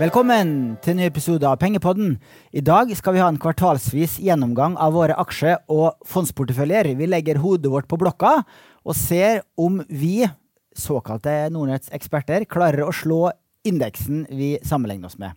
Velkommen 0.00 0.78
til 0.80 0.94
en 0.94 0.96
ny 1.02 1.04
episode 1.10 1.44
av 1.44 1.58
Pengepodden. 1.60 2.14
I 2.56 2.62
dag 2.64 2.88
skal 2.96 3.12
vi 3.12 3.20
ha 3.20 3.26
en 3.28 3.36
kvartalsvis 3.36 4.14
gjennomgang 4.24 4.78
av 4.80 4.94
våre 4.96 5.12
aksje- 5.20 5.58
og 5.68 5.98
fondsporteføljer. 6.08 6.88
Vi 6.96 7.08
legger 7.10 7.36
hodet 7.42 7.68
vårt 7.68 7.84
på 7.90 7.98
blokka 8.00 8.30
og 8.40 8.96
ser 8.96 9.42
om 9.60 9.82
vi, 9.90 10.24
såkalte 10.72 11.50
Nordnetts 11.52 11.92
eksperter, 11.92 12.46
klarer 12.48 12.86
å 12.86 12.94
slå 12.96 13.26
indeksen 13.68 14.22
vi 14.32 14.54
sammenligner 14.64 15.12
oss 15.12 15.20
med. 15.20 15.36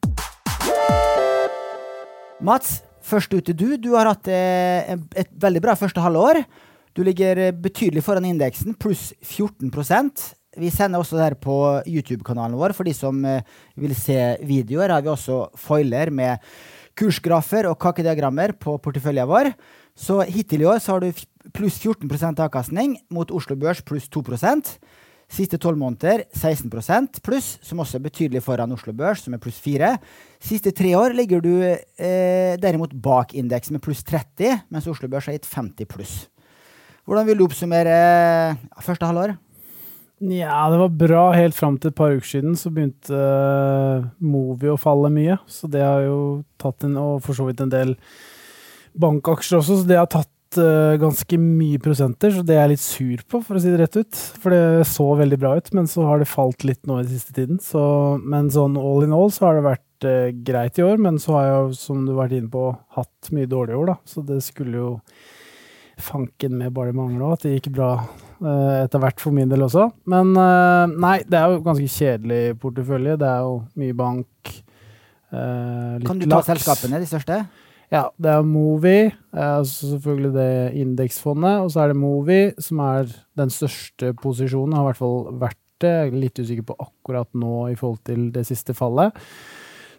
Mats, 2.39 2.77
først 3.03 3.35
ute 3.35 3.51
du. 3.51 3.75
Du 3.75 3.97
har 3.97 4.13
hatt 4.13 4.31
eh, 4.31 4.95
et 4.95 5.35
veldig 5.43 5.65
bra 5.67 5.75
første 5.75 6.07
halvår. 6.07 6.39
Du 6.95 7.03
ligger 7.03 7.49
betydelig 7.51 8.05
foran 8.07 8.31
indeksen, 8.31 8.79
pluss 8.79 9.11
14 9.19 9.75
vi 10.59 10.71
sender 10.73 11.01
også 11.01 11.17
det 11.17 11.25
her 11.25 11.37
på 11.39 11.57
YouTube-kanalen 11.89 12.57
vår. 12.59 12.75
For 12.77 12.87
de 12.87 12.93
som 12.95 13.19
eh, 13.25 13.45
vil 13.79 13.95
se 13.97 14.17
videoer, 14.45 14.93
har 14.93 15.05
vi 15.05 15.11
også 15.13 15.45
foiler 15.59 16.11
med 16.13 16.43
kursgrafer 16.99 17.69
og 17.69 17.79
kakediagrammer 17.81 18.53
på 18.61 18.77
porteføljen 18.81 19.29
vår. 19.29 19.53
Så 19.97 20.21
hittil 20.25 20.65
i 20.65 20.69
år 20.69 20.81
så 20.81 20.95
har 20.95 21.05
du 21.05 21.23
pluss 21.53 21.79
14% 21.81 22.41
avkastning 22.45 22.97
mot 23.13 23.31
Oslo 23.33 23.57
Børs 23.59 23.81
pluss 23.85 24.09
2% 24.13 24.77
Siste 25.33 25.57
tolv 25.57 25.79
måneder 25.79 26.25
16% 26.35 27.21
pluss, 27.25 27.55
som 27.65 27.79
også 27.81 27.97
er 27.97 28.03
betydelig 28.05 28.43
foran 28.45 28.73
Oslo 28.75 28.93
Børs, 28.93 29.23
som 29.23 29.33
er 29.33 29.41
pluss 29.41 29.57
4. 29.63 29.95
Siste 30.43 30.73
tre 30.75 30.91
år 30.99 31.15
ligger 31.17 31.41
du 31.41 31.55
eh, 31.63 32.53
derimot 32.61 32.93
bak 32.93 33.33
indeksen 33.33 33.77
med 33.77 33.81
pluss 33.81 34.03
30, 34.05 34.67
mens 34.69 34.89
Oslo 34.91 35.09
Børs 35.09 35.29
har 35.29 35.37
gitt 35.37 35.49
50 35.49 35.89
pluss. 35.89 36.13
Hvordan 37.07 37.25
vil 37.27 37.39
du 37.39 37.47
oppsummere 37.47 37.95
første 38.83 39.09
halvår? 39.09 39.33
Ja, 40.31 40.69
det 40.71 40.77
var 40.79 40.93
bra 40.95 41.23
helt 41.35 41.55
fram 41.57 41.75
til 41.81 41.91
et 41.91 41.97
par 41.97 42.13
uker 42.15 42.27
siden. 42.27 42.53
Så 42.59 42.71
begynte 42.71 43.11
uh, 43.11 44.05
Movi 44.23 44.69
å 44.71 44.79
falle 44.79 45.11
mye. 45.11 45.39
Så 45.51 45.67
det 45.71 45.83
har 45.83 46.05
jo 46.05 46.43
tatt 46.61 46.85
en, 46.87 46.95
og 46.99 47.17
for 47.25 47.35
så 47.35 47.47
vidt 47.49 47.63
en 47.63 47.73
del 47.73 47.97
bankaksjer 48.93 49.57
også, 49.57 49.79
så 49.81 49.89
det 49.89 49.97
har 49.97 50.09
tatt 50.11 50.59
uh, 50.61 50.93
ganske 51.01 51.39
mye 51.41 51.81
prosenter. 51.83 52.31
Så 52.35 52.45
det 52.45 52.55
er 52.55 52.67
jeg 52.67 52.75
litt 52.75 52.85
sur 52.85 53.25
på, 53.25 53.41
for 53.43 53.57
å 53.57 53.63
si 53.63 53.73
det 53.73 53.81
rett 53.81 53.99
ut. 53.99 54.23
For 54.39 54.53
det 54.53 54.87
så 54.87 55.09
veldig 55.19 55.41
bra 55.41 55.55
ut, 55.59 55.71
men 55.75 55.89
så 55.91 56.07
har 56.07 56.21
det 56.21 56.31
falt 56.31 56.63
litt 56.67 56.83
nå 56.87 57.01
i 57.01 57.09
siste 57.09 57.35
tiden. 57.35 57.59
Så, 57.63 57.83
men 58.23 58.51
sånn 58.53 58.79
all 58.79 59.07
in 59.07 59.15
all 59.17 59.33
så 59.33 59.49
har 59.49 59.59
det 59.59 59.67
vært 59.67 60.07
uh, 60.07 60.29
greit 60.45 60.79
i 60.79 60.87
år. 60.87 61.01
Men 61.03 61.19
så 61.19 61.39
har 61.39 61.49
jeg 61.49 61.79
som 61.81 62.05
du 62.05 62.13
har 62.13 62.25
vært 62.25 62.39
inne 62.39 62.53
på, 62.53 62.69
hatt 62.95 63.33
mye 63.35 63.49
dårlige 63.49 63.81
år, 63.81 63.95
da. 63.95 63.99
Så 64.07 64.23
det 64.29 64.39
skulle 64.45 64.77
jo 64.79 64.91
fanken 65.99 66.55
med 66.57 66.73
bare 66.73 66.95
mangle 66.95 67.33
at 67.35 67.43
det 67.45 67.57
gikk 67.57 67.73
bra 67.75 67.95
etter 68.43 69.01
hvert 69.03 69.21
for 69.23 69.35
min 69.35 69.49
del 69.51 69.65
også. 69.65 69.87
Men 70.11 70.33
uh, 70.35 70.85
nei, 70.91 71.19
det 71.27 71.39
er 71.39 71.53
jo 71.53 71.63
ganske 71.65 71.89
kjedelig 71.95 72.57
portefølje. 72.61 73.17
Det 73.21 73.29
er 73.29 73.43
jo 73.47 73.59
mye 73.79 73.97
bank. 73.97 74.53
Uh, 75.33 75.99
kan 76.03 76.19
du 76.19 76.27
ta 76.27 76.39
laks. 76.39 76.49
selskapene, 76.51 77.01
de 77.01 77.09
største? 77.09 77.43
Ja, 77.93 78.07
det 78.17 78.31
er 78.31 78.45
Movi, 78.47 79.11
altså 79.37 79.91
selvfølgelig 79.91 80.31
det 80.33 80.51
indeksfondet. 80.81 81.59
Og 81.61 81.69
så 81.73 81.83
er 81.83 81.91
det 81.91 81.99
Movi, 82.01 82.39
som 82.57 82.79
er 82.81 83.11
den 83.37 83.53
største 83.53 84.15
posisjonen, 84.17 84.73
har 84.73 84.87
i 84.87 84.89
hvert 84.89 85.01
fall 85.03 85.19
vært 85.43 85.59
det. 85.83 85.91
Jeg 85.91 86.09
er 86.09 86.21
litt 86.23 86.41
usikker 86.41 86.65
på 86.71 86.77
akkurat 86.81 87.29
nå 87.37 87.67
i 87.69 87.77
forhold 87.77 88.01
til 88.09 88.31
det 88.33 88.47
siste 88.49 88.73
fallet. 88.77 89.13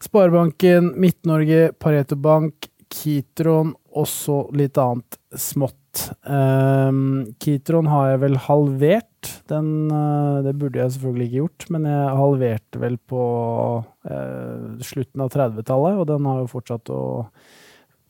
Sparebanken, 0.02 0.90
Midt-Norge, 1.00 1.70
Pareto 1.78 2.18
Bank, 2.18 2.66
Kitron 2.90 3.72
og 3.94 4.10
så 4.10 4.42
litt 4.56 4.78
annet 4.80 5.18
smått. 5.38 5.78
Um, 6.24 7.26
Kitron 7.42 7.88
har 7.90 8.12
jeg 8.12 8.22
vel 8.24 8.38
halvert. 8.46 9.30
Den, 9.50 9.68
uh, 9.92 10.42
det 10.44 10.54
burde 10.60 10.80
jeg 10.80 10.94
selvfølgelig 10.94 11.26
ikke 11.28 11.40
gjort, 11.42 11.66
men 11.74 11.88
jeg 11.88 12.16
halverte 12.20 12.80
vel 12.82 12.96
på 13.12 13.24
uh, 13.82 14.64
slutten 14.84 15.24
av 15.24 15.32
30-tallet, 15.34 16.00
og 16.00 16.08
den 16.10 16.28
har 16.30 16.42
jo 16.42 16.50
fortsatt 16.50 16.92
å 16.92 17.02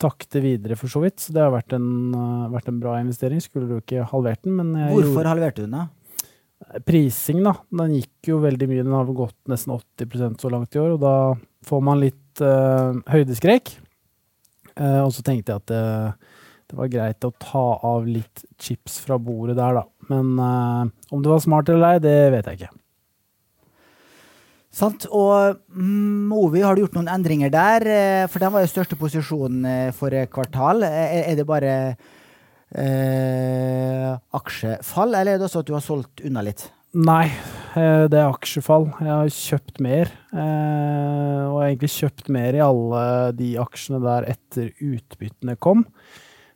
takte 0.03 0.43
videre, 0.43 0.79
for 0.79 0.91
så 0.91 1.05
vidt. 1.05 1.21
Så 1.23 1.35
det 1.37 1.45
har 1.45 1.55
vært 1.55 1.77
en, 1.77 1.89
uh, 2.17 2.47
vært 2.55 2.71
en 2.73 2.81
bra 2.83 2.97
investering. 3.03 3.43
Skulle 3.45 3.71
du 3.71 3.79
ikke 3.79 4.07
halvert 4.11 4.43
den, 4.47 4.59
men 4.61 4.75
Hvorfor 4.91 5.21
gjorde, 5.21 5.33
halverte 5.35 5.63
du 5.63 5.69
den, 5.69 5.79
da? 5.79 6.81
Prising, 6.89 7.43
da. 7.45 7.57
Den 7.83 7.99
gikk 7.99 8.33
jo 8.33 8.41
veldig 8.43 8.71
mye. 8.71 8.85
Den 8.87 8.97
har 8.97 9.17
gått 9.17 9.39
nesten 9.51 9.75
80% 9.77 10.41
så 10.43 10.53
langt 10.53 10.75
i 10.75 10.81
år, 10.83 10.97
og 10.97 11.03
da 11.03 11.17
får 11.69 11.83
man 11.85 12.01
litt 12.01 12.21
høydeskrekk. 12.35 13.69
og 14.81 15.11
så 15.15 15.23
tenkte 15.23 15.55
jeg 15.55 15.63
at 15.63 16.25
det 16.71 16.79
var 16.79 16.93
greit 16.93 17.27
å 17.27 17.35
ta 17.41 17.67
av 17.85 18.07
litt 18.09 18.45
chips 18.61 19.01
fra 19.05 19.19
bordet 19.21 19.59
der, 19.59 19.81
da. 19.81 19.85
Men 20.11 20.33
uh, 20.39 21.13
om 21.15 21.23
det 21.25 21.33
var 21.33 21.45
smart 21.45 21.71
eller 21.73 21.97
ei, 21.97 22.03
det 22.05 22.17
vet 22.35 22.51
jeg 22.51 22.61
ikke. 22.61 22.75
Sant. 24.75 25.07
Og 25.15 25.61
mm, 25.71 26.27
Movi, 26.31 26.63
har 26.65 26.75
du 26.75 26.83
gjort 26.83 26.97
noen 26.99 27.13
endringer 27.13 27.53
der? 27.53 27.87
Eh, 27.87 28.27
for 28.31 28.43
den 28.43 28.53
var 28.55 28.65
jo 28.65 28.73
største 28.73 28.99
posisjonen 28.99 29.67
eh, 29.71 29.91
for 29.95 30.15
kvartal. 30.33 30.83
Er 30.89 31.35
det 31.39 31.47
bare 31.47 31.75
eh, 32.75 34.11
aksjefall, 34.35 35.15
eller 35.15 35.37
er 35.37 35.39
det 35.39 35.47
også 35.47 35.63
at 35.63 35.71
du 35.71 35.77
har 35.77 35.85
solgt 35.85 36.25
unna 36.27 36.43
litt? 36.47 36.67
Nei, 36.95 37.27
det 37.75 38.19
er 38.19 38.29
aksjefall. 38.29 38.87
Jeg 39.03 39.11
har 39.11 39.31
kjøpt 39.35 39.81
mer. 39.83 40.11
Eh, 40.35 41.41
og 41.47 41.55
jeg 41.55 41.63
har 41.63 41.71
egentlig 41.71 41.95
kjøpt 41.95 42.29
mer 42.35 42.59
i 42.59 42.67
alle 42.67 43.05
de 43.39 43.55
aksjene 43.63 44.03
der 44.03 44.29
etter 44.35 44.71
utbyttene 44.79 45.57
kom. 45.59 45.87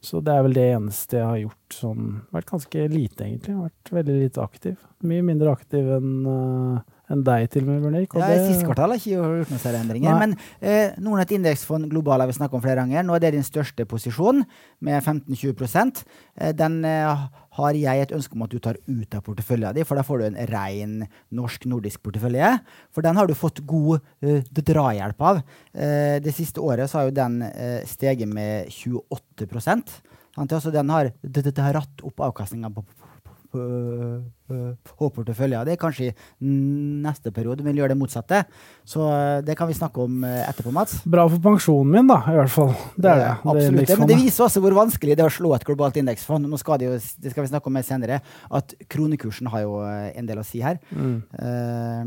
Så 0.05 0.21
det 0.23 0.35
er 0.35 0.45
vel 0.47 0.55
det 0.55 0.67
eneste 0.77 1.19
jeg 1.19 1.27
har 1.27 1.41
gjort 1.41 1.75
sånn 1.75 2.05
Vært 2.35 2.53
ganske 2.53 2.85
lite, 2.93 3.25
egentlig. 3.25 3.57
Vært 3.59 3.93
veldig 3.97 4.19
lite 4.21 4.45
aktiv. 4.45 4.77
Mye 5.03 5.25
mindre 5.27 5.55
aktiv 5.57 5.91
enn 5.97 6.13
uh, 6.29 6.79
enn 7.13 7.25
deg, 7.25 7.49
til 7.53 7.65
og 7.65 7.71
med, 7.71 7.81
Bjørn 7.83 7.99
Erik. 8.01 8.15
Ja, 8.19 8.29
I 8.35 8.47
siste 8.51 8.67
kvartal 8.69 8.93
har 8.93 9.01
ikke 9.01 9.17
gjort 9.17 9.53
noen 9.53 9.63
særlige 9.63 9.85
endringer. 9.87 10.15
Nei. 10.15 10.21
Men 10.23 10.35
eh, 10.61 10.97
Nordnett 11.03 11.35
indeksfond 11.37 11.89
global 11.93 12.23
har 12.23 12.31
vi 12.31 12.37
snakket 12.37 12.59
om 12.59 12.65
flere 12.65 12.83
ganger. 12.83 13.07
Nå 13.07 13.17
er 13.17 13.25
det 13.25 13.35
din 13.37 13.47
største 13.47 13.87
posisjon, 13.89 14.45
med 14.85 15.01
15-20 15.01 16.03
eh, 16.37 16.53
Den 16.57 16.83
eh, 16.87 17.25
har 17.59 17.79
jeg 17.79 18.05
et 18.05 18.15
ønske 18.15 18.37
om 18.37 18.45
at 18.47 18.53
du 18.53 18.61
tar 18.63 18.79
ut 18.87 19.17
av 19.17 19.25
porteføljen 19.27 19.79
din, 19.79 19.89
for 19.89 19.99
da 19.99 20.05
får 20.07 20.21
du 20.21 20.27
en 20.29 20.39
ren 20.53 20.95
norsk-nordisk 21.35 22.05
portefølje. 22.05 22.53
For 22.95 23.07
den 23.07 23.19
har 23.19 23.29
du 23.29 23.35
fått 23.39 23.65
god 23.67 23.99
uh, 24.23 24.39
drahjelp 24.55 25.25
av. 25.31 25.41
Uh, 25.73 26.19
det 26.23 26.37
siste 26.37 26.63
året 26.63 26.91
så 26.91 27.01
har 27.01 27.09
jo 27.09 27.17
den 27.19 27.41
uh, 27.43 27.81
steget 27.89 28.31
med 28.31 28.71
28 28.71 29.65
sant? 29.65 29.99
Altså 30.39 30.71
den 30.71 30.91
har, 30.95 31.11
det, 31.23 31.49
det 31.51 31.71
ratt 31.75 32.05
opp 32.07 32.23
avkastninga 32.29 32.71
på 32.71 32.85
H-porteføljer. 33.49 35.65
Det 35.65 35.75
er 35.75 35.81
kanskje 35.81 36.11
i 36.11 36.13
neste 37.05 37.33
periode 37.35 37.65
vil 37.65 37.81
gjøre 37.81 37.95
det 37.95 38.01
motsatte. 38.01 38.43
Så 38.89 39.05
eh, 39.09 39.41
det 39.45 39.57
kan 39.59 39.69
vi 39.71 39.77
snakke 39.77 40.05
om 40.05 40.25
eh, 40.27 40.49
etterpå, 40.49 40.73
Mats. 40.75 40.93
Bra 41.09 41.27
for 41.29 41.41
pensjonen 41.45 41.93
min, 41.95 42.11
da, 42.11 42.19
i 42.33 42.37
hvert 42.39 42.53
fall. 42.53 42.75
Det 42.97 43.11
er 43.13 43.23
det. 43.23 43.33
Absolutt. 43.43 43.89
Det, 43.89 43.99
men 44.01 44.11
det 44.11 44.21
viser 44.21 44.47
også 44.47 44.63
hvor 44.65 44.79
vanskelig 44.79 45.17
det 45.17 45.25
er 45.25 45.33
å 45.33 45.39
slå 45.39 45.51
et 45.57 45.67
globalt 45.69 45.97
indeksfond. 46.01 46.49
Nå 46.49 46.61
skal 46.61 46.81
det, 46.81 46.91
jo, 46.91 47.01
det 47.25 47.35
skal 47.35 47.47
vi 47.47 47.53
snakke 47.53 47.71
om 47.71 47.77
mer 47.79 47.89
senere, 47.89 48.21
at 48.61 48.77
kronekursen 48.93 49.47
har 49.53 49.65
jo 49.65 49.73
eh, 49.87 50.09
en 50.19 50.29
del 50.29 50.43
å 50.43 50.47
si 50.47 50.63
her. 50.65 50.81
Mm. 50.93 51.19
Uh, 51.39 52.03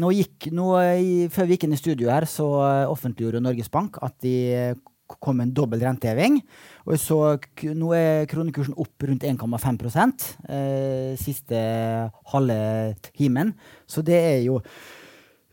nå 0.00 0.08
gikk, 0.14 0.38
nå, 0.54 0.66
før 1.34 1.46
vi 1.46 1.56
gikk 1.56 1.68
inn 1.68 1.76
i 1.76 1.80
studio 1.80 2.10
her, 2.12 2.24
så 2.30 2.46
offentliggjorde 2.90 3.42
Norges 3.44 3.70
Bank 3.72 3.98
at 4.04 4.16
de 4.24 4.34
kom 5.06 5.40
en 5.42 5.52
dobbel 5.54 5.82
renteheving. 5.84 6.40
Og 6.88 6.98
så 7.00 7.18
nå 7.76 7.92
er 7.96 8.28
kronekursen 8.30 8.76
opp 8.80 9.06
rundt 9.08 9.26
1,5 9.26 10.26
eh, 10.48 11.14
siste 11.20 11.60
halve 12.32 12.58
timen. 13.12 13.54
Så 13.86 14.04
det 14.06 14.18
er 14.18 14.40
jo 14.44 14.60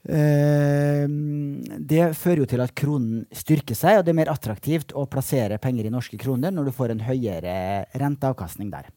eh, 0.08 1.06
Det 1.08 2.12
fører 2.18 2.44
jo 2.44 2.50
til 2.54 2.64
at 2.64 2.76
kronen 2.76 3.26
styrker 3.32 3.78
seg, 3.78 4.00
og 4.00 4.08
det 4.08 4.16
er 4.16 4.22
mer 4.24 4.34
attraktivt 4.34 4.96
å 4.96 5.08
plassere 5.12 5.62
penger 5.62 5.88
i 5.88 5.94
norske 5.94 6.20
kroner 6.20 6.54
når 6.54 6.70
du 6.70 6.76
får 6.76 6.96
en 6.96 7.06
høyere 7.10 7.86
renteavkastning 7.94 8.72
der. 8.74 8.90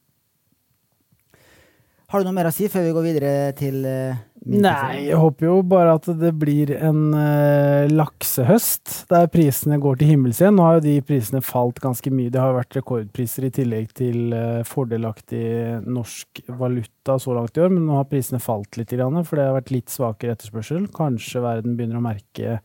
Har 2.15 2.21
du 2.21 2.29
noe 2.29 2.37
mer 2.37 2.47
å 2.47 2.55
si 2.55 2.69
før 2.71 2.85
vi 2.87 2.95
går 2.95 3.05
videre 3.09 3.31
til 3.59 3.81
uh, 3.89 4.19
Nei, 4.45 5.07
jeg 5.07 5.17
håper 5.17 5.47
jo 5.47 5.55
bare 5.65 5.95
at 5.97 6.07
det 6.21 6.31
blir 6.37 6.75
en 6.77 7.15
uh, 7.17 7.89
laksehøst 7.89 9.07
der 9.09 9.31
prisene 9.33 9.79
går 9.81 9.97
til 10.01 10.11
himmels 10.13 10.43
igjen. 10.43 10.59
Nå 10.59 10.67
har 10.67 10.77
jo 10.79 10.85
de 10.85 10.99
prisene 11.07 11.41
falt 11.45 11.81
ganske 11.81 12.13
mye. 12.13 12.33
Det 12.33 12.43
har 12.43 12.53
vært 12.57 12.77
rekordpriser 12.77 13.49
i 13.49 13.53
tillegg 13.57 13.95
til 13.97 14.37
uh, 14.37 14.61
fordelaktig 14.69 15.81
norsk 15.89 16.45
valuta 16.61 17.17
så 17.23 17.37
langt 17.39 17.57
i 17.57 17.65
år, 17.65 17.73
men 17.73 17.89
nå 17.89 17.97
har 17.97 18.09
prisene 18.11 18.43
falt 18.43 18.77
litt, 18.77 18.93
for 18.93 19.41
det 19.41 19.49
har 19.49 19.57
vært 19.57 19.73
litt 19.73 19.93
svakere 19.93 20.37
etterspørsel. 20.37 20.91
Kanskje 20.93 21.45
verden 21.45 21.79
begynner 21.79 22.03
å 22.03 22.05
merke 22.05 22.59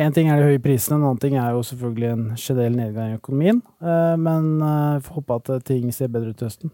Én 0.00 0.14
ting 0.16 0.30
er 0.32 0.38
de 0.40 0.46
høye 0.48 0.60
prisene, 0.64 0.96
en 0.96 1.02
annen 1.04 1.18
ting 1.20 1.34
er 1.36 1.50
jo 1.52 1.66
selvfølgelig 1.68 2.06
en 2.08 2.22
generell 2.32 2.78
nedgang 2.78 3.10
i 3.10 3.18
økonomien. 3.18 3.58
Men 4.24 4.46
jeg 4.64 5.02
får 5.04 5.18
håpe 5.18 5.36
at 5.36 5.50
ting 5.68 5.90
ser 5.92 6.08
bedre 6.14 6.32
ut 6.32 6.38
til 6.40 6.48
høsten. 6.48 6.72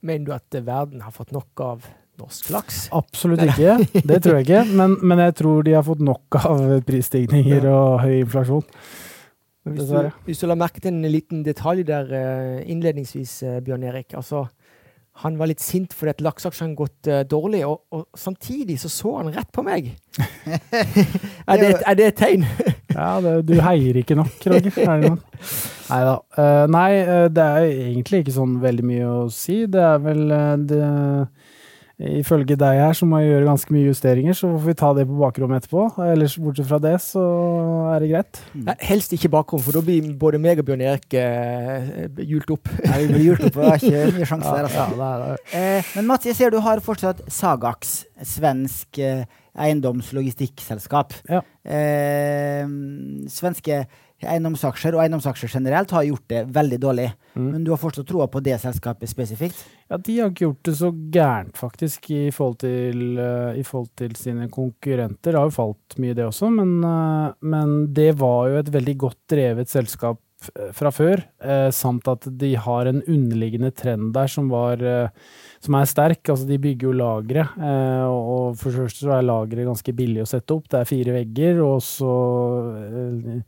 Mener 0.00 0.24
du 0.24 0.32
at 0.32 0.56
verden 0.64 1.02
har 1.04 1.12
fått 1.12 1.34
nok 1.36 1.60
av 1.60 1.90
norsk 2.18 2.50
laks? 2.54 2.80
Absolutt 2.96 3.42
ikke, 3.46 3.78
det 4.10 4.22
tror 4.24 4.38
jeg 4.38 4.48
ikke. 4.48 4.64
Men, 4.78 4.96
men 5.02 5.22
jeg 5.26 5.36
tror 5.42 5.66
de 5.66 5.76
har 5.78 5.86
fått 5.86 6.02
nok 6.04 6.40
av 6.42 6.64
prisstigninger 6.88 7.68
ja. 7.68 7.74
og 7.74 8.00
høy 8.04 8.18
inflasjon. 8.22 8.66
Hvis 9.68 9.90
du, 9.90 10.10
hvis 10.24 10.40
du, 10.40 10.46
la 10.48 10.56
merke 10.56 10.80
til 10.80 10.94
en 10.94 11.10
liten 11.12 11.42
detalj 11.44 11.82
der 11.88 12.12
eh, 12.16 12.70
innledningsvis, 12.72 13.42
eh, 13.44 13.58
Bjørn 13.64 13.84
Erik. 13.90 14.14
altså 14.16 14.46
han 15.18 15.34
var 15.34 15.50
litt 15.50 15.62
sint 15.62 15.94
fordi 15.96 16.12
at 16.12 16.20
lakseaksjene 16.22 16.70
har 16.70 16.78
gått 16.78 17.08
uh, 17.10 17.22
dårlig, 17.26 17.64
og, 17.66 17.80
og, 17.90 18.04
samtidig 18.14 18.76
så 18.78 18.90
så 18.92 19.16
han 19.16 19.32
rett 19.34 19.48
på 19.50 19.64
meg. 19.66 19.88
er, 20.22 21.56
det, 21.58 21.72
er, 21.74 21.96
det, 21.98 22.06
et 22.12 22.20
tegn? 22.20 22.44
ja, 22.94 23.08
det, 23.24 23.32
du 23.48 23.56
heier 23.64 23.98
ikke 23.98 24.14
nok, 24.18 24.36
Roger. 24.46 25.16
Neida. 25.88 26.14
Uh, 26.38 26.64
nei, 26.70 26.90
det 27.34 27.48
er 27.48 27.66
egentlig 27.66 28.22
ikke 28.22 28.36
sånn 28.36 28.60
veldig 28.62 28.86
mye 28.86 29.10
å 29.10 29.18
si. 29.34 29.64
Det 29.66 29.82
er 29.82 29.98
vel 30.06 30.22
uh, 30.30 30.54
det 30.70 30.84
Ifølge 31.98 32.54
deg 32.54 32.76
her 32.78 32.92
så 32.94 33.06
må 33.10 33.18
jeg 33.18 33.32
gjøre 33.32 33.46
ganske 33.48 33.74
mye 33.74 33.88
justeringer, 33.88 34.36
så 34.38 34.46
får 34.52 34.66
vi 34.68 34.74
ta 34.78 34.92
det 34.94 35.04
på 35.08 35.16
bakrommet 35.18 35.64
etterpå. 35.64 35.86
Ellers 36.04 36.36
bortsett 36.38 36.68
fra 36.68 36.78
det, 36.82 36.92
så 37.02 37.24
er 37.90 38.04
det 38.04 38.10
greit. 38.12 38.38
Nei, 38.54 38.76
helst 38.86 39.16
ikke 39.16 39.32
bakrom, 39.32 39.62
for 39.64 39.74
da 39.74 39.82
blir 39.82 40.12
både 40.20 40.38
meg 40.42 40.62
og 40.62 40.68
Bjørn 40.68 40.84
Erik 40.86 41.16
eh, 41.18 42.06
hjult 42.22 42.54
opp. 42.54 42.70
Nei, 42.84 43.00
vi 43.02 43.10
blir 43.16 43.24
hjult 43.24 43.48
opp, 43.48 43.58
og 43.58 43.66
det 43.66 43.72
er 43.72 43.82
ikke 43.82 44.20
mye 44.20 44.28
sjanse 44.32 44.54
der, 44.54 44.68
altså. 44.70 44.84
Ja, 44.84 44.94
det 44.94 45.08
er 45.08 45.24
det. 45.24 45.42
Eh, 45.58 45.90
men 45.98 46.10
Mats, 46.12 46.30
jeg 46.30 46.38
ser 46.38 46.54
du 46.54 46.60
har 46.62 46.84
fortsatt 46.86 47.24
Sagax, 47.34 47.96
svensk 48.36 49.02
eh, 49.02 49.26
eiendomslogistikkselskap. 49.58 51.18
Ja. 51.26 51.42
Eh, 51.66 52.62
svenske 53.34 53.82
eiendomsaksjer 54.26 54.96
og 54.96 55.04
eiendomsaksjer 55.04 55.52
generelt 55.58 55.92
har 55.94 56.06
gjort 56.08 56.26
det 56.32 56.42
veldig 56.54 56.78
dårlig. 56.82 57.08
Mm. 57.38 57.48
Men 57.52 57.64
du 57.66 57.70
har 57.70 57.80
fortsatt 57.80 58.08
troa 58.08 58.26
på 58.30 58.42
det 58.42 58.56
selskapet 58.62 59.10
spesifikt? 59.10 59.60
Ja, 59.88 59.96
de 59.96 60.18
har 60.18 60.32
ikke 60.32 60.48
gjort 60.48 60.62
det 60.66 60.76
så 60.80 60.92
gærent, 61.14 61.58
faktisk, 61.58 62.10
i 62.10 62.28
forhold 62.34 62.58
til, 62.64 63.02
uh, 63.20 63.54
i 63.54 63.64
forhold 63.66 63.92
til 63.98 64.16
sine 64.18 64.48
konkurrenter. 64.52 65.32
Det 65.32 65.38
har 65.38 65.50
jo 65.50 65.58
falt 65.58 65.98
mye, 66.02 66.16
det 66.18 66.26
også, 66.26 66.50
men, 66.54 66.78
uh, 66.82 67.34
men 67.46 67.76
det 67.94 68.14
var 68.18 68.48
jo 68.50 68.62
et 68.62 68.72
veldig 68.74 68.96
godt 69.06 69.20
drevet 69.30 69.70
selskap 69.70 70.18
eh, 70.48 70.70
fra 70.74 70.90
før, 70.94 71.22
eh, 71.42 71.68
samt 71.74 72.08
at 72.10 72.26
de 72.40 72.52
har 72.58 72.90
en 72.90 73.00
underliggende 73.02 73.70
trend 73.74 74.12
der 74.14 74.30
som, 74.30 74.50
var, 74.50 74.82
eh, 74.82 75.10
som 75.64 75.78
er 75.78 75.88
sterk. 75.90 76.22
Altså, 76.26 76.46
de 76.48 76.60
bygger 76.62 76.90
jo 76.90 76.98
lagre, 76.98 77.46
eh, 77.58 78.04
og 78.06 78.58
for 78.58 78.70
det 78.70 78.84
første 78.86 79.06
så 79.06 79.16
er 79.16 79.26
lageret 79.26 79.66
ganske 79.68 79.94
billig 79.98 80.22
å 80.24 80.30
sette 80.30 80.54
opp. 80.54 80.68
Det 80.70 80.82
er 80.82 80.90
fire 80.90 81.16
vegger, 81.20 81.62
og 81.66 81.82
så 81.86 82.14
Eh, 82.98 83.42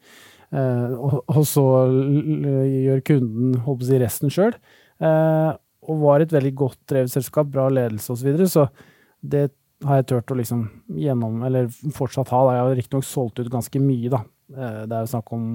og, 0.51 1.21
og, 1.31 1.43
så 1.47 1.65
gjør 1.91 3.03
kunden 3.07 3.59
håper 3.67 3.93
jeg, 3.93 4.03
resten 4.03 4.33
sjøl. 4.33 4.57
Eh, 5.01 5.51
og 5.91 6.03
var 6.03 6.23
et 6.23 6.35
veldig 6.35 6.53
godt 6.59 6.81
drevet 6.91 7.13
selskap, 7.13 7.49
bra 7.53 7.69
ledelse 7.73 8.13
osv. 8.13 8.21
Så, 8.21 8.27
videre, 8.27 8.49
så 8.51 8.67
det 9.21 9.45
har 9.87 10.01
jeg 10.01 10.11
turt 10.11 10.33
å 10.35 10.37
liksom 10.37 10.67
gjennom, 11.01 11.41
eller 11.47 11.71
fortsatt 11.97 12.33
ha. 12.35 12.43
Da. 12.47 12.57
Jeg 12.57 12.67
har 12.67 12.79
riktignok 12.81 13.09
solgt 13.09 13.41
ut 13.41 13.53
ganske 13.53 13.83
mye, 13.83 14.11
da. 14.13 14.25
Eh, 14.51 14.81
det 14.91 14.97
er 14.97 15.07
jo 15.07 15.13
snakk 15.15 15.33
om 15.37 15.47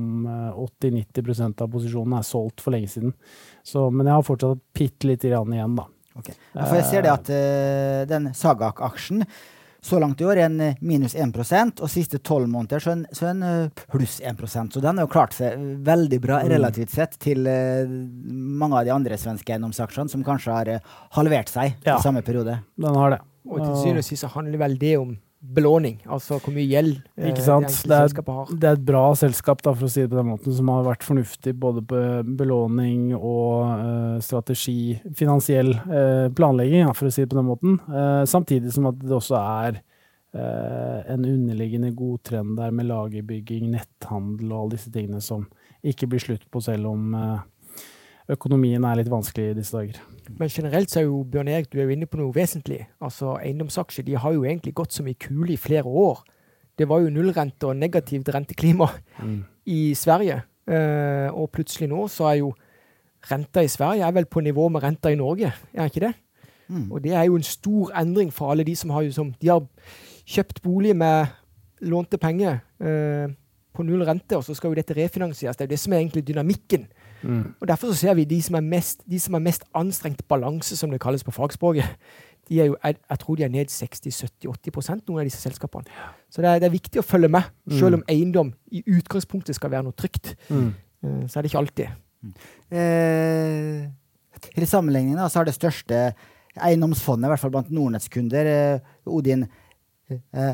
80-90% 0.65 1.65
av 1.65 1.75
posisjonene 1.75 2.21
er 2.21 2.29
solgt 2.29 2.63
for 2.63 2.75
lenge 2.75 2.93
siden. 2.95 3.13
Så, 3.65 3.89
men 3.91 4.09
jeg 4.09 4.17
har 4.17 4.25
fortsatt 4.25 4.63
bitte 4.75 5.11
lite 5.11 5.29
grann 5.29 5.53
igjen, 5.53 5.77
da. 5.77 5.89
Okay. 6.15 6.37
For 6.55 6.77
jeg 6.79 6.87
ser 6.87 7.03
det 7.03 7.11
at 7.11 7.27
uh, 7.27 8.01
den 8.07 8.29
Sagak-aksjen 8.39 9.25
så 9.85 9.99
langt 10.01 10.21
i 10.21 10.25
år 10.25 10.39
er 10.39 10.47
en 10.47 10.61
eh, 10.65 10.77
minus 10.81 11.13
1 11.15 11.35
og 11.83 11.89
siste 11.91 12.17
tolv 12.25 12.49
måneder 12.49 12.81
så 12.81 12.93
en, 12.95 13.03
så 13.13 13.27
en 13.29 13.43
eh, 13.45 13.83
pluss 13.91 14.17
1 14.17 14.41
Så 14.73 14.81
den 14.81 14.97
har 14.97 15.05
jo 15.05 15.11
klart 15.13 15.35
seg 15.37 15.59
veldig 15.85 16.19
bra 16.23 16.39
mm. 16.41 16.49
relativt 16.49 16.95
sett 16.95 17.19
til 17.21 17.45
uh, 17.45 17.85
mange 18.25 18.79
av 18.79 18.87
de 18.87 18.93
andre 18.95 19.17
svenske 19.17 19.53
eiendomsaksjene, 19.53 20.09
som 20.09 20.23
kanskje 20.25 20.55
har 20.55 20.71
uh, 20.77 20.95
halvert 21.19 21.53
seg 21.53 21.75
ja. 21.85 21.99
i 21.99 22.01
samme 22.01 22.23
periode. 22.25 22.57
Den 22.81 22.97
har 22.97 23.13
det. 23.13 23.21
Og 23.45 23.61
til 23.61 23.75
syvende 23.83 24.01
og 24.01 24.09
sist 24.09 24.29
handler 24.33 24.61
vel 24.65 24.77
det 24.81 24.95
om 24.97 25.13
belåning, 25.53 25.97
altså 26.09 26.37
hvor 26.41 26.53
mye 26.55 26.67
gjeld 26.67 26.93
eh, 27.17 27.29
Ikke 27.29 27.43
sant? 27.43 27.67
Det, 27.67 27.89
det, 27.91 28.23
er, 28.23 28.51
det 28.51 28.69
er 28.69 28.77
et 28.77 28.85
bra 28.87 29.03
selskap, 29.17 29.61
da, 29.65 29.73
for 29.75 29.87
å 29.87 29.91
si 29.91 30.03
det 30.03 30.11
på 30.11 30.19
den 30.19 30.29
måten, 30.31 30.55
som 30.55 30.71
har 30.73 30.85
vært 30.87 31.05
fornuftig 31.05 31.53
både 31.61 31.83
på 31.87 32.01
belåning 32.39 33.11
og 33.15 33.73
eh, 33.75 34.15
strategi, 34.25 34.95
finansiell 35.17 35.73
eh, 35.75 36.27
planlegging, 36.35 36.85
ja, 36.85 36.95
for 36.97 37.09
å 37.09 37.13
si 37.13 37.23
det 37.23 37.31
på 37.31 37.39
den 37.39 37.49
måten. 37.49 37.77
Uh, 37.89 38.23
samtidig 38.29 38.73
som 38.75 38.89
at 38.91 38.99
det 39.01 39.13
også 39.15 39.39
er 39.41 39.83
en 40.35 41.21
underliggende 41.23 41.93
god 41.95 42.25
trend 42.27 42.57
der 42.59 42.73
med 42.75 42.89
lagerbygging, 42.89 43.69
netthandel 43.71 44.49
og 44.49 44.57
alle 44.57 44.73
disse 44.73 44.91
tingene 44.91 45.21
som 45.23 45.45
ikke 45.79 46.09
blir 46.11 46.19
slutt 46.19 46.43
på 46.51 46.59
selv 46.65 46.89
om 46.89 47.15
økonomien 48.35 48.83
er 48.83 48.99
litt 48.99 49.13
vanskelig 49.13 49.53
i 49.53 49.57
disse 49.61 49.77
dager. 49.77 50.01
Men 50.29 50.49
generelt 50.49 50.91
så 50.91 50.99
er 51.01 51.07
jo 51.07 51.23
Bjørn 51.31 51.49
Erik, 51.51 51.69
du 51.71 51.79
er 51.79 51.85
jo 51.87 51.95
inne 51.95 52.07
på 52.09 52.19
noe 52.19 52.33
vesentlig. 52.35 52.81
Altså 53.03 53.35
Eiendomsaksjer 53.37 54.05
de 54.07 54.17
har 54.17 54.33
jo 54.33 54.45
egentlig 54.45 54.73
gått 54.77 54.95
som 54.95 55.07
i 55.07 55.13
kule 55.13 55.53
i 55.53 55.59
flere 55.61 55.85
år. 55.85 56.23
Det 56.77 56.87
var 56.89 57.03
jo 57.03 57.13
nullrente 57.13 57.69
og 57.69 57.77
negativt 57.77 58.29
renteklima 58.33 58.89
mm. 59.21 59.39
i 59.71 59.93
Sverige. 59.95 60.41
Uh, 60.65 61.29
og 61.37 61.51
plutselig 61.53 61.91
nå 61.91 62.07
så 62.09 62.31
er 62.31 62.39
jo 62.41 62.53
renta 63.29 63.61
i 63.61 63.69
Sverige 63.69 64.05
er 64.05 64.13
vel 64.15 64.25
på 64.25 64.41
nivå 64.41 64.67
med 64.73 64.83
renta 64.83 65.11
i 65.13 65.17
Norge, 65.17 65.51
er 65.73 65.89
ikke 65.89 66.07
det? 66.07 66.13
Mm. 66.67 66.91
Og 66.91 67.03
det 67.03 67.13
er 67.13 67.27
jo 67.27 67.37
en 67.37 67.45
stor 67.45 67.93
endring 68.01 68.33
for 68.33 68.51
alle 68.51 68.65
de 68.65 68.75
som 68.75 68.89
har, 68.89 69.05
som, 69.13 69.31
de 69.41 69.49
har 69.49 69.61
kjøpt 70.25 70.61
bolig 70.65 70.95
med 70.97 71.27
lånte 71.85 72.17
penger 72.17 72.59
uh, 72.81 73.29
på 73.75 73.85
null 73.85 74.05
rente, 74.07 74.37
og 74.37 74.43
så 74.43 74.55
skal 74.57 74.73
jo 74.73 74.79
dette 74.79 74.95
refinansieres. 74.97 75.57
Det 75.57 75.65
er 75.65 75.69
jo 75.69 75.75
det 75.75 75.81
som 75.81 75.93
er 75.93 76.01
egentlig 76.01 76.27
dynamikken 76.27 76.87
Mm. 77.25 77.41
Og 77.59 77.67
Derfor 77.67 77.91
så 77.91 77.97
ser 77.99 78.15
vi 78.19 78.27
de 78.29 78.37
som 78.45 78.55
er 78.55 78.63
mest, 78.65 79.03
de 79.09 79.19
som 79.19 79.33
er 79.33 79.43
mest 79.43 79.65
anstrengt 79.75 80.23
balanse, 80.29 80.77
som 80.77 80.93
det 80.93 81.01
kalles 81.01 81.25
på 81.25 81.33
fagspråket. 81.35 81.85
De 82.45 82.59
er 82.61 82.67
jo, 82.69 82.75
jeg, 82.83 82.95
jeg 83.09 83.19
tror 83.19 83.35
de 83.35 83.43
er 83.43 83.49
ned 83.49 83.71
60-70-80% 83.73 85.07
noen 85.07 85.23
av 85.23 85.25
disse 85.25 85.39
selskapene. 85.41 85.89
Så 86.29 86.43
det 86.45 86.49
er, 86.51 86.59
det 86.61 86.67
er, 86.67 86.75
viktig 86.75 87.01
å 87.01 87.03
følge 87.05 87.31
med, 87.33 87.47
mm. 87.65 87.73
selv 87.79 87.97
om 87.97 88.03
eiendom 88.05 88.51
i 88.69 88.83
utgangspunktet 88.85 89.57
skal 89.57 89.71
være 89.73 89.87
noe 89.87 89.97
trygt. 89.97 90.35
Mm. 90.53 90.67
Uh, 91.01 91.23
så 91.25 91.39
er 91.39 91.41
det 91.41 91.49
ikke 91.49 91.63
alltid. 91.63 91.95
Mm. 92.21 92.35
Eh, 92.77 93.89
til 94.55 94.67
sammenligning 94.69 95.17
da, 95.17 95.27
så 95.29 95.41
har 95.41 95.49
det 95.49 95.55
største 95.57 96.05
eiendomsfondet, 96.55 97.27
i 97.27 97.33
hvert 97.33 97.41
fall 97.41 97.53
blant 97.53 97.71
Nordnetts 97.73 98.09
kunder, 98.13 98.49
eh, 98.49 99.09
Odin 99.09 99.45
eh, 100.09 100.53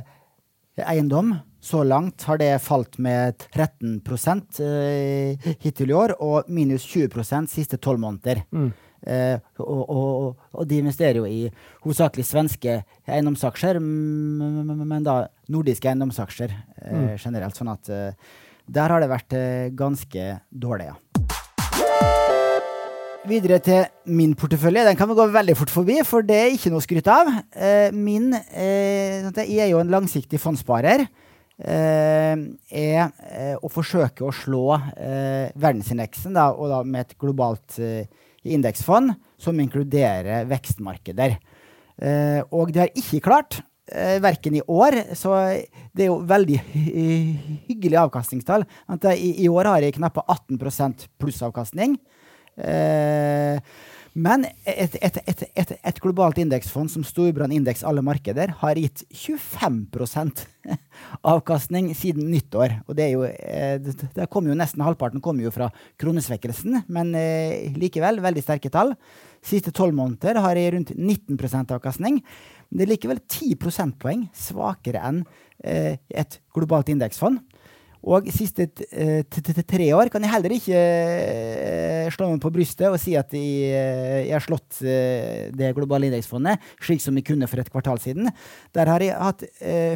Eiendom, 0.81 1.35
så 1.61 1.83
langt 1.85 2.23
har 2.25 2.39
det 2.41 2.55
falt 2.65 2.97
med 2.97 3.37
13 3.53 3.99
uh, 4.01 5.51
hittil 5.61 5.91
i 5.91 5.93
år, 5.93 6.15
og 6.17 6.49
minus 6.49 6.87
20% 6.89 7.51
siste 7.53 7.77
tolv 7.77 8.01
måneder. 8.01 8.41
Mm. 8.51 8.71
Eh, 9.01 9.37
og, 9.57 9.89
og, 9.89 10.41
og, 10.53 10.65
de 10.69 10.77
investerer 10.77 11.17
jo 11.17 11.25
i 11.25 11.47
hovedsakelig 11.81 12.21
svenske 12.21 12.75
eiendomsaksjer, 13.09 13.79
men 13.81 15.07
da 15.07 15.23
nordiske 15.49 15.89
eiendomsaksjer 15.89 16.53
eh, 16.53 16.91
mm. 16.91 17.07
generelt. 17.17 17.57
Sånn 17.57 17.71
at 17.73 17.89
der 18.71 18.93
har 18.93 19.01
det 19.01 19.09
vært 19.09 19.37
ganske 19.77 20.27
dårlig, 20.49 20.91
ja. 20.91 20.99
Videre 23.25 23.57
til 23.61 23.83
min 24.09 24.35
portefølje. 24.37 24.85
Den 24.85 24.97
kan 24.97 25.09
vi 25.09 25.17
gå 25.17 25.27
veldig 25.33 25.57
fort 25.57 25.73
forbi, 25.73 25.97
for 26.05 26.25
det 26.25 26.37
er 26.37 26.53
ikke 26.53 26.71
noe 26.73 26.81
å 26.81 26.85
skryte 26.85 27.13
av. 27.13 27.33
min 27.93 28.31
Jeg 28.33 29.59
er 29.61 29.69
jo 29.73 29.81
en 29.81 29.93
langsiktig 29.93 30.39
fondssparer. 30.41 31.05
Eh, 31.61 32.33
er 32.73 33.01
eh, 33.29 33.55
å 33.61 33.69
forsøke 33.69 34.25
å 34.25 34.33
slå 34.33 34.65
eh, 34.97 35.51
verdensindeksen, 35.53 36.33
da, 36.33 36.49
og 36.55 36.71
da 36.71 36.79
med 36.81 37.05
et 37.05 37.17
globalt 37.21 37.77
indeksfond 38.41 39.13
som 39.41 39.59
inkluderer 39.61 40.47
vekstmarkeder. 40.49 41.35
og 42.49 42.71
det 42.73 42.81
har 42.81 42.95
ikke 42.97 43.19
klart, 43.21 43.59
eh, 43.91 44.17
verken 44.21 44.55
i 44.55 44.61
år 44.65 45.13
Så 45.13 45.35
det 45.93 46.05
er 46.05 46.09
jo 46.09 46.23
veldig 46.25 46.57
hyggelig 47.67 47.99
avkastningstall. 48.07 48.65
I, 49.13 49.47
år 49.47 49.69
har 49.69 49.81
jeg 49.81 49.99
knappe 49.99 50.23
18 50.27 50.57
plussavkastning. 51.19 51.99
Uh, 52.57 53.57
men 54.13 54.43
et, 54.67 54.95
et, 54.99 55.17
et, 55.23 55.71
et 55.79 55.99
globalt 56.03 56.39
indeksfond 56.41 56.91
som 56.91 57.03
Storbrann 57.07 57.53
indeks 57.55 57.83
alle 57.87 58.03
markeder 58.03 58.51
har 58.59 58.79
gitt 58.79 59.05
25% 59.15 60.43
avkastning 61.33 61.91
siden 61.95 62.27
nyttår. 62.31 62.75
Og 62.87 62.97
det 62.97 63.05
er 63.05 63.13
jo 63.13 63.23
eh, 63.29 63.77
det 63.79 64.27
kom 64.33 64.49
jo 64.49 64.57
Nesten 64.57 64.83
halvparten 64.83 65.23
kommer 65.23 65.47
jo 65.47 65.53
fra 65.55 65.69
kronesvekkelsen, 66.01 66.81
men 66.91 67.13
eh, 67.15 67.71
likevel 67.79 68.19
veldig 68.23 68.43
sterke 68.43 68.71
tall. 68.73 68.95
Siste 69.41 69.71
tolv 69.75 69.95
måneder 69.97 70.41
har 70.43 70.59
jeg 70.59 70.75
rundt 70.75 70.91
19 70.97 71.71
avkastning. 71.71 72.19
Men 72.69 72.81
det 72.81 72.85
er 72.85 72.93
likevel 72.93 73.23
10 73.23 73.55
prosentpoeng 73.63 74.27
svakere 74.35 74.99
enn 75.07 75.23
eh, 75.63 75.95
et 76.11 76.41
globalt 76.51 76.91
indeksfond. 76.91 77.39
Og 78.01 78.25
siste 78.33 78.65
eh, 78.89 79.21
tre 79.29 79.87
år 79.93 80.09
kan 80.09 80.23
jeg 80.25 80.33
heller 80.33 80.55
ikke 80.55 80.77
eh, 80.77 82.07
slå 82.13 82.31
meg 82.31 82.41
på 82.41 82.49
brystet 82.53 82.87
og 82.89 82.97
si 83.01 83.13
at 83.19 83.29
eh, 83.37 84.25
jeg 84.25 84.33
har 84.33 84.41
slått 84.41 84.79
det 84.81 85.69
globale 85.77 86.09
indeksfondet, 86.09 86.61
slik 86.81 87.03
som 87.03 87.17
vi 87.17 87.25
kunne 87.25 87.49
for 87.49 87.61
et 87.61 87.69
kvartal 87.69 88.01
siden. 88.01 88.31
Der 88.73 88.89
har 88.89 89.05
jeg 89.05 89.17
hatt 89.17 89.45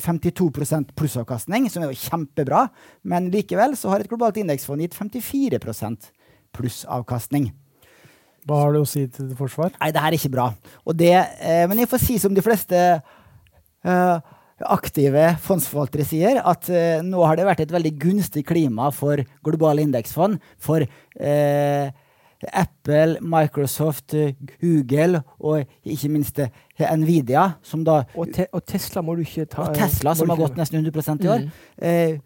52% 0.06 0.94
plussavkastning, 0.98 1.66
som 1.72 1.84
er 1.84 1.92
jo 1.92 2.04
kjempebra. 2.06 2.68
Men 3.10 3.32
likevel 3.34 3.74
så 3.80 3.90
har 3.94 4.04
et 4.04 4.12
globalt 4.12 4.38
indeksfond 4.42 4.86
gitt 4.86 4.98
54% 4.98 6.12
plussavkastning. 6.56 7.50
Hva 8.46 8.62
har 8.62 8.76
du 8.76 8.84
å 8.84 8.88
si 8.90 9.08
til 9.10 9.34
forsvar? 9.40 9.74
Nei, 9.80 9.90
det 9.96 10.04
her 10.04 10.14
er 10.14 10.20
ikke 10.20 10.36
bra. 10.36 10.52
Det, 10.94 11.14
men 11.72 11.82
jeg 11.82 11.90
får 11.90 12.04
si 12.04 12.20
som 12.22 12.36
de 12.38 12.44
fleste 12.46 12.82
uh, 13.02 14.18
aktive 14.64 15.34
fondsforvaltere 15.44 16.06
sier, 16.08 16.40
at 16.40 16.70
eh, 16.72 17.02
nå 17.04 17.20
har 17.28 17.36
det 17.36 17.46
vært 17.48 17.66
et 17.66 17.74
veldig 17.76 17.92
gunstig 18.00 18.46
klima 18.48 18.88
for 18.96 19.20
globale 19.44 19.84
indeksfond. 19.84 20.40
For 20.64 20.86
eh, 20.86 21.92
Apple, 22.54 23.18
Microsoft, 23.26 24.14
Google 24.62 25.24
og 25.40 25.66
ikke 25.88 26.10
minst 26.14 26.40
Nvidia, 26.78 27.56
som 27.66 27.84
da 27.88 28.04
Og, 28.14 28.32
te 28.36 28.46
og 28.54 28.64
Tesla 28.68 29.02
må 29.02 29.16
du 29.18 29.24
ikke 29.24 29.48
ta 29.50 29.70
Og 29.70 29.76
Tesla, 29.76 30.14
som 30.16 30.30
har 30.30 30.38
gått 30.38 30.60
nesten 30.60 30.84
100% 30.84 31.26
i 31.26 31.32
år, 31.32 31.46
Mm. 31.46 31.52
eh, 31.82 32.20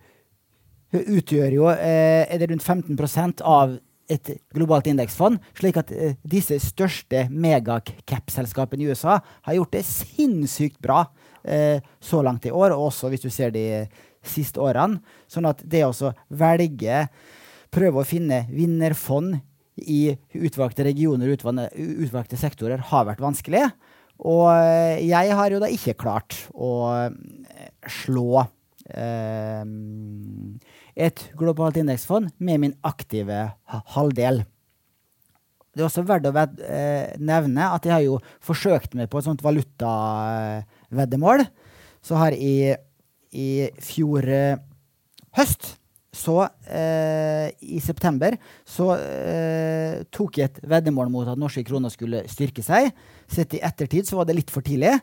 utgjør 0.91 1.53
jo 1.53 1.69
eh, 1.69 2.25
er 2.27 2.37
det 2.41 2.49
rundt 2.49 2.65
15% 2.65 3.41
av 3.45 3.77
et 4.09 4.31
globalt 4.57 4.87
indeksfond. 4.89 5.37
Slik 5.57 5.77
at 5.77 5.91
eh, 5.93 6.15
disse 6.25 6.57
største 6.59 7.27
megacap-selskapene 7.29 8.83
i 8.83 8.89
USA 8.89 9.19
har 9.45 9.53
gjort 9.59 9.75
det 9.77 9.85
sinnssykt 9.85 10.79
bra 10.81 11.03
eh, 11.05 11.18
så 11.49 12.19
langt 12.21 12.45
i 12.45 12.51
år, 12.53 12.75
og 12.75 12.91
også 12.91 13.09
hvis 13.09 13.23
du 13.23 13.29
ser 13.33 13.49
de 13.55 13.63
siste 14.21 14.61
årene. 14.61 14.99
Sånn 15.31 15.47
at 15.49 15.63
det 15.65 15.85
å 15.87 16.13
velge 16.29 17.07
Prøve 17.69 18.01
å 18.01 18.07
finne 18.07 18.47
vinnerfond 18.49 19.35
i 19.77 20.15
utvalgte 20.33 20.87
regioner 20.87 21.29
utvalgte, 21.29 22.39
sektorer 22.39 22.81
har 22.89 23.05
vært 23.05 23.21
vanskelig. 23.21 23.67
Og 24.19 24.47
eh, 24.51 25.05
jeg 25.05 25.35
har 25.37 25.53
jo 25.53 25.61
da 25.61 25.69
ikke 25.71 25.97
klart 26.01 26.35
å 26.51 26.71
eh, 27.05 27.69
slå 28.01 28.41
eh, 28.89 29.61
et 30.99 31.23
globalt 31.39 31.79
indeksfond 31.79 32.33
med 32.41 32.65
min 32.65 32.75
aktive 32.81 33.45
halvdel. 33.93 34.43
Det 35.69 35.85
er 35.85 35.87
også 35.87 36.03
verdt 36.09 36.27
å 36.27 36.33
eh, 36.65 37.13
nevne 37.21 37.69
at 37.69 37.85
jeg 37.85 37.93
har 37.93 38.03
jo 38.03 38.17
forsøkt 38.43 38.97
meg 38.97 39.11
på 39.11 39.21
et 39.21 39.29
sånt 39.29 39.45
valutaveddemål. 40.91 41.45
Så 42.01 42.15
har 42.15 42.31
i, 42.33 42.75
i 43.31 43.69
fjor 43.83 44.27
eh, 44.29 44.57
høst 45.37 45.75
så 46.19 46.41
eh, 46.65 47.51
i 47.61 47.79
september 47.83 48.33
så 48.67 48.95
eh, 48.97 49.99
tok 50.09 50.39
jeg 50.39 50.49
et 50.49 50.61
veddemål 50.71 51.11
mot 51.13 51.27
at 51.29 51.39
norske 51.39 51.61
kroner 51.67 51.93
skulle 51.93 52.23
styrke 52.31 52.63
seg. 52.65 52.89
Sett 53.29 53.53
i 53.53 53.61
ettertid 53.63 54.09
så 54.09 54.17
var 54.17 54.27
det 54.27 54.39
litt 54.39 54.53
for 54.53 54.65
tidlig, 54.65 54.95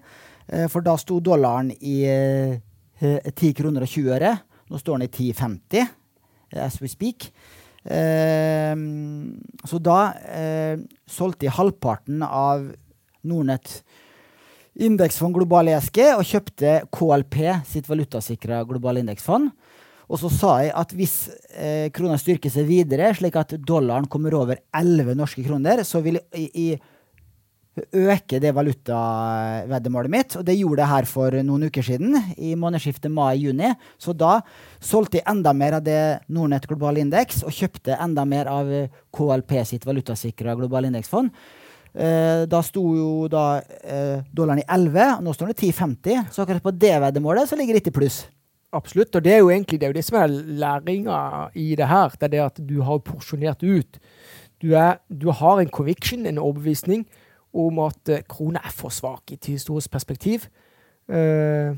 eh, 0.50 0.66
for 0.73 0.85
da 0.85 0.97
sto 0.99 1.21
dollaren 1.23 1.71
i 1.78 2.00
eh, 2.11 2.59
10 2.99 3.55
kroner 3.61 3.87
og 3.87 3.93
20 3.93 4.16
øre. 4.16 4.33
Nå 4.66 4.83
står 4.83 4.99
den 4.99 5.07
i 5.07 5.31
10,50 5.31 5.78
eh, 5.78 5.95
as 6.66 6.81
we 6.83 6.90
speak. 6.90 7.31
Eh, 7.87 8.75
så 9.62 9.78
da 9.78 10.00
solgte 11.07 11.47
jeg 11.47 11.55
halvparten 11.55 12.26
av 12.26 12.66
Nordnett 13.26 13.78
indeksfond 14.76 15.37
global 15.37 15.71
ESG 15.73 16.02
og 16.16 16.26
kjøpte 16.26 16.75
KLP 16.92 17.38
sitt 17.68 17.88
valutasikra 17.88 18.62
globale 18.68 19.02
indeksfond. 19.04 19.50
Og 20.06 20.21
så 20.23 20.30
sa 20.30 20.50
jeg 20.62 20.75
at 20.78 20.92
hvis 20.95 21.14
eh, 21.50 21.88
krona 21.95 22.18
styrker 22.21 22.52
seg 22.52 22.68
videre, 22.68 23.11
slik 23.16 23.38
at 23.40 23.56
dollaren 23.59 24.06
kommer 24.11 24.37
over 24.38 24.61
11 24.76 25.16
norske 25.18 25.42
kroner, 25.47 25.83
så 25.83 26.02
vil 26.04 26.21
jeg, 26.30 26.78
øke 27.92 28.38
det 28.40 28.54
valutaveddemålet 28.56 30.12
mitt. 30.12 30.37
Og 30.38 30.47
det 30.47 30.56
gjorde 30.56 30.85
jeg 30.85 30.92
her 30.92 31.09
for 31.11 31.37
noen 31.45 31.66
uker 31.68 31.85
siden, 31.85 32.16
i 32.38 32.54
månedsskiftet 32.59 33.12
mai-juni. 33.12 33.73
Så 33.99 34.14
da 34.16 34.38
solgte 34.80 35.21
jeg 35.21 35.28
enda 35.28 35.52
mer 35.56 35.80
av 35.80 35.85
det 35.85 36.00
Nordnett 36.33 36.68
global 36.71 37.02
indeks, 37.02 37.42
og 37.45 37.54
kjøpte 37.54 37.99
enda 38.00 38.25
mer 38.28 38.50
av 38.52 38.73
KLP 39.16 39.59
sitt 39.68 39.87
valutasikra 39.88 40.56
globale 40.56 40.92
indeksfond. 40.92 41.35
Eh, 41.97 42.43
da 42.50 42.59
sto 42.61 42.83
jo 42.93 43.11
da 43.33 43.43
eh, 43.81 44.19
dollaren 44.37 44.61
i 44.61 44.67
11, 44.69 45.05
og 45.17 45.23
nå 45.25 45.33
står 45.33 45.49
den 45.53 45.57
i 45.57 45.73
10,50. 45.73 46.26
Så 46.35 46.43
akkurat 46.45 46.65
på 46.67 46.75
det 46.76 46.95
veddemålet 47.00 47.49
så 47.49 47.57
ligger 47.57 47.73
det 47.73 47.81
litt 47.85 47.93
i 47.93 47.97
pluss. 47.97 48.19
Absolutt. 48.76 49.15
Og 49.17 49.25
det 49.25 49.33
er 49.33 49.38
jo 49.41 49.49
egentlig 49.49 49.79
det, 49.81 49.87
er 49.88 49.95
jo 49.95 49.97
det 49.97 50.05
som 50.05 50.19
er 50.21 50.35
læringa 50.61 51.21
i 51.57 51.71
det 51.79 51.87
her. 51.88 52.12
Det 52.19 52.29
er 52.29 52.35
det 52.35 52.43
at 52.45 52.61
du 52.69 52.75
har 52.85 53.00
porsjonert 53.07 53.65
ut. 53.65 53.97
Du, 54.61 54.75
er, 54.76 54.99
du 55.09 55.31
har 55.33 55.61
en 55.62 55.71
conviction, 55.73 56.26
en 56.29 56.41
overbevisning, 56.43 57.07
om 57.57 57.79
at 57.87 58.11
uh, 58.12 58.19
krona 58.29 58.61
er 58.69 58.75
for 58.76 58.93
svak 58.93 59.33
i 59.33 59.38
et 59.38 59.49
historisk 59.49 59.88
perspektiv. 59.95 60.45
Uh, 61.09 61.73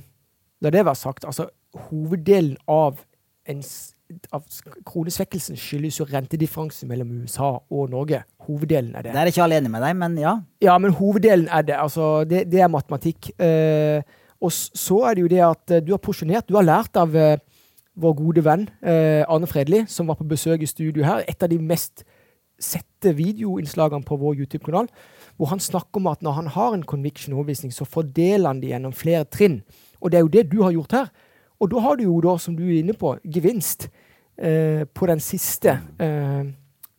la 0.65 0.73
det 0.75 0.83
være 0.87 0.99
sagt, 0.99 1.27
altså 1.29 1.47
hoveddelen 1.89 2.57
av, 2.67 2.99
en, 3.47 3.63
s- 3.63 3.93
av 4.33 4.45
kronesvekkelsen 4.89 5.59
skyldes 5.61 5.99
jo 6.01 6.07
rentedifferansen 6.09 6.89
mellom 6.91 7.11
USA 7.23 7.51
og 7.59 7.91
Norge. 7.93 8.23
Hoveddelen 8.47 8.95
er 8.97 9.07
det. 9.07 9.13
Der 9.17 9.21
er 9.27 9.33
ikke 9.33 9.45
alle 9.45 9.59
enig 9.61 9.73
med 9.73 9.85
deg, 9.85 9.97
men 10.01 10.17
ja. 10.21 10.39
Ja, 10.65 10.79
men 10.81 10.95
hoveddelen 10.97 11.49
er 11.53 11.67
det. 11.69 11.77
Altså, 11.77 12.25
det, 12.29 12.47
det 12.53 12.63
er 12.65 12.73
matematikk. 12.73 13.31
Eh, 13.37 14.01
og 14.45 14.55
så 14.55 15.03
er 15.09 15.17
det 15.17 15.25
jo 15.25 15.33
det 15.33 15.43
at 15.45 15.75
eh, 15.75 15.85
du 15.85 15.93
har 15.95 16.03
porsjonert. 16.03 16.49
Du 16.49 16.57
har 16.59 16.67
lært 16.67 16.99
av 17.01 17.17
eh, 17.19 17.41
vår 17.99 18.15
gode 18.21 18.45
venn 18.47 18.69
eh, 18.81 19.25
Arne 19.27 19.49
Fredli, 19.51 19.85
som 19.91 20.11
var 20.11 20.19
på 20.21 20.29
besøk 20.29 20.63
i 20.63 20.71
studio 20.71 21.07
her. 21.07 21.25
Et 21.29 21.43
av 21.43 21.51
de 21.51 21.59
mest 21.59 22.05
sette 22.59 23.13
videoinnslagene 23.15 24.07
på 24.07 24.19
vår 24.19 24.43
YouTube-kanal. 24.43 24.89
Hvor 25.39 25.53
han 25.53 25.63
snakker 25.63 26.01
om 26.01 26.11
at 26.11 26.23
når 26.27 26.39
han 26.41 26.53
har 26.55 26.75
en 26.75 26.87
conviction 26.87 27.35
overbevisning, 27.37 27.75
så 27.75 27.87
fordeler 27.87 28.49
han 28.51 28.63
det 28.63 28.73
gjennom 28.73 28.95
flere 28.95 29.27
trinn. 29.31 29.61
Og 30.01 30.11
det 30.11 30.19
er 30.19 30.27
jo 30.27 30.35
det 30.35 30.47
du 30.51 30.63
har 30.63 30.75
gjort 30.75 30.97
her. 30.97 31.11
Og 31.61 31.71
da 31.73 31.81
har 31.83 31.97
du 31.99 32.05
jo 32.07 32.21
da, 32.23 32.37
som 32.39 32.55
du 32.57 32.65
er 32.69 32.81
inne 32.83 32.95
på, 32.99 33.17
gevinst 33.25 33.89
eh, 34.39 34.85
på 34.95 35.09
den 35.11 35.21
siste 35.23 35.79
eh, 35.99 36.45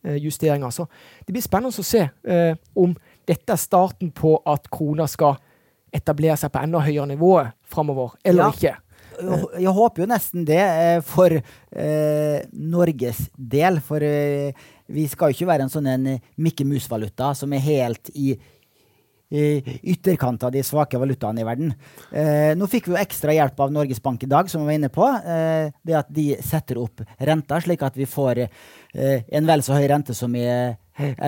eh, 0.04 0.18
justeringa. 0.20 0.68
Så 0.74 0.86
det 1.26 1.32
blir 1.32 1.44
spennende 1.44 1.72
å 1.72 1.86
se 1.86 2.02
eh, 2.08 2.52
om 2.76 2.92
dette 3.28 3.54
er 3.54 3.60
starten 3.60 4.12
på 4.12 4.34
at 4.48 4.68
krona 4.72 5.06
skal 5.08 5.38
etablere 5.94 6.36
seg 6.38 6.52
på 6.54 6.60
enda 6.62 6.82
høyere 6.84 7.08
nivå 7.14 7.34
framover, 7.66 8.16
eller 8.24 8.48
Ja. 8.50 8.54
ikke. 8.54 8.76
Jeg, 9.20 9.68
håper 9.76 10.00
jo 10.00 10.06
nesten 10.08 10.44
det 10.48 10.60
eh, 10.62 11.00
for 11.04 11.34
eh, 11.34 12.38
Norges 12.52 13.26
del. 13.36 13.76
For 13.84 14.00
eh, 14.00 14.54
vi 14.88 15.04
skal 15.12 15.28
jo 15.28 15.36
ikke 15.36 15.48
være 15.50 15.66
en 15.66 15.72
sånn 15.72 15.88
en 15.92 16.06
Mikke 16.40 16.64
Mus-valuta 16.64 17.34
som 17.36 17.52
er 17.52 17.60
helt 17.66 18.08
i 18.14 18.32
ytterkant 19.30 20.42
av 20.42 20.52
de 20.52 20.62
svake 20.66 20.98
valutaene 20.98 21.42
i 21.42 21.46
verden. 21.46 21.72
Eh, 22.10 22.52
nå 22.58 22.66
fikk 22.70 22.88
vi 22.88 22.96
jo 22.96 23.00
ekstra 23.00 23.34
hjelp 23.34 23.60
av 23.62 23.72
Norges 23.72 24.02
Bank 24.02 24.24
i 24.26 24.30
dag, 24.30 24.50
som 24.50 24.64
vi 24.64 24.72
var 24.72 24.78
inne 24.80 24.90
på. 24.92 25.06
Eh, 25.06 25.70
det 25.86 25.98
at 26.02 26.10
de 26.10 26.32
setter 26.42 26.80
opp 26.82 27.04
renta, 27.18 27.60
slik 27.62 27.84
at 27.86 27.98
vi 27.98 28.08
får 28.10 28.44
eh, 28.44 29.22
en 29.30 29.46
vel 29.46 29.62
så 29.62 29.78
høy 29.78 29.86
rente 29.90 30.16
som 30.18 30.34
i 30.34 30.42
eh, 30.50 30.74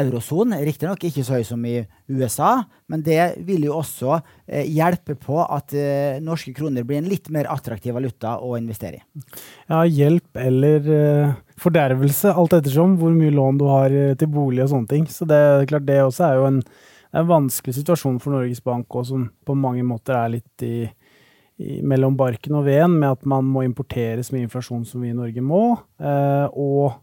eurosonen. 0.03 0.59
Riktignok 0.67 1.07
ikke 1.07 1.25
så 1.25 1.39
høy 1.39 1.47
som 1.47 1.63
i 1.69 1.79
USA, 2.11 2.65
men 2.91 3.05
det 3.07 3.21
vil 3.47 3.69
jo 3.69 3.79
også 3.79 4.19
eh, 4.19 4.67
hjelpe 4.67 5.15
på 5.15 5.39
at 5.45 5.75
eh, 5.79 6.19
norske 6.25 6.53
kroner 6.59 6.87
blir 6.89 7.01
en 7.01 7.11
litt 7.11 7.31
mer 7.33 7.49
attraktiv 7.55 7.95
valuta 7.95 8.35
å 8.43 8.57
investere 8.59 8.99
i. 8.99 9.27
Ja, 9.71 9.85
hjelp 9.87 10.43
eller 10.43 10.89
fordervelse, 11.63 12.35
alt 12.35 12.59
ettersom 12.59 12.99
hvor 12.99 13.15
mye 13.15 13.33
lån 13.33 13.61
du 13.61 13.69
har 13.71 13.95
til 14.19 14.33
bolig 14.33 14.65
og 14.67 14.73
sånne 14.75 14.91
ting. 14.91 15.07
Så 15.07 15.29
det 15.29 15.39
er 15.39 15.69
klart 15.71 15.87
det 15.87 16.03
også 16.03 16.27
er 16.27 16.41
jo 16.41 16.49
en, 16.51 16.65
det 17.13 17.21
er 17.21 17.27
en 17.27 17.29
vanskelig 17.29 17.77
situasjon 17.77 18.17
for 18.25 18.33
Norges 18.33 18.63
Bank, 18.65 18.89
og 18.97 19.05
som 19.05 19.27
på 19.45 19.57
mange 19.59 19.85
måter 19.85 20.17
er 20.17 20.31
litt 20.33 20.63
i, 20.65 20.87
i, 21.61 21.75
mellom 21.85 22.15
barken 22.17 22.55
og 22.57 22.65
veden, 22.65 22.95
med 23.03 23.19
at 23.19 23.27
man 23.29 23.51
må 23.53 23.67
importere 23.67 24.23
så 24.25 24.33
mye 24.33 24.47
inflasjon 24.47 24.87
som 24.89 25.03
vi 25.05 25.11
i 25.13 25.17
Norge 25.19 25.43
må, 25.45 25.61
eh, 26.01 26.47
og 26.57 26.97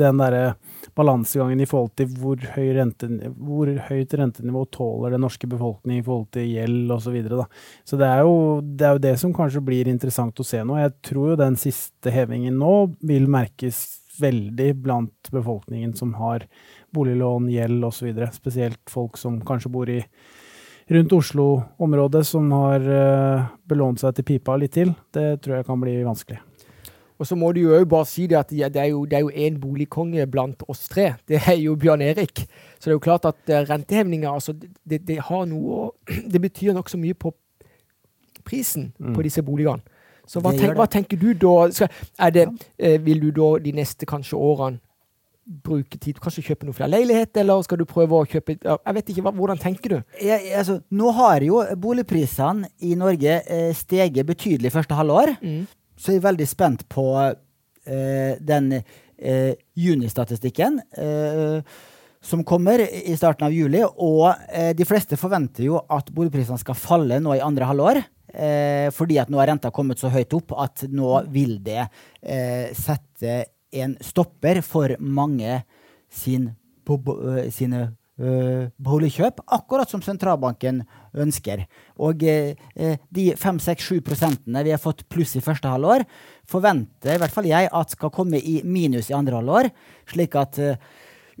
den 0.00 0.22
derre 0.22 0.54
balansegangen 0.96 1.60
i 1.60 1.66
forhold 1.68 1.92
til 2.00 2.08
hvor, 2.16 2.40
høy 2.54 2.70
rente, 2.78 3.10
hvor 3.36 3.68
høyt 3.90 4.14
rentenivå 4.16 4.62
tåler 4.72 5.12
den 5.12 5.20
norske 5.26 5.50
befolkning 5.52 6.00
i 6.00 6.06
forhold 6.06 6.30
til 6.32 6.48
gjeld 6.48 6.94
osv. 6.96 7.04
Så, 7.04 7.12
videre, 7.12 7.46
så 7.84 7.98
det 8.00 8.08
det 8.08 8.88
er 8.88 8.96
jo 8.96 9.02
det 9.04 9.12
som 9.20 9.36
kanskje 9.36 9.60
blir 9.66 9.92
interessant 9.92 10.40
å 10.40 10.48
se 10.48 10.62
nå. 10.64 10.80
Jeg 10.80 10.96
tror 11.04 11.34
jo 11.34 11.42
den 11.42 11.60
siste 11.60 12.16
hevingen 12.16 12.56
nå 12.64 12.72
vil 13.04 13.28
merkes 13.28 13.84
veldig 14.20 14.74
blant 14.82 15.30
befolkningen 15.34 15.94
som 15.96 16.14
har 16.18 16.46
boliglån, 16.94 17.50
gjeld 17.52 17.84
osv. 17.84 18.10
Spesielt 18.34 18.80
folk 18.90 19.18
som 19.20 19.40
kanskje 19.44 19.72
bor 19.74 19.90
i 19.90 20.00
rundt 20.94 21.12
Oslo-området, 21.16 22.24
som 22.28 22.50
har 22.52 22.82
uh, 22.84 23.46
belånt 23.68 24.02
seg 24.02 24.16
til 24.18 24.26
pipa 24.28 24.56
litt 24.60 24.74
til. 24.76 24.92
Det 25.14 25.40
tror 25.44 25.58
jeg 25.58 25.68
kan 25.68 25.80
bli 25.80 25.96
vanskelig. 26.04 26.40
Og 27.14 27.28
så 27.28 27.36
må 27.38 27.52
du 27.54 27.60
jo 27.62 27.78
bare 27.86 28.08
si 28.10 28.26
det 28.28 28.36
at 28.40 28.52
ja, 28.52 28.68
det 28.68 28.80
er 28.82 28.90
jo 28.90 29.04
det 29.06 29.22
én 29.38 29.56
boligkonge 29.62 30.26
blant 30.26 30.64
oss 30.68 30.88
tre. 30.90 31.14
Det 31.28 31.38
er 31.46 31.56
jo 31.62 31.76
Bjørn 31.78 32.02
Erik. 32.02 32.42
Så 32.76 32.88
det 32.88 32.92
er 32.92 32.98
jo 32.98 33.04
klart 33.06 33.28
at 33.30 33.40
uh, 33.48 33.62
rentehevinga 33.70 34.34
altså, 34.34 34.52
det, 34.84 35.04
det 35.06 35.20
har 35.30 35.46
noe 35.48 35.78
å 35.78 35.88
Det 36.32 36.42
betyr 36.42 36.74
nokså 36.76 37.00
mye 37.00 37.16
på 37.16 37.32
prisen 38.44 38.92
Mm. 38.98 39.14
på 39.16 39.22
disse 39.24 39.42
boligene. 39.42 39.80
Så 40.26 40.40
hva, 40.40 40.52
tenk, 40.56 40.74
hva 40.76 40.86
tenker 40.88 41.16
du 41.20 41.30
da? 41.36 41.68
Skal, 41.72 41.88
er 42.18 42.30
det, 42.32 42.44
eh, 42.78 42.98
vil 43.00 43.20
du 43.20 43.30
da 43.32 43.58
de 43.60 43.72
neste 43.76 44.06
kanskje 44.08 44.36
årene 44.36 44.80
bruke 45.44 45.98
tid 46.00 46.18
Kanskje 46.22 46.44
kjøpe 46.48 46.68
noe 46.68 46.76
flere 46.76 46.92
leiligheter, 46.94 47.42
eller 47.42 47.62
skal 47.66 47.80
du 47.80 47.86
prøve 47.88 48.16
å 48.16 48.26
kjøpe 48.28 48.56
Jeg 48.62 48.96
vet 48.96 49.12
ikke, 49.12 49.32
Hvordan 49.36 49.60
tenker 49.60 49.96
du? 49.96 49.96
Jeg, 50.22 50.50
altså, 50.56 50.78
nå 50.90 51.12
har 51.18 51.44
jo 51.44 51.62
boligprisene 51.80 52.70
i 52.84 52.94
Norge 52.98 53.40
eh, 53.42 53.72
steget 53.76 54.26
betydelig 54.28 54.72
første 54.74 54.96
halvår. 54.96 55.34
Mm. 55.42 55.64
Så 55.96 56.14
jeg 56.14 56.22
er 56.22 56.28
veldig 56.28 56.46
spent 56.48 56.86
på 56.90 57.06
eh, 57.22 58.40
den 58.40 58.72
eh, 58.78 59.52
junistatistikken 59.78 60.80
eh, 60.98 61.60
som 62.24 62.44
kommer 62.44 62.80
i 62.80 63.14
starten 63.18 63.46
av 63.46 63.54
juli. 63.54 63.82
Og 63.84 64.26
eh, 64.48 64.72
de 64.76 64.88
fleste 64.88 65.18
forventer 65.20 65.68
jo 65.68 65.82
at 65.92 66.08
boligprisene 66.14 66.60
skal 66.62 66.78
falle 66.78 67.20
nå 67.22 67.36
i 67.36 67.44
andre 67.44 67.68
halvår. 67.68 68.00
Eh, 68.34 68.88
fordi 68.90 69.20
at 69.22 69.28
nå 69.30 69.38
har 69.38 69.52
renta 69.52 69.70
kommet 69.70 70.00
så 70.00 70.10
høyt 70.10 70.32
opp 70.34 70.56
at 70.58 70.86
nå 70.90 71.20
vil 71.30 71.60
det 71.62 71.84
eh, 71.84 72.72
sette 72.74 73.36
en 73.82 73.96
stopper 74.04 74.62
for 74.64 74.94
mange 75.00 75.62
sin 76.14 76.52
bo, 76.84 76.98
bo, 77.00 77.16
eh, 77.32 77.50
sine 77.54 77.86
uh, 78.20 78.66
boligkjøp, 78.84 79.40
akkurat 79.56 79.90
som 79.90 80.02
sentralbanken 80.04 80.82
ønsker. 81.24 81.64
Og 81.98 82.22
eh, 82.28 82.54
de 83.10 83.26
5-6-7 83.40 84.02
prosentene 84.06 84.64
vi 84.66 84.74
har 84.74 84.82
fått 84.82 85.06
pluss 85.10 85.34
i 85.38 85.44
første 85.44 85.70
halvår, 85.70 86.06
forventer 86.50 87.16
i 87.16 87.22
hvert 87.22 87.34
fall 87.34 87.48
jeg 87.50 87.70
at 87.72 87.96
skal 87.96 88.12
komme 88.14 88.38
i 88.38 88.60
minus 88.64 89.10
i 89.10 89.16
andre 89.18 89.40
halvår, 89.40 89.70
slik 90.12 90.36
at 90.38 90.60
uh, 90.62 90.76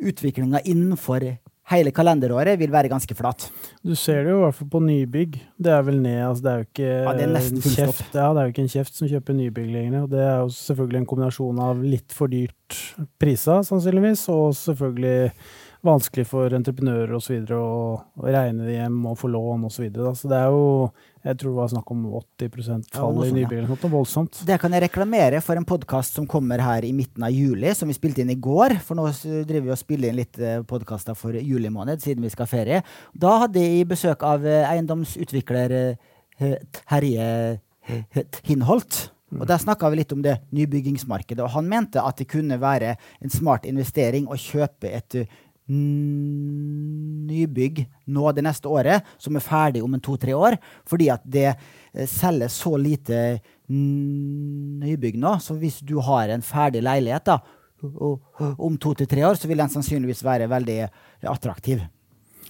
utviklinga 0.00 0.64
innenfor 0.64 1.28
hele 1.72 1.92
kalenderåret 1.96 2.58
vil 2.60 2.72
være 2.72 2.90
ganske 2.92 3.16
flat. 3.16 3.46
Du 3.84 3.94
ser 3.96 4.24
det 4.24 4.34
jo 4.34 4.40
i 4.42 4.44
hvert 4.44 4.58
fall 4.58 4.70
på 4.74 4.82
nybygg. 4.84 5.38
Det 5.56 5.72
er 5.72 5.84
vel 5.86 6.00
ned. 6.02 6.20
altså 6.26 6.44
Det 6.44 6.52
er 6.52 6.58
jo 6.58 6.68
ikke 6.68 6.88
Ja, 6.90 7.14
det 7.16 7.24
er 7.24 7.36
en 7.38 7.62
kjeft, 7.64 8.04
ja, 8.12 8.26
det 8.28 8.40
er 8.40 8.48
jo 8.48 8.54
ikke 8.54 8.64
en 8.66 8.72
kjeft 8.74 8.98
som 8.98 9.10
kjøper 9.10 9.38
nybygg 9.38 9.70
lenger. 9.72 10.02
Og 10.04 10.10
det 10.12 10.24
er 10.24 10.36
jo 10.42 10.50
selvfølgelig 10.58 11.00
en 11.00 11.10
kombinasjon 11.12 11.62
av 11.64 11.84
litt 11.84 12.16
for 12.16 12.32
dyrt 12.32 12.80
priser, 13.20 13.64
sannsynligvis, 13.64 14.26
og 14.34 14.52
selvfølgelig 14.60 15.32
vanskelig 15.84 16.26
for 16.28 16.56
entreprenører 16.56 17.16
osv. 17.16 17.42
å 17.52 17.64
å 18.04 18.28
regne 18.28 18.70
hjem 18.72 19.02
og 19.10 19.18
få 19.20 19.32
lån 19.32 19.66
osv. 19.68 19.76
Så, 19.76 19.84
videre, 19.86 20.14
så 20.16 20.30
det 20.32 20.40
er 20.40 20.52
jo 20.52 20.68
Jeg 21.24 21.38
tror 21.40 21.54
det 21.54 21.56
var 21.56 21.70
snakk 21.72 21.90
om 21.94 22.00
80 22.20 22.66
Ja, 22.68 22.78
fall 22.92 23.20
ja, 23.24 23.30
i 23.32 23.44
eller 23.46 23.70
noe 23.70 23.90
voldsomt. 23.94 24.42
Det 24.44 24.58
kan 24.60 24.74
jeg 24.76 24.84
reklamere 24.84 25.40
for 25.40 25.56
en 25.56 25.64
podkast 25.64 26.18
som 26.18 26.26
kommer 26.28 26.60
her 26.60 26.84
i 26.84 26.92
midten 26.92 27.24
av 27.24 27.32
juli, 27.32 27.70
som 27.72 27.88
vi 27.88 27.96
spilte 27.96 28.20
inn 28.20 28.34
i 28.34 28.36
går. 28.36 28.76
For 28.84 28.98
nå 28.98 29.06
driver 29.48 29.70
vi 29.70 29.72
og 29.72 29.80
spiller 29.80 30.12
inn 30.12 30.20
litt 30.20 30.40
podkaster 30.68 31.16
for 31.16 31.32
juli 31.40 31.72
måned, 31.72 32.04
siden 32.04 32.26
vi 32.26 32.32
skal 32.34 32.44
ha 32.44 32.52
ferie. 32.52 32.82
Da 33.16 33.38
hadde 33.46 33.64
jeg 33.64 33.88
besøk 33.88 34.26
av 34.28 34.44
eh, 34.44 34.68
eiendomsutvikler 34.68 35.78
eh, 35.80 36.60
Terje 36.84 37.32
eh, 37.88 38.22
Hinholt. 38.44 39.06
Og 39.34 39.48
Der 39.48 39.58
snakka 39.58 39.88
vi 39.90 39.98
litt 39.98 40.12
om 40.14 40.22
det 40.22 40.36
nybyggingsmarkedet, 40.54 41.42
og 41.42 41.50
han 41.56 41.66
mente 41.66 42.02
at 42.02 42.20
det 42.20 42.28
kunne 42.30 42.60
være 42.60 42.94
en 43.24 43.32
smart 43.32 43.66
investering 43.66 44.28
å 44.30 44.38
kjøpe 44.38 44.92
et 44.94 45.18
eh, 45.18 45.40
nybygg 47.28 47.84
nå 48.12 48.32
det 48.36 48.44
neste 48.44 48.68
året, 48.70 49.02
som 49.20 49.36
er 49.38 49.44
ferdig 49.44 49.82
om 49.84 49.94
en 49.96 50.02
to-tre 50.04 50.34
år, 50.36 50.58
fordi 50.88 51.08
at 51.14 51.24
det 51.24 51.48
eh, 51.52 52.06
selges 52.10 52.58
så 52.64 52.74
lite 52.80 53.40
nybygg 53.72 55.16
nå. 55.20 55.36
Så 55.40 55.56
hvis 55.60 55.80
du 55.86 55.96
har 56.04 56.28
en 56.34 56.44
ferdig 56.44 56.82
leilighet 56.84 57.24
da, 57.32 57.38
og, 57.84 58.20
og 58.40 58.60
om 58.64 58.76
to 58.80 58.94
til 58.96 59.08
tre 59.10 59.24
år, 59.28 59.36
så 59.40 59.48
vil 59.50 59.60
den 59.60 59.72
sannsynligvis 59.72 60.22
være 60.24 60.48
veldig 60.52 60.78
attraktiv. 61.28 61.82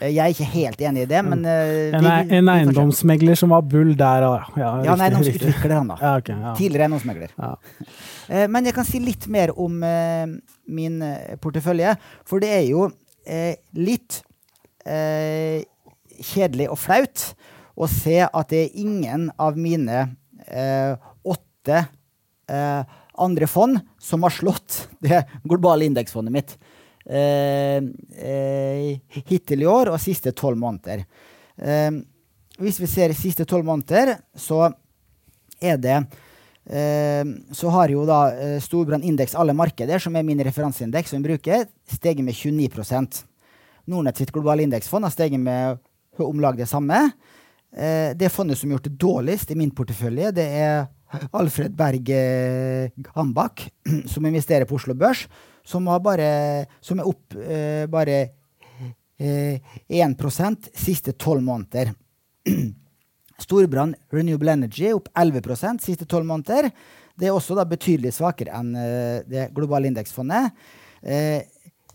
Eh, 0.01 0.11
Jeg 0.11 0.19
er 0.25 0.33
ikke 0.35 0.49
helt 0.57 0.81
enig 0.83 1.05
i 1.07 1.11
det, 1.11 1.21
men 1.27 1.45
uh, 1.47 1.95
En, 1.95 2.03
vi- 2.07 2.35
en 2.41 2.49
eiendomsmegler 2.51 3.39
som 3.39 3.55
var 3.55 3.63
bull 3.63 3.93
der, 3.99 4.27
ja. 4.27 4.43
Ja, 4.59 4.63
Ja, 4.63 4.73
en 4.75 4.83
riktig, 4.89 5.05
eiendomsutvikler, 5.07 5.77
han 5.79 5.93
da. 5.95 5.97
Ja, 6.03 6.13
okay, 6.19 6.35
ja. 6.49 6.55
Tidligere 6.59 6.89
eiendomsmegler. 6.89 7.31
Ja. 7.39 7.53
Uh, 8.27 8.47
Men 8.51 8.67
jeg 8.67 8.75
kan 8.75 8.87
si 8.91 8.99
litt 9.03 9.29
mer 9.31 9.55
om 9.55 9.79
uh, 9.87 10.27
min 10.67 10.99
portefølje. 11.43 11.95
For 12.27 12.43
det 12.43 12.51
er 12.59 12.67
jo 12.73 12.89
eh, 13.27 13.57
litt 13.77 14.23
eh, 14.87 15.65
kjedelig 16.21 16.71
og 16.71 16.79
flaut 16.81 17.27
å 17.75 17.89
se 17.91 18.21
at 18.25 18.53
det 18.53 18.61
er 18.65 18.79
ingen 18.85 19.29
av 19.41 19.59
mine 19.59 20.05
eh, 20.47 20.95
åtte 21.27 21.81
eh, 21.81 22.95
andre 23.15 23.49
fond 23.51 23.81
som 24.03 24.27
har 24.27 24.35
slått 24.35 24.85
det 25.05 25.25
globale 25.45 25.89
indeksfondet 25.89 26.35
mitt. 26.35 26.57
Eh, 27.05 27.85
hittil 29.29 29.65
i 29.65 29.69
år 29.69 29.93
og 29.93 30.03
siste 30.03 30.33
tolv 30.37 30.57
måneder. 30.61 31.05
Hvis 32.59 32.79
vi 32.81 32.89
ser 32.91 33.13
siste 33.15 33.45
tolv 33.47 33.67
måneder, 33.69 34.17
så 34.35 34.73
er 35.63 35.77
det 35.79 35.99
Så 37.55 37.69
har 37.71 37.93
jo 37.93 38.07
da 38.09 38.59
Storbrann 38.65 39.05
indeks 39.05 39.37
alle 39.37 39.53
markeder, 39.55 40.01
som 40.01 40.17
er 40.17 40.25
min 40.25 40.41
referanseindeks 40.41 41.13
som 41.13 41.21
vi 41.21 41.29
bruker, 41.35 41.67
steget 41.91 42.25
med 42.25 42.35
29 42.35 43.25
Nordnett 43.85 44.17
sitt 44.17 44.33
globale 44.33 44.65
indeksfond 44.65 45.05
har 45.05 45.13
steget 45.13 45.41
med 45.41 45.79
om 46.19 46.41
lag 46.41 46.57
det 46.57 46.67
samme. 46.67 47.11
Eh, 47.77 48.17
det 48.17 48.33
fondet 48.33 48.59
som 48.59 48.71
har 48.71 48.79
gjort 48.79 48.85
det 48.89 48.99
dårligst 49.03 49.51
i 49.51 49.59
min 49.59 49.71
portefølje, 49.71 50.31
det 50.33 50.47
er 50.47 50.87
Alfred 51.33 51.75
Berg 51.77 52.11
eh, 52.11 52.91
Hambach, 53.15 53.69
som 54.13 54.27
investerer 54.27 54.65
på 54.65 54.79
Oslo 54.79 54.95
Børs, 54.95 55.27
som, 55.65 55.87
har 55.87 56.01
bare, 56.05 56.29
som 56.81 57.01
er 57.01 57.09
opp 57.09 57.37
eh, 57.37 57.85
bare 57.91 58.17
eh, 59.19 59.77
1% 59.89 60.71
siste 60.75 61.15
tolv 61.19 61.45
måneder. 61.45 61.93
Storbrann 63.45 63.97
Renewable 64.15 64.53
Energy 64.53 64.93
opp 64.95 65.09
11% 65.19 65.83
siste 65.83 66.07
tolv 66.07 66.29
måneder. 66.29 66.71
Det 67.19 67.29
er 67.29 67.35
også 67.35 67.59
betydelig 67.67 68.15
svakere 68.15 68.55
enn 68.55 68.73
det 69.31 69.49
globale 69.55 69.87
indeksfondet. 69.91 70.55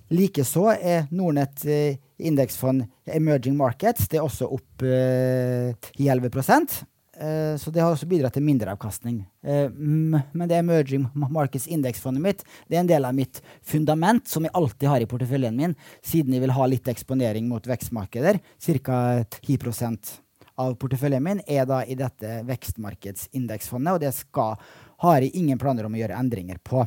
Likeså 0.10 0.72
er 0.74 1.06
Nordnett 1.14 1.66
eh, 1.70 2.00
indeksfond 2.18 2.86
Emerging 3.06 3.58
Markets 3.58 4.08
det 4.10 4.18
er 4.18 4.26
også 4.26 4.48
opp 4.56 4.86
eh, 4.86 5.70
i 6.02 6.10
11 6.10 6.32
eh, 6.34 7.54
Så 7.62 7.70
det 7.70 7.84
har 7.84 7.94
også 7.94 8.10
bidratt 8.10 8.34
til 8.34 8.46
mindreavkastning. 8.48 9.22
Men 9.44 10.48
det 10.50 10.58
Emerging 10.58 11.06
Markets 11.14 11.68
indeksfondet 11.68 12.26
mitt 12.26 12.44
det 12.68 12.80
er 12.80 12.82
en 12.82 12.90
del 12.90 13.06
av 13.06 13.14
mitt 13.14 13.42
fundament, 13.62 14.26
som 14.28 14.48
jeg 14.48 14.56
alltid 14.58 14.90
har 14.90 15.06
i 15.06 15.10
porteføljen 15.10 15.56
min, 15.56 15.78
siden 16.02 16.34
jeg 16.34 16.46
vil 16.48 16.58
ha 16.58 16.68
litt 16.70 16.90
eksponering 16.90 17.46
mot 17.50 17.70
vekstmarkeder. 17.70 18.42
Ca. 18.58 19.00
10% 19.46 20.16
av 20.60 20.74
porteføljen 20.76 21.24
min 21.24 21.42
er 21.48 21.70
da 21.70 21.84
i 21.86 21.96
dette 21.96 22.42
vekstmarkedsindeksfondet, 22.50 23.94
og 23.94 24.02
det 24.02 24.12
skal, 24.18 24.58
har 25.06 25.22
jeg 25.22 25.38
ingen 25.38 25.62
planer 25.62 25.86
om 25.86 25.94
å 25.96 26.02
gjøre 26.02 26.18
endringer 26.18 26.58
på. 26.66 26.84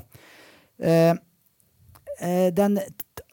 Eh, 2.21 2.49
den 2.55 2.79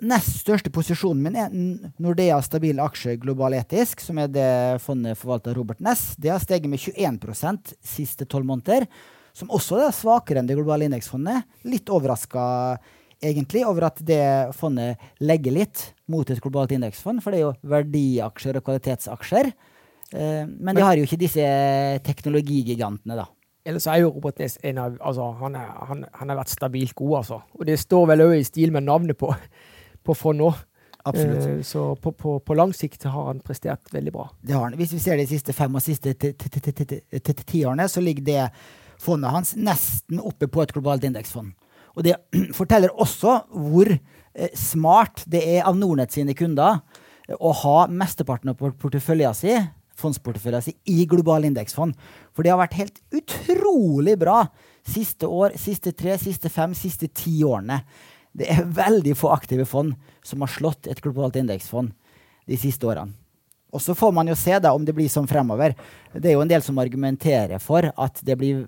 nest 0.02 0.40
største 0.44 0.72
posisjonen 0.74 1.24
min 1.26 1.38
er 1.40 1.56
Nordea 2.02 2.40
Stabile 2.44 2.84
Aksjer 2.86 3.18
Global 3.20 3.58
Etisk, 3.58 4.04
som 4.04 4.20
er 4.22 4.32
det 4.32 4.52
fondet 4.84 5.20
forvalter 5.20 5.58
Robert 5.58 5.82
Ness. 5.84 6.14
Det 6.18 6.32
har 6.32 6.40
steget 6.44 6.70
med 6.72 6.80
21% 6.80 7.74
siste 7.84 8.28
tolv 8.30 8.48
måneder, 8.48 8.88
som 9.36 9.52
også 9.56 9.82
er 9.84 9.96
svakere 9.96 10.42
enn 10.42 10.50
det 10.50 10.58
globale 10.58 10.88
indeksfondet. 10.88 11.46
Litt 11.68 11.92
overraska 11.92 12.44
egentlig 13.20 13.66
over 13.68 13.90
at 13.90 14.00
det 14.06 14.24
fondet 14.56 15.02
legger 15.20 15.56
litt 15.56 15.90
mot 16.10 16.30
et 16.32 16.40
globalt 16.42 16.72
indeksfond, 16.76 17.22
for 17.24 17.36
det 17.36 17.42
er 17.42 17.48
jo 17.50 17.58
verdiaksjer 17.74 18.60
og 18.60 18.66
kvalitetsaksjer. 18.70 19.52
Eh, 20.16 20.46
men 20.48 20.78
de 20.78 20.86
har 20.86 20.98
jo 20.98 21.06
ikke 21.06 21.20
disse 21.22 21.44
teknologigigantene, 22.08 23.20
da. 23.20 23.28
Ellers 23.68 23.86
er 23.92 24.00
jo 24.02 24.10
Robert 24.16 24.40
Næss 24.40 24.58
en 24.64 24.78
av 24.82 24.96
altså, 25.04 25.26
han, 25.42 25.56
er, 25.60 25.68
han, 25.90 26.06
han 26.16 26.30
har 26.32 26.38
vært 26.40 26.54
stabilt 26.54 26.96
god, 26.96 27.18
altså. 27.24 27.42
Og 27.60 27.66
det 27.68 27.76
står 27.82 28.08
vel 28.14 28.24
òg 28.30 28.36
i 28.40 28.44
stil 28.48 28.72
med 28.72 28.86
navnet 28.88 29.18
på, 29.20 29.34
på 30.06 30.16
fondet 30.18 30.46
nå. 30.46 30.52
Absolutt. 31.10 31.46
Eh, 31.48 31.62
så 31.64 31.84
på, 32.00 32.12
på, 32.12 32.38
på 32.44 32.56
lang 32.58 32.74
sikt 32.76 33.06
har 33.08 33.30
han 33.30 33.40
prestert 33.44 33.92
veldig 33.94 34.12
bra. 34.16 34.26
Det 34.42 34.56
har 34.56 34.66
han. 34.68 34.76
Hvis 34.80 34.94
vi 34.96 35.00
ser 35.04 35.20
de 35.20 35.26
siste 35.30 35.54
fem 35.56 35.76
og 35.76 35.84
siste 35.84 36.14
ti- 36.20 36.34
ti- 36.36 36.50
ti- 36.52 36.62
ti- 36.72 36.86
ti- 36.86 37.20
ti- 37.24 37.46
tiårene, 37.54 37.86
så 37.92 38.04
ligger 38.04 38.26
det 38.28 38.48
fondet 39.00 39.32
hans 39.32 39.54
nesten 39.56 40.20
oppe 40.20 40.50
på 40.52 40.64
et 40.64 40.74
globalt 40.76 41.06
indeksfond. 41.08 41.54
Og 41.96 42.04
det 42.06 42.16
forteller 42.60 42.92
også 43.00 43.38
hvor 43.56 43.92
eh, 43.96 44.52
smart 44.60 45.24
det 45.28 45.44
er 45.58 45.68
av 45.68 45.80
Nordnett 45.80 46.16
sine 46.16 46.36
kunder 46.38 46.82
eh, 47.28 47.36
å 47.40 47.54
ha 47.64 47.78
mesteparten 47.92 48.52
av 48.52 48.60
port- 48.60 48.78
porteføljen 48.80 49.36
si, 49.40 49.56
fondsporteføljen 50.00 50.66
si 50.66 50.76
i 50.90 51.06
globale 51.10 51.50
indeksfond. 51.50 51.96
For 52.34 52.46
det 52.46 52.54
har 52.54 52.62
vært 52.62 52.80
helt 52.80 53.00
utrolig 53.16 54.16
bra 54.20 54.44
siste 54.88 55.28
år, 55.28 55.58
siste 55.60 55.94
tre, 55.94 56.18
siste 56.22 56.52
fem, 56.52 56.76
siste 56.78 57.12
ti 57.14 57.40
årene. 57.46 57.82
Det 58.32 58.50
er 58.54 58.68
veldig 58.80 59.16
få 59.18 59.32
aktive 59.34 59.66
fond 59.68 59.96
som 60.26 60.46
har 60.46 60.54
slått 60.54 60.88
et 60.88 61.02
globalt 61.04 61.40
indeksfond 61.40 61.92
de 62.50 62.58
siste 62.60 62.88
årene. 62.88 63.14
Og 63.70 63.82
så 63.84 63.94
får 63.94 64.14
man 64.16 64.30
jo 64.30 64.38
se 64.38 64.56
da 64.58 64.72
om 64.74 64.86
det 64.86 64.96
blir 64.98 65.10
sånn 65.12 65.30
fremover. 65.30 65.76
Det 66.14 66.32
er 66.32 66.38
jo 66.38 66.42
en 66.42 66.50
del 66.50 66.64
som 66.66 66.80
argumenterer 66.82 67.62
for 67.62 67.86
at 67.86 68.22
det 68.26 68.38
blir 68.40 68.64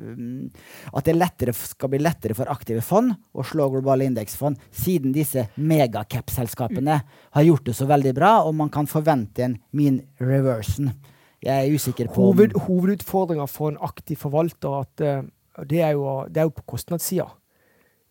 at 0.00 1.06
det 1.06 1.14
lettere, 1.16 1.54
skal 1.54 1.92
bli 1.92 2.00
lettere 2.02 2.36
for 2.38 2.50
aktive 2.52 2.82
fond 2.84 3.12
å 3.32 3.44
slå 3.46 3.68
globale 3.72 4.06
indeksfond, 4.08 4.58
siden 4.72 5.14
disse 5.14 5.46
megacap-selskapene 5.56 7.00
har 7.36 7.46
gjort 7.46 7.68
det 7.68 7.76
så 7.78 7.88
veldig 7.90 8.14
bra, 8.16 8.32
og 8.46 8.56
man 8.58 8.72
kan 8.72 8.88
forvente 8.90 9.46
en 9.46 9.58
mean 9.76 10.00
reversion. 10.20 10.92
Jeg 11.40 11.56
er 11.56 11.72
usikker 11.72 12.10
på 12.12 12.30
Hoved, 12.30 12.56
hovedutfordringa 12.66 13.46
for 13.48 13.72
en 13.72 13.80
aktiv 13.84 14.18
forvalter 14.20 14.82
at, 14.82 15.04
uh, 15.04 15.64
det, 15.64 15.80
er 15.80 15.94
jo, 15.96 16.26
det 16.28 16.42
er 16.42 16.50
jo 16.50 16.56
på 16.58 16.66
kostnadssida. 16.74 17.30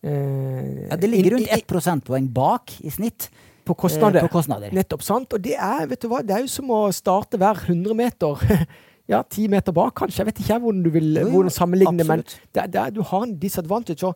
Uh, 0.02 0.88
ja, 0.88 0.97
Det 0.97 1.10
ligger 1.12 1.38
rundt 1.38 1.54
ett 1.54 1.67
prosentpoeng 1.69 2.30
bak 2.34 2.80
i 2.82 2.89
snitt 2.93 3.30
på 3.67 3.75
kostnader. 3.78 4.23
Uh, 4.23 4.30
på 4.30 4.39
kostnader. 4.39 4.73
Nettopp, 4.73 5.06
sant? 5.06 5.38
Og 5.38 5.43
det 5.45 5.54
er, 5.60 5.86
vet 5.91 6.02
du 6.02 6.10
hva, 6.10 6.23
det 6.25 6.38
er 6.38 6.45
jo 6.45 6.49
som 6.49 6.71
å 6.73 6.88
starte 6.95 7.38
hver 7.38 7.62
100 7.67 7.97
meter. 7.97 8.45
ja, 9.10 9.24
ti 9.30 9.48
meter 9.50 9.74
bak, 9.76 9.95
kanskje. 9.98 10.22
Jeg 10.22 10.30
vet 10.30 10.43
ikke 10.43 10.60
hvordan 10.62 10.84
du 10.86 10.91
vil 10.93 11.19
hvordan 11.32 11.54
sammenligne, 11.54 12.06
men 12.06 12.24
det, 12.56 12.67
det, 12.74 12.86
du 12.95 13.02
har 13.02 13.26
en 13.26 13.36
disadvantage. 13.41 14.13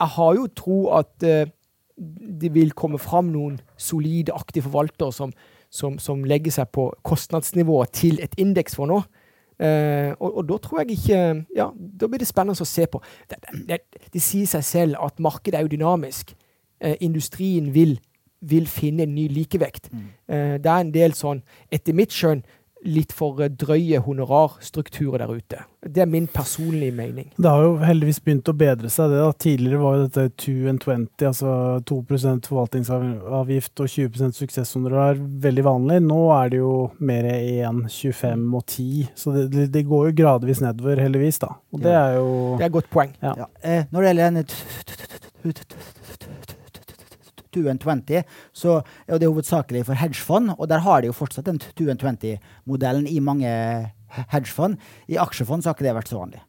Jeg 0.00 0.14
har 0.16 0.34
jo 0.34 0.48
tro 0.56 0.80
at 0.98 1.12
uh, 1.24 1.46
det 2.42 2.52
vil 2.54 2.72
komme 2.72 2.98
fram 2.98 3.30
noen 3.30 3.60
solide, 3.76 4.34
aktive 4.34 4.66
forvaltere 4.66 5.12
som, 5.12 5.32
som, 5.70 5.98
som 5.98 6.24
legger 6.24 6.54
seg 6.54 6.70
på 6.74 6.88
kostnadsnivået 7.06 7.92
til 7.94 8.20
et 8.24 8.34
indeksfond 8.40 8.94
nå. 8.94 9.00
Uh, 9.60 10.16
og, 10.16 10.38
og 10.40 10.44
da 10.48 10.56
tror 10.56 10.78
jeg 10.80 10.94
ikke 10.94 11.16
Ja, 11.52 11.66
da 11.76 12.06
blir 12.08 12.22
det 12.22 12.28
spennende 12.30 12.64
å 12.64 12.68
se 12.68 12.86
på. 12.88 13.02
Det, 13.28 13.36
det, 13.68 13.82
det 14.12 14.22
sier 14.24 14.48
seg 14.48 14.64
selv 14.64 15.02
at 15.04 15.20
markedet 15.20 15.58
er 15.58 15.66
jo 15.66 15.74
dynamisk. 15.76 16.32
Uh, 16.80 16.96
industrien 17.00 17.74
vil 17.74 17.98
vil 18.40 18.64
finne 18.72 19.04
en 19.04 19.14
ny 19.14 19.26
likevekt. 19.28 19.90
Mm. 19.92 20.04
Uh, 20.24 20.56
det 20.56 20.70
er 20.72 20.78
en 20.80 20.92
del 20.94 21.12
sånn, 21.12 21.42
etter 21.68 21.92
mitt 21.92 22.14
skjønn, 22.16 22.40
litt 22.86 23.12
for 23.12 23.40
eh, 23.42 23.50
drøye 23.50 24.00
honorarstrukturer 24.04 25.22
der 25.22 25.32
ute. 25.36 25.64
Det 25.80 26.02
er 26.02 26.08
min 26.10 26.26
personlige 26.28 26.92
mening. 26.92 27.30
Det 27.36 27.48
har 27.48 27.62
jo 27.64 27.76
heldigvis 27.80 28.20
begynt 28.24 28.48
å 28.52 28.54
bedre 28.56 28.90
seg, 28.92 29.12
det. 29.12 29.20
da. 29.22 29.32
Tidligere 29.44 29.80
var 29.80 29.96
jo 29.96 30.06
dette 30.06 30.24
2 30.44 30.54
and 30.72 30.84
20, 30.84 31.26
altså 31.30 31.54
2% 31.88 32.50
forvaltningsavgift 32.50 33.84
og 33.84 33.92
20% 33.94 34.38
suksesshonorar 34.40 35.20
veldig 35.46 35.64
vanlig. 35.66 36.00
Nå 36.04 36.20
er 36.36 36.52
det 36.52 36.60
jo 36.60 36.74
mer 36.98 37.28
1, 37.32 37.84
25 37.88 38.46
og 38.60 38.64
10, 38.66 39.10
så 39.16 39.34
det, 39.36 39.46
det, 39.54 39.66
det 39.76 39.86
går 39.88 40.10
jo 40.10 40.18
gradvis 40.22 40.62
nedover, 40.64 41.00
heldigvis, 41.06 41.40
da. 41.44 41.54
Og 41.72 41.84
det 41.84 41.96
er 41.96 42.16
jo 42.18 42.30
Det 42.58 42.64
er 42.66 42.70
et 42.70 42.78
godt 42.80 42.92
poeng. 42.92 43.12
Ja. 43.24 43.34
Ja. 43.44 43.50
Eh, 43.64 43.84
når 43.90 44.00
det 44.00 44.08
gjelder 44.10 44.24
denne 44.30 44.44
220, 47.54 48.22
så 48.52 48.80
er 49.06 49.18
det 49.20 49.30
hovedsakelig 49.30 49.84
for 49.88 49.98
hedgefond, 49.98 50.54
og 50.56 50.68
der 50.70 50.84
har 50.84 51.02
de 51.02 51.10
jo 51.10 51.16
fortsatt 51.16 51.48
den 51.48 51.60
2020-modellen 51.62 53.08
i 53.10 53.18
mange 53.24 53.50
hedgefond. 54.30 54.78
I 55.08 55.18
aksjefond 55.22 55.62
så 55.62 55.70
har 55.70 55.78
ikke 55.78 55.88
det 55.88 55.96
vært 55.98 56.12
så 56.12 56.20
vanlig. 56.20 56.42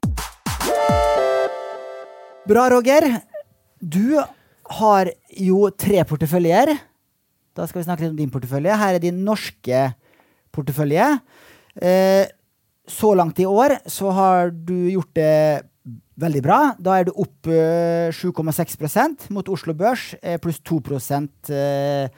Bra, 2.49 2.67
Roger. 2.73 3.05
Du 3.81 4.17
har 4.81 5.11
jo 5.37 5.69
tre 5.77 6.03
porteføljer. 6.07 6.73
Da 7.57 7.67
skal 7.67 7.81
vi 7.81 7.87
snakke 7.87 8.05
litt 8.05 8.13
om 8.15 8.21
din 8.21 8.31
portefølje. 8.33 8.77
Her 8.81 8.97
er 8.97 9.03
din 9.03 9.23
norske 9.25 9.89
portefølje. 10.55 11.07
Eh, 11.75 12.25
så 12.89 13.13
langt 13.15 13.39
i 13.39 13.47
år 13.47 13.77
så 13.89 14.11
har 14.15 14.51
du 14.51 14.75
gjort 14.91 15.13
det 15.15 15.35
veldig 16.22 16.41
bra. 16.46 16.60
Da 16.80 17.00
er 17.00 17.08
du 17.08 17.15
opp 17.15 17.50
eh, 17.50 18.12
7,6 18.13 19.32
mot 19.34 19.50
Oslo 19.50 19.74
Børs, 19.78 20.13
eh, 20.22 20.38
pluss 20.41 20.62
2 20.62 20.82
eh, 21.50 22.10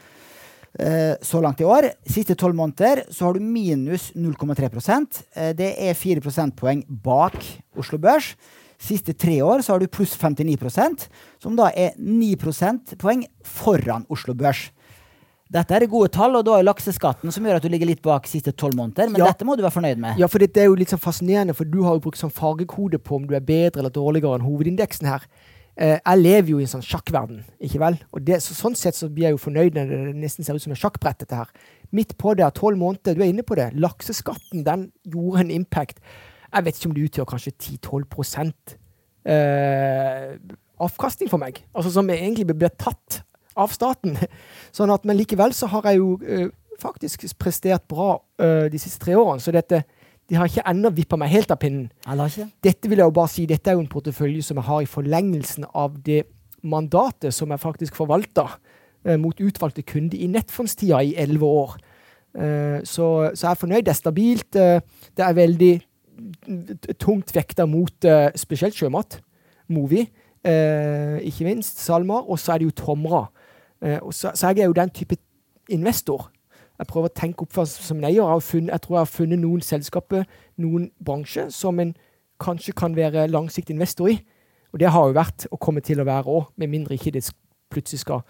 eh, 0.79 1.13
så 1.21 1.41
langt 1.41 1.61
i 1.61 1.67
år. 1.67 1.89
Siste 2.05 2.35
tolv 2.35 2.55
måneder 2.55 3.05
så 3.09 3.25
har 3.27 3.33
du 3.33 3.39
minus 3.39 4.11
0,3 4.15 5.23
eh, 5.35 5.53
Det 5.53 5.75
er 5.77 5.93
4 5.93 6.21
prosentpoeng 6.21 6.83
bak 6.87 7.39
Oslo 7.77 7.97
Børs. 7.97 8.35
Siste 8.83 9.13
tre 9.13 9.39
år 9.41 9.61
så 9.63 9.73
har 9.73 9.79
du 9.79 9.87
pluss 9.87 10.17
59% 10.19 11.07
som 11.39 11.55
da 11.55 11.69
er 11.71 11.93
9 11.97 12.35
prosentpoeng 12.41 13.23
foran 13.43 14.05
Oslo 14.09 14.33
Børs. 14.33 14.71
Dette 15.53 15.75
er 15.77 15.85
gode 15.85 16.09
tall, 16.09 16.33
og 16.39 16.45
du 16.45 16.49
har 16.49 16.63
jo 16.63 16.65
lakseskatten 16.65 17.31
som 17.33 17.45
gjør 17.45 17.59
at 17.59 17.65
du 17.65 17.69
ligger 17.69 17.85
litt 17.91 18.01
bak 18.01 18.25
siste 18.29 18.51
tolv 18.57 18.73
måneder, 18.79 19.11
men 19.11 19.21
Ja. 19.21 19.27
dette 19.29 19.45
må 19.45 19.55
du 19.55 19.61
være 19.61 19.75
fornøyd 19.75 19.99
med. 20.01 20.17
Ja, 20.17 20.25
for 20.27 20.39
det 20.39 20.57
er 20.57 20.65
jo 20.65 20.75
litt 20.75 20.89
sånn 20.89 20.99
fascinerende, 21.03 21.53
for 21.53 21.63
du 21.65 21.83
har 21.83 21.93
jo 21.93 21.99
brukt 21.99 22.17
sånn 22.17 22.33
fargekode 22.33 22.97
på 22.97 23.15
om 23.17 23.27
du 23.27 23.35
er 23.35 23.39
bedre 23.45 23.79
eller 23.83 23.91
dårligere 23.93 24.39
enn 24.39 24.47
hovedindeksen 24.47 25.05
her. 25.05 25.21
Eh, 25.77 25.99
jeg 26.05 26.17
lever 26.21 26.49
jo 26.49 26.57
i 26.59 26.65
en 26.65 26.73
sånn 26.73 26.85
sjakkverden, 26.85 27.43
ikke 27.61 27.79
vel? 27.79 27.99
Og 28.13 28.25
det, 28.25 28.41
så, 28.41 28.53
sånn 28.53 28.75
sett 28.75 28.93
så 28.95 29.09
blir 29.09 29.29
jeg 29.29 29.37
jo 29.37 29.41
fornøyd 29.41 29.73
når 29.73 29.89
det 29.89 30.15
nesten 30.15 30.45
ser 30.45 30.53
ut 30.55 30.61
som 30.61 30.71
et 30.73 30.77
sjakkbrett, 30.81 31.19
dette 31.19 31.35
her. 31.35 31.47
Midt 31.91 32.17
på 32.17 32.35
det, 32.35 32.45
tolv 32.53 32.77
måneder, 32.77 33.15
du 33.15 33.21
er 33.21 33.29
inne 33.29 33.45
på 33.45 33.55
det. 33.55 33.73
Lakseskatten, 33.73 34.63
den 34.63 34.91
gjorde 35.05 35.39
en 35.45 35.51
impact. 35.51 35.99
Jeg 36.53 36.63
vet 36.65 36.77
ikke 36.77 36.89
om 36.89 36.93
det 36.93 37.05
utgjør 37.09 37.29
kanskje 37.29 37.53
10-12 37.57 38.53
eh, 39.25 40.37
avkastning 40.83 41.29
for 41.31 41.41
meg. 41.41 41.63
Altså 41.73 41.93
som 41.93 42.09
egentlig 42.09 42.45
blir 42.53 42.73
tatt 42.77 43.23
av 43.59 43.73
staten. 43.75 44.17
Sånn 44.75 44.93
at, 44.93 45.05
men 45.07 45.19
likevel 45.19 45.55
så 45.55 45.69
har 45.73 45.89
jeg 45.89 46.01
jo 46.01 46.15
eh, 46.21 46.47
faktisk 46.81 47.25
prestert 47.41 47.85
bra 47.91 48.17
eh, 48.41 48.69
de 48.71 48.81
siste 48.81 49.03
tre 49.03 49.17
årene. 49.19 49.43
Så 49.43 49.53
dette, 49.55 49.83
de 50.29 50.39
har 50.39 50.49
ikke 50.49 50.65
ennå 50.69 50.93
vippa 50.95 51.19
meg 51.19 51.33
helt 51.33 51.53
av 51.53 51.61
pinnen. 51.61 51.89
Dette 52.63 52.89
vil 52.89 53.01
jeg 53.01 53.09
jo 53.09 53.15
bare 53.15 53.31
si, 53.31 53.47
dette 53.49 53.71
er 53.71 53.77
jo 53.77 53.85
en 53.85 53.91
portefølje 53.91 54.45
som 54.49 54.61
jeg 54.61 54.69
har 54.69 54.83
i 54.83 54.89
forlengelsen 54.89 55.67
av 55.73 55.97
det 56.05 56.23
mandatet 56.63 57.35
som 57.35 57.51
jeg 57.51 57.59
faktisk 57.59 57.97
forvalta 57.99 58.47
eh, 59.05 59.17
mot 59.19 59.39
utvalgte 59.43 59.83
kunder 59.87 60.19
i 60.19 60.29
nettfondstida 60.31 61.01
i 61.03 61.17
elleve 61.19 61.49
år. 61.63 61.75
Uh, 62.33 62.81
så, 62.81 63.29
så 63.37 63.47
jeg 63.47 63.51
er 63.51 63.61
fornøyd. 63.61 63.85
Det 63.85 63.93
er 63.93 63.99
stabilt. 63.99 64.55
Uh, 64.57 65.03
det 65.17 65.25
er 65.25 65.37
veldig 65.37 65.73
tungt 67.01 67.33
vekta 67.35 67.67
mot 67.69 68.07
uh, 68.09 68.29
spesielt 68.35 68.77
sjømat. 68.77 69.19
Movi. 69.73 70.07
Ikke 70.43 71.45
minst 71.47 71.79
SalMar. 71.79 72.25
Og 72.27 72.39
så 72.39 72.53
er 72.53 72.61
det 72.61 72.67
jo 72.67 72.75
Tomra. 72.75 73.27
Eh, 73.83 73.99
så, 74.11 74.31
så 74.33 74.47
jeg 74.47 74.59
er 74.59 74.65
jo 74.71 74.77
den 74.77 74.89
type 74.89 75.17
investor. 75.69 76.31
Jeg 76.79 76.87
prøver 76.87 77.11
å 77.11 77.15
tenke 77.15 77.45
opp 77.45 77.59
som 77.67 77.97
en 77.97 78.09
eier. 78.09 78.33
Jeg, 78.33 78.65
jeg 78.67 78.81
tror 78.81 78.97
jeg 78.97 79.05
har 79.05 79.11
funnet 79.11 79.39
noen 79.39 79.61
selskaper, 79.61 80.27
noen 80.57 80.89
bransjer, 81.05 81.49
som 81.53 81.79
en 81.79 81.95
kanskje 82.41 82.73
kan 82.75 82.95
være 82.95 83.27
langsiktig 83.27 83.75
investor 83.75 84.09
i. 84.11 84.19
Og 84.73 84.79
det 84.79 84.89
har 84.89 85.07
jo 85.07 85.15
vært, 85.15 85.47
og 85.51 85.59
kommer 85.61 85.85
til 85.85 86.01
å 86.01 86.07
være 86.07 86.31
òg, 86.33 86.49
med 86.57 86.71
mindre 86.71 86.97
ikke 86.97 87.13
det 87.13 87.27
plutselig 87.73 88.01
skal 88.01 88.23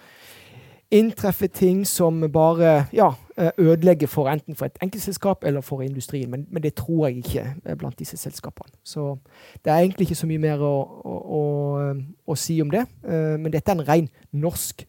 inntreffe 0.93 1.47
ting 1.47 1.87
som 1.87 2.31
bare 2.31 2.85
ja, 2.93 3.13
eh, 3.37 3.49
ødelegger 3.57 4.07
for 4.07 4.29
enten 4.29 4.55
for 4.55 4.65
et 4.65 4.77
enkeltselskap 4.81 5.43
eller 5.43 5.61
for 5.61 5.81
industrien. 5.81 6.29
Men, 6.29 6.45
men 6.51 6.63
det 6.63 6.75
tror 6.75 7.07
jeg 7.07 7.17
ikke 7.17 7.45
eh, 7.65 7.77
blant 7.77 7.99
disse 7.99 8.17
selskapene. 8.17 8.77
Så 8.83 9.17
det 9.65 9.71
er 9.71 9.77
egentlig 9.77 10.05
ikke 10.05 10.15
så 10.15 10.27
mye 10.29 10.43
mer 10.43 10.61
å, 10.61 10.73
å, 11.05 11.15
å, 11.39 11.95
å 12.27 12.35
si 12.37 12.61
om 12.61 12.69
det. 12.71 12.85
Men 13.03 13.51
dette 13.51 13.71
er 13.71 13.79
en 13.79 13.87
ren 13.87 14.09
norsk 14.31 14.85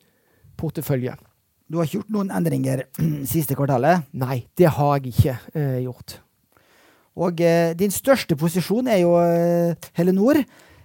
portefølje. 0.58 1.16
Du 1.70 1.78
har 1.78 1.88
ikke 1.88 2.02
gjort 2.02 2.12
noen 2.14 2.32
endringer 2.34 2.84
siste 3.32 3.56
kvartalet. 3.56 4.04
Nei, 4.12 4.44
det 4.58 4.68
har 4.76 4.98
jeg 4.98 5.14
ikke 5.14 5.38
eh, 5.56 5.80
gjort. 5.86 6.18
Og 7.14 7.40
eh, 7.46 7.72
din 7.78 7.92
største 7.94 8.36
posisjon 8.38 8.88
er 8.90 9.02
jo 9.04 9.14
eh, 9.22 9.90
Helenor. 9.98 10.40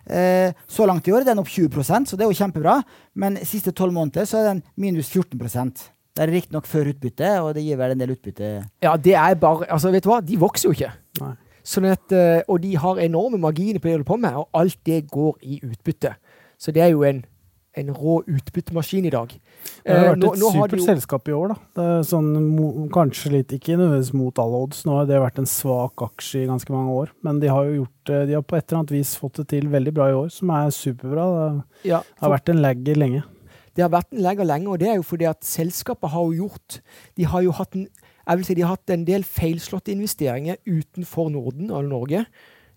Eh, 0.10 0.56
så 0.70 0.88
langt 0.90 1.06
i 1.08 1.14
år 1.14 1.22
er 1.22 1.32
den 1.32 1.42
opp 1.42 1.50
20% 1.52 2.10
så 2.10 2.18
det 2.18 2.26
er 2.26 2.32
jo 2.32 2.38
kjempebra. 2.38 2.80
Men 3.20 3.40
siste 3.46 3.74
tolv 3.76 3.96
måneder 3.96 4.30
så 4.30 4.42
er 4.42 4.52
den 4.54 4.64
minus 4.80 5.12
14% 5.12 5.84
Det 6.16 6.24
er 6.26 6.34
riktignok 6.34 6.66
før 6.68 6.90
utbytte, 6.94 7.30
og 7.44 7.54
det 7.58 7.64
gir 7.66 7.78
vel 7.80 7.94
en 7.94 8.02
del 8.02 8.16
utbytte. 8.16 8.56
Ja, 8.84 8.96
det 8.98 9.14
er 9.16 9.38
bare 9.40 9.70
Altså, 9.70 9.92
vet 9.94 10.04
du 10.06 10.10
hva? 10.12 10.22
De 10.26 10.40
vokser 10.40 10.70
jo 10.70 10.78
ikke. 10.78 10.94
Nei. 11.22 11.36
Sånn 11.70 11.86
at, 11.90 12.12
eh, 12.16 12.42
og 12.50 12.62
de 12.64 12.74
har 12.82 13.02
enorme 13.04 13.38
marginer 13.42 13.82
på 13.82 13.86
det 13.86 13.92
de 13.92 13.98
holder 14.00 14.08
på 14.08 14.18
med, 14.22 14.38
og 14.40 14.48
alt 14.58 14.80
det 14.88 15.04
går 15.12 15.36
i 15.44 15.60
utbytte. 15.68 16.16
Så 16.58 16.74
det 16.74 16.82
er 16.82 16.94
jo 16.96 17.04
en, 17.06 17.22
en 17.78 17.90
rå 17.94 18.24
utbyttemaskin 18.28 19.06
i 19.06 19.10
dag. 19.14 19.30
Det 19.86 19.92
har 19.94 20.06
Eh, 20.06 20.10
vært 20.14 20.18
nå- 20.24 20.34
et 20.34 20.40
nå 20.40 20.52
supert 20.52 20.72
jo- 20.78 20.86
selskap 20.86 21.28
i 21.30 21.32
år, 21.32 21.48
da. 21.50 21.56
Det 21.76 22.06
sånn, 22.08 22.90
kanskje 22.90 23.32
litt, 23.32 23.48
ikke 23.50 23.78
nødvendigvis 23.78 24.14
mot 24.14 24.40
alle 24.40 24.56
odds. 24.64 24.84
Nå 24.86 24.92
har 24.98 25.06
det 25.06 25.20
vært 25.22 25.38
en 25.40 25.46
svak 25.46 25.96
aksje 25.98 26.44
i 26.44 26.48
ganske 26.48 26.70
mange 26.70 26.90
år, 26.90 27.10
men 27.24 27.40
de 27.40 27.48
har 27.48 27.66
jo 27.66 27.86
gjort 27.86 28.28
de 28.28 28.34
har 28.34 28.42
på 28.42 28.58
et 28.58 28.72
eller 28.72 28.80
annet 28.80 28.92
vis 28.92 29.16
fått 29.18 29.34
det 29.34 29.48
til 29.50 29.68
veldig 29.70 29.94
bra 29.94 30.10
i 30.10 30.14
år, 30.14 30.32
som 30.32 30.50
er 30.50 30.70
superbra. 30.72 31.64
Det 31.84 31.90
Ja, 31.90 32.02
har 32.22 32.30
vært 32.32 32.50
en 32.50 32.62
lagger 32.62 32.96
lenge. 32.96 33.24
Det 33.76 33.84
har 33.84 33.90
vært 34.02 34.12
en 34.12 34.24
lagger 34.24 34.46
lenge, 34.46 34.68
og 34.68 34.80
det 34.80 34.88
er 34.90 34.96
jo 34.96 35.04
fordi 35.04 35.30
at 35.30 35.42
selskapet 35.42 36.10
har 36.10 36.24
jo 36.26 36.48
gjort 36.50 36.82
De 37.16 37.24
har 37.24 37.42
jo 37.44 37.52
hatt 37.52 37.76
en, 37.76 37.88
jeg 38.28 38.38
vil 38.38 38.46
si 38.46 38.54
de 38.56 38.62
har 38.62 38.76
hatt 38.76 38.90
en 38.90 39.06
del 39.06 39.22
feilslåtte 39.24 39.92
investeringer 39.94 40.58
utenfor 40.68 41.32
Norden 41.32 41.70
eller 41.70 41.88
Norge. 41.88 42.26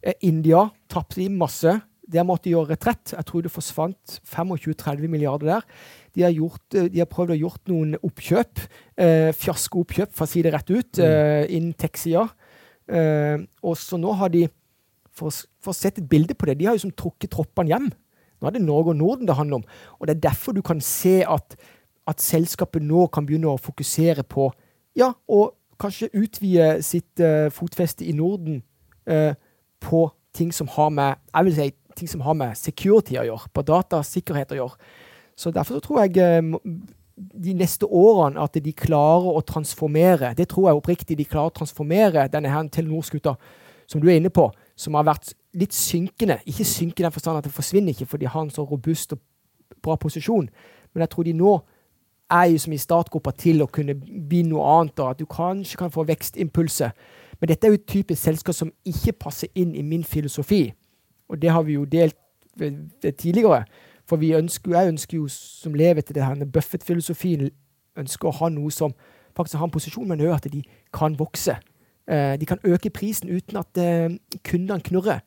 Eh, 0.05 0.13
India 0.23 0.71
tapte 0.89 1.15
de 1.17 1.29
masse. 1.29 1.81
Der 2.11 2.27
måtte 2.27 2.49
de 2.49 2.55
gjøre 2.57 2.73
retrett. 2.75 3.13
Jeg 3.15 3.27
tror 3.29 3.45
det 3.45 3.53
forsvant 3.55 4.21
25-30 4.27 5.07
milliarder 5.09 5.47
der. 5.47 5.67
De 6.17 6.25
har, 6.27 6.33
gjort, 6.35 6.63
eh, 6.75 6.89
de 6.91 6.99
har 6.99 7.11
prøvd 7.11 7.35
å 7.35 7.39
gjort 7.39 7.71
noen 7.71 7.95
oppkjøp. 8.03 8.65
Eh, 8.99 9.31
Fiaskooppkjøp, 9.39 10.13
for 10.13 10.27
å 10.27 10.33
si 10.33 10.43
det 10.43 10.53
rett 10.53 10.73
ut, 10.73 10.99
eh, 10.99 11.47
innen 11.49 11.77
tech-sida. 11.79 12.27
Eh, 12.91 13.39
og 13.63 13.79
så 13.79 13.97
nå 14.01 14.13
har 14.19 14.33
de, 14.35 14.49
for, 15.15 15.31
for 15.63 15.73
å 15.73 15.79
sette 15.79 16.03
et 16.03 16.11
bilde 16.11 16.35
på 16.35 16.49
det, 16.49 16.59
de 16.59 16.67
har 16.67 16.77
jo 16.77 16.87
som 16.89 16.97
trukket 16.97 17.31
troppene 17.33 17.71
hjem. 17.71 17.93
Nå 18.43 18.51
er 18.51 18.57
det 18.57 18.65
Norge 18.65 18.91
og 18.91 18.99
Norden 18.99 19.29
det 19.29 19.39
handler 19.39 19.61
om. 19.61 19.65
Og 20.01 20.09
det 20.09 20.17
er 20.17 20.29
derfor 20.29 20.53
du 20.57 20.63
kan 20.67 20.81
se 20.83 21.21
at, 21.23 21.57
at 22.11 22.21
selskapet 22.21 22.83
nå 22.83 23.07
kan 23.15 23.27
begynne 23.29 23.53
å 23.53 23.61
fokusere 23.61 24.27
på 24.27 24.51
ja, 24.99 25.13
og 25.31 25.55
kanskje 25.81 26.11
utvide 26.19 26.83
sitt 26.85 27.23
uh, 27.23 27.49
fotfeste 27.55 28.05
i 28.05 28.13
Norden 28.13 28.61
uh, 29.09 29.33
på 29.81 30.03
ting 30.37 30.53
som 30.55 30.69
har 30.75 30.91
med 30.93 31.21
jeg 31.33 31.47
vil 31.47 31.57
si, 31.57 31.69
ting 31.97 32.11
som 32.11 32.25
har 32.27 32.37
med 32.39 32.59
security 32.59 33.17
å 33.21 33.27
gjøre, 33.27 33.53
på 33.53 33.65
datasikkerhet 33.69 34.55
å 34.55 34.61
gjøre. 34.63 34.91
Så 35.37 35.51
derfor 35.55 35.79
så 35.79 35.85
tror 35.85 36.03
jeg 36.03 36.19
eh, 36.23 36.77
de 37.17 37.55
neste 37.57 37.87
årene 37.87 38.41
at 38.43 38.57
de 38.65 38.73
klarer 38.73 39.37
å 39.37 39.43
transformere 39.45 40.33
Det 40.37 40.49
tror 40.49 40.69
jeg 40.69 40.79
oppriktig 40.79 41.17
de 41.19 41.27
klarer 41.29 41.53
å 41.53 41.59
transformere 41.61 42.29
denne 42.33 42.53
her 42.53 42.69
Telenor-skuta, 42.73 43.37
som 43.87 44.01
du 44.01 44.09
er 44.09 44.21
inne 44.21 44.33
på, 44.33 44.49
som 44.77 44.95
har 44.97 45.07
vært 45.07 45.35
litt 45.59 45.75
synkende. 45.77 46.41
Ikke 46.49 46.65
synkende 46.65 47.07
i 47.07 47.09
den 47.09 47.15
forstand 47.15 47.41
at 47.41 47.49
det 47.49 47.55
forsvinner 47.55 47.93
ikke, 47.93 48.09
for 48.09 48.21
de 48.21 48.31
har 48.31 48.43
en 48.47 48.53
så 48.53 48.65
robust 48.65 49.13
og 49.13 49.21
bra 49.83 49.97
posisjon. 50.01 50.49
Men 50.93 51.05
jeg 51.05 51.13
tror 51.13 51.29
de 51.29 51.37
nå 51.37 51.57
er 52.33 52.47
jo 52.53 52.61
som 52.63 52.73
i 52.73 52.81
startgruppa 52.81 53.35
til 53.37 53.63
å 53.63 53.69
kunne 53.69 53.95
bli 53.99 54.43
noe 54.49 54.65
annet, 54.79 55.01
og 55.01 55.13
at 55.13 55.21
du 55.21 55.27
kanskje 55.29 55.81
kan 55.81 55.93
få 55.93 56.07
vekstimpulser. 56.09 56.95
Men 57.41 57.51
dette 57.51 57.67
er 57.67 57.75
jo 57.75 57.81
et 57.81 57.91
typisk 57.91 58.23
selskap 58.23 58.57
som 58.57 58.73
ikke 58.87 59.17
passer 59.27 59.51
inn 59.59 59.75
i 59.77 59.83
min 59.85 60.05
filosofi. 60.05 60.71
Og 61.33 61.41
det 61.43 61.51
har 61.51 61.65
vi 61.65 61.79
jo 61.79 61.87
delt 61.89 62.17
tidligere. 63.19 63.65
For 64.09 64.21
vi 64.21 64.35
ønsker, 64.37 64.75
jeg 64.77 64.93
ønsker 64.93 65.17
jo, 65.17 65.27
som 65.33 65.75
lever 65.75 66.03
etter 66.03 66.17
det 66.19 66.25
her 66.25 66.45
Buffett-filosofien, 66.45 67.49
ønsker 67.97 68.29
å 68.29 68.37
ha 68.43 68.49
noe 68.53 68.73
som 68.73 68.93
faktisk 69.37 69.57
har 69.61 69.69
en 69.69 69.73
posisjon, 69.73 70.09
men 70.09 70.21
òg 70.21 70.35
at 70.37 70.49
de 70.53 70.63
kan 70.93 71.17
vokse. 71.19 71.57
Eh, 72.09 72.35
de 72.41 72.49
kan 72.49 72.61
øke 72.65 72.91
prisen 72.91 73.31
uten 73.31 73.61
at 73.61 73.79
eh, 73.81 74.13
kundene 74.45 74.85
knurrer. 74.85 75.23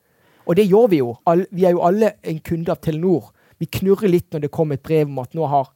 Og 0.46 0.58
det 0.60 0.68
gjør 0.68 0.88
vi 0.92 1.02
jo. 1.02 1.16
Vi 1.52 1.66
er 1.66 1.74
jo 1.74 1.82
alle 1.86 2.12
en 2.24 2.40
kunde 2.46 2.74
av 2.74 2.82
Telenor. 2.86 3.32
Vi 3.58 3.66
knurrer 3.66 4.12
litt 4.12 4.34
når 4.34 4.46
det 4.46 4.54
kommer 4.54 4.78
et 4.78 4.86
brev 4.86 5.08
om 5.08 5.24
at 5.24 5.34
nå 5.34 5.48
har 5.50 5.72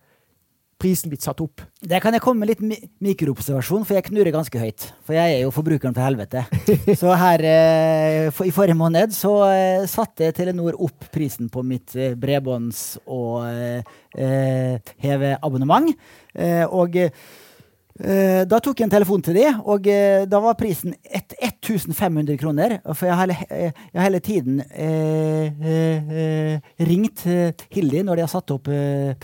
prisen 0.79 1.11
blitt 1.11 1.25
satt 1.25 1.41
opp? 1.43 1.63
Det 1.79 1.99
kan 2.03 2.15
jeg 2.15 2.23
komme 2.23 2.43
med 2.43 2.51
litt 2.53 2.61
mi 2.63 2.77
mikroobservasjon, 3.03 3.85
for 3.87 3.97
jeg 3.97 4.07
knurrer 4.07 4.35
ganske 4.35 4.61
høyt. 4.61 4.87
For 5.07 5.17
jeg 5.17 5.35
er 5.35 5.43
jo 5.43 5.53
forbrukeren 5.55 5.95
til 5.95 6.05
helvete. 6.05 6.45
så 7.01 7.15
her 7.19 7.43
eh, 7.49 8.29
for, 8.31 8.47
i 8.47 8.53
forrige 8.55 8.79
måned 8.79 9.15
så 9.15 9.33
eh, 9.49 9.87
satte 9.89 10.31
Telenor 10.35 10.79
opp 10.79 11.09
prisen 11.13 11.51
på 11.51 11.63
mitt 11.67 11.95
eh, 11.99 12.15
bredbånds- 12.19 12.99
og 13.07 13.45
eh, 13.49 14.95
heveabonnement. 15.03 15.91
Og 16.69 16.95
da 17.99 18.61
tok 18.63 18.79
jeg 18.79 18.87
en 18.87 18.93
telefon 18.93 19.19
til 19.19 19.35
de, 19.35 19.43
og 19.67 19.87
uh, 19.91 20.21
da 20.29 20.39
var 20.39 20.55
prisen 20.59 20.93
1500 21.03 22.37
kroner. 22.39 22.77
For 22.93 23.09
jeg 23.09 23.17
har 23.19 23.33
hele, 23.33 23.71
hele 23.91 24.21
tiden 24.23 24.61
uh, 24.63 25.49
ringt 26.79 27.25
Hildi 27.73 28.03
når 28.07 28.15
de 28.15 28.23
har 28.23 28.31
satt 28.31 28.53
opp 28.55 28.69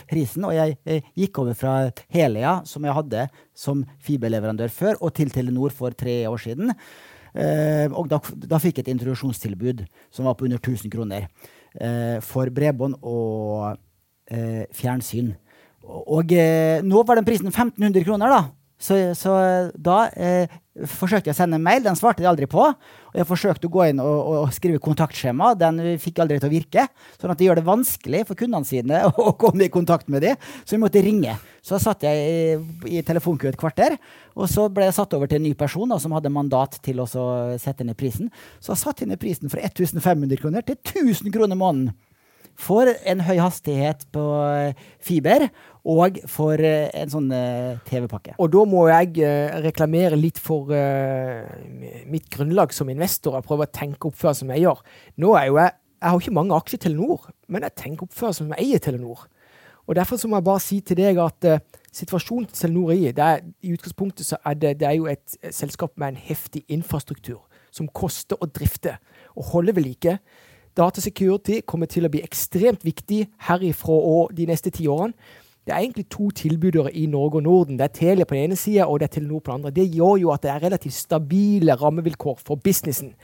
prisen, 0.10 0.44
og 0.48 0.56
jeg 0.58 1.04
gikk 1.16 1.40
over 1.40 1.56
fra 1.56 1.76
Helia, 2.12 2.58
som 2.68 2.84
jeg 2.84 2.98
hadde 2.98 3.28
som 3.56 3.86
fiberleverandør 4.04 4.74
før, 4.74 5.00
og 5.00 5.16
til 5.16 5.32
Telenor 5.32 5.72
for 5.76 5.96
tre 5.96 6.26
år 6.28 6.42
siden. 6.44 6.74
og 7.96 8.10
da, 8.12 8.20
da, 8.48 8.60
fikk 8.60 8.78
jeg 8.78 8.86
et 8.86 8.92
introduksjonstilbud 8.94 9.86
som 10.12 10.28
var 10.28 10.36
på 10.36 10.46
under 10.48 10.60
1000 10.60 10.92
kroner 10.92 11.28
for 12.24 12.52
bredbånd 12.52 12.96
og 13.04 13.76
fjernsyn. 14.76 15.34
Og 15.86 16.32
nå 16.84 17.04
var 17.08 17.20
den 17.20 17.28
prisen 17.28 17.52
1500 17.52 18.04
kroner, 18.08 18.32
da. 18.32 18.65
Så, 18.82 18.98
så 19.16 19.34
da 19.80 20.10
eh, 20.20 20.52
forsøkte 20.76 21.30
jeg 21.30 21.36
å 21.36 21.38
sende 21.38 21.56
en 21.56 21.64
mail. 21.64 21.84
Den 21.86 21.96
svarte 21.96 22.22
de 22.22 22.28
aldri 22.28 22.48
på. 22.52 22.66
Og 22.68 23.16
jeg 23.16 23.28
forsøkte 23.30 23.70
å 23.70 23.72
gå 23.72 23.86
inn 23.90 24.02
og, 24.04 24.32
og 24.36 24.54
skrive 24.56 24.82
kontaktskjema. 24.84 25.54
Den 25.60 25.80
fikk 26.02 26.20
aldri 26.24 26.42
til 26.42 26.50
å 26.50 26.54
virke. 26.54 26.88
Sånn 27.16 27.32
at 27.32 27.40
det 27.40 27.48
gjør 27.48 27.62
det 27.62 27.68
vanskelig 27.70 28.26
for 28.28 28.40
kundene 28.40 28.68
sine 28.68 29.04
å 29.28 29.32
komme 29.40 29.68
i 29.68 29.74
kontakt 29.74 30.12
med 30.12 30.26
dem. 30.28 30.42
Så 30.64 30.76
vi 30.76 30.82
måtte 30.84 31.04
ringe. 31.06 31.38
Så 31.66 31.80
satt 31.82 32.04
jeg 32.06 32.26
i, 32.26 32.98
i 33.00 33.04
telefonkø 33.08 33.50
et 33.52 33.60
kvarter. 33.60 33.96
Og 34.36 34.52
så 34.52 34.68
ble 34.74 34.90
jeg 34.90 34.98
satt 35.00 35.16
over 35.16 35.32
til 35.32 35.40
en 35.40 35.48
ny 35.48 35.54
person 35.58 35.96
da, 35.96 36.00
som 36.02 36.16
hadde 36.18 36.34
mandat 36.34 36.76
til 36.86 37.00
å 37.04 37.08
sette 37.62 37.88
ned 37.88 37.98
prisen. 38.00 38.34
Så 38.60 38.74
jeg 38.74 38.84
satte 38.84 39.08
ned 39.08 39.22
prisen 39.22 39.52
fra 39.52 39.64
1500 39.64 40.44
kroner 40.44 40.68
til 40.68 40.82
1000 40.82 41.32
kroner 41.34 41.60
måneden 41.60 41.96
for 42.56 42.88
en 42.88 43.24
høy 43.28 43.38
hastighet 43.42 44.06
på 44.16 44.24
eh, 44.48 44.84
fiber 45.04 45.50
og 45.86 46.20
for 46.32 46.58
eh, 46.58 46.90
en 46.98 47.12
sånn 47.14 47.32
eh, 47.36 47.78
TV-pakke. 47.86 48.36
Og 48.42 48.52
da 48.54 48.66
må 48.66 48.88
jeg 48.90 49.32
reklamere 49.64 50.18
litt 50.18 50.42
for 50.42 50.74
mitt 52.10 52.30
grunnlag 52.34 52.74
som 52.74 52.90
investor 52.90 53.38
og 53.38 53.46
prøve 53.46 53.68
å 53.68 53.74
tenke 53.74 54.10
oppføre 54.10 54.38
som 54.42 54.54
eier. 54.56 54.82
Nå 55.22 55.36
er 55.38 55.50
jo 55.52 55.60
jeg 55.62 55.76
jeg 56.06 56.12
har 56.12 56.22
ikke 56.22 56.36
mange 56.38 56.54
aksjer 56.54 56.78
i 56.78 56.84
Telenor, 56.84 57.24
men 57.50 57.64
jeg 57.66 57.74
tenker 57.82 58.06
oppføre 58.06 58.36
som 58.38 58.52
eier 58.54 58.82
Telenor. 58.84 59.24
Og 59.88 59.96
Derfor 59.96 60.20
så 60.22 60.28
må 60.30 60.38
jeg 60.38 60.46
bare 60.46 60.62
si 60.62 60.80
til 60.86 60.98
deg 61.00 61.18
at 61.22 61.48
uh, 61.50 61.62
situasjonen 61.94 62.50
til 62.50 62.60
Telenor 62.60 62.92
i, 62.94 63.12
det 63.16 63.26
er, 63.26 63.44
i 63.66 63.74
utgangspunktet 63.74 64.28
så 64.28 64.38
er 64.46 64.58
det, 64.60 64.74
det 64.82 64.88
er 64.90 64.98
jo 65.00 65.08
et 65.10 65.38
selskap 65.50 65.96
med 65.98 66.14
en 66.14 66.20
heftig 66.28 66.62
infrastruktur 66.70 67.42
som 67.74 67.90
koster 67.90 68.38
å 68.38 68.50
drifte 68.50 68.98
og 69.36 69.50
holde 69.54 69.76
ved 69.76 69.88
like. 69.88 70.18
Datasecurity 70.78 71.62
kommer 71.66 71.90
til 71.92 72.06
å 72.06 72.12
bli 72.12 72.22
ekstremt 72.26 72.86
viktig 72.86 73.24
herifra 73.48 73.96
og 73.96 74.36
de 74.36 74.46
neste 74.50 74.74
ti 74.76 74.86
årene. 74.92 75.16
Det 75.66 75.74
er 75.74 75.82
egentlig 75.82 76.06
to 76.14 76.30
tilbydere 76.30 76.94
i 76.94 77.06
Norge 77.10 77.40
og 77.40 77.44
Norden. 77.44 77.80
Det 77.80 77.88
er 77.88 77.94
Telia 77.98 78.26
på 78.26 78.36
den 78.36 78.52
ene 78.52 78.56
sida 78.60 78.86
og 78.86 79.00
det 79.00 79.10
er 79.10 79.14
Telenor 79.18 79.40
på 79.40 79.52
den 79.52 79.60
andre. 79.60 79.74
Det 79.74 79.88
gjør 79.96 80.16
jo 80.22 80.32
at 80.32 80.44
det 80.44 80.52
er 80.52 80.64
relativt 80.64 80.94
stabile 80.94 81.76
rammevilkår 81.82 82.40
for 82.46 82.56
businessen. 82.56 83.16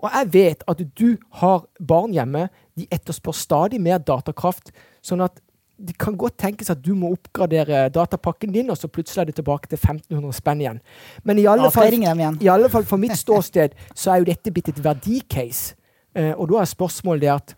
Og 0.00 0.10
jeg 0.10 0.32
vet 0.32 0.64
at 0.68 0.80
du 0.98 1.16
har 1.40 1.66
barn 1.78 2.12
hjemme. 2.16 2.48
De 2.78 2.86
etterspør 2.90 3.36
stadig 3.36 3.80
mer 3.80 3.98
datakraft. 3.98 4.72
sånn 5.02 5.20
at 5.20 5.40
det 5.82 5.96
kan 5.98 6.16
godt 6.16 6.36
tenkes 6.38 6.70
at 6.70 6.82
du 6.84 6.92
må 6.94 7.10
oppgradere 7.12 7.88
datapakken 7.90 8.52
din, 8.54 8.70
og 8.70 8.78
så 8.78 8.88
plutselig 8.88 9.22
er 9.22 9.30
det 9.30 9.34
tilbake 9.40 9.68
til 9.68 9.78
1500 9.80 10.36
spenn 10.36 10.60
igjen. 10.60 10.80
Men 11.24 11.38
i 11.38 11.46
alle, 11.50 11.70
fall, 11.74 11.92
i 12.40 12.48
alle 12.48 12.70
fall 12.70 12.84
for 12.86 13.02
mitt 13.02 13.16
ståsted 13.18 13.74
så 13.94 14.12
er 14.12 14.22
jo 14.22 14.28
dette 14.30 14.52
blitt 14.54 14.70
et 14.70 14.84
verdicase. 14.84 15.74
Eh, 16.14 16.32
og 16.36 16.52
da 16.52 16.60
er 16.60 16.70
spørsmålet 16.70 17.24
det 17.24 17.32
at 17.32 17.54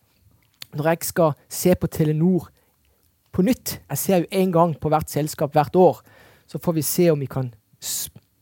når 0.74 0.88
jeg 0.88 1.10
skal 1.10 1.34
se 1.48 1.74
på 1.74 1.86
Telenor 1.86 2.48
på 3.34 3.42
nytt 3.42 3.78
Jeg 3.90 3.98
ser 3.98 4.22
jo 4.22 4.30
én 4.30 4.52
gang 4.54 4.74
på 4.78 4.90
hvert 4.92 5.10
selskap 5.10 5.52
hvert 5.54 5.76
år. 5.76 6.00
Så 6.46 6.60
får 6.62 6.76
vi 6.76 6.82
se 6.86 7.10
om 7.10 7.20
vi 7.20 7.26
kan 7.26 7.50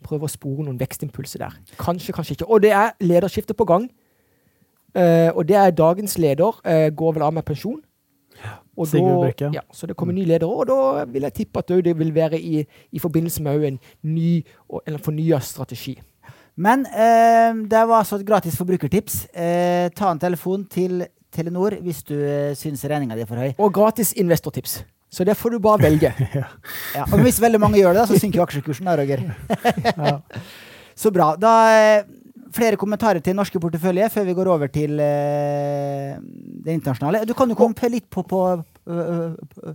prøve 0.03 0.27
å 0.27 0.33
spore 0.33 0.67
noen 0.67 0.81
vekstimpulser 0.81 1.45
der. 1.45 1.57
Kanskje, 1.81 2.13
kanskje 2.13 2.37
ikke. 2.37 2.51
Og 2.51 2.63
det 2.65 2.73
er 2.77 2.93
lederskifte 3.01 3.55
på 3.55 3.67
gang. 3.69 3.89
Uh, 4.93 5.31
og 5.33 5.47
det 5.49 5.57
er 5.57 5.73
dagens 5.73 6.19
leder. 6.19 6.59
Uh, 6.67 6.91
går 6.93 7.17
vel 7.17 7.25
av 7.25 7.33
med 7.33 7.47
pensjon. 7.49 7.81
Og 8.77 8.89
Sigurd 8.89 9.21
Brekke. 9.21 9.51
Ja, 9.55 9.63
så 9.73 9.87
det 9.87 9.97
kommer 9.97 10.17
ny 10.17 10.25
leder, 10.27 10.49
og 10.49 10.67
da 10.71 11.05
vil 11.09 11.27
jeg 11.29 11.37
tippe 11.43 11.61
at 11.61 11.73
det 11.85 11.93
vil 11.99 12.15
være 12.15 12.41
i, 12.41 12.63
i 12.65 13.03
forbindelse 13.03 13.43
med 13.45 13.67
en 13.69 13.79
ny 14.03 14.43
eller 14.87 15.03
fornya 15.05 15.41
strategi. 15.45 15.99
Men 16.57 16.87
eh, 16.87 17.53
det 17.69 17.83
var 17.89 18.03
altså 18.03 18.19
et 18.19 18.27
gratis 18.29 18.57
forbrukertips. 18.57 19.27
Eh, 19.33 19.89
ta 19.97 20.11
en 20.13 20.21
telefon 20.21 20.65
til 20.69 21.05
Telenor 21.33 21.79
hvis 21.85 22.03
du 22.09 22.17
eh, 22.17 22.53
syns 22.59 22.85
regninga 22.89 23.17
di 23.17 23.25
er 23.25 23.31
for 23.31 23.41
høy. 23.41 23.53
Og 23.59 23.73
gratis 23.75 24.13
investortips. 24.21 24.83
Så 25.13 25.27
det 25.29 25.37
får 25.37 25.57
du 25.57 25.61
bare 25.65 25.83
velge. 25.83 26.13
ja. 26.41 26.49
ja. 26.97 27.07
Og 27.11 27.21
hvis 27.25 27.41
veldig 27.43 27.61
mange 27.61 27.81
gjør 27.81 27.99
det, 27.99 28.09
så 28.09 28.21
synker 28.21 28.41
jo 28.41 28.47
aksjekursen 28.47 28.89
da, 28.89 28.97
Roger. 29.01 29.25
ja. 29.93 30.19
Så 31.03 31.09
bra. 31.09 31.31
Da 31.41 31.53
eh, 31.73 32.03
flere 32.53 32.77
kommentarer 32.81 33.23
til 33.25 33.37
norske 33.37 33.61
portefølje 33.61 34.11
før 34.13 34.27
vi 34.29 34.35
går 34.37 34.51
over 34.53 34.69
til 34.73 35.01
uh, 35.01 36.19
det 36.21 36.77
internasjonale. 36.77 37.25
Du 37.29 37.33
kan 37.37 37.49
jo 37.49 37.57
komme 37.59 37.91
litt 37.93 38.11
på, 38.13 38.25
på 38.29 38.43
uh, 38.53 38.93
uh, 38.93 39.75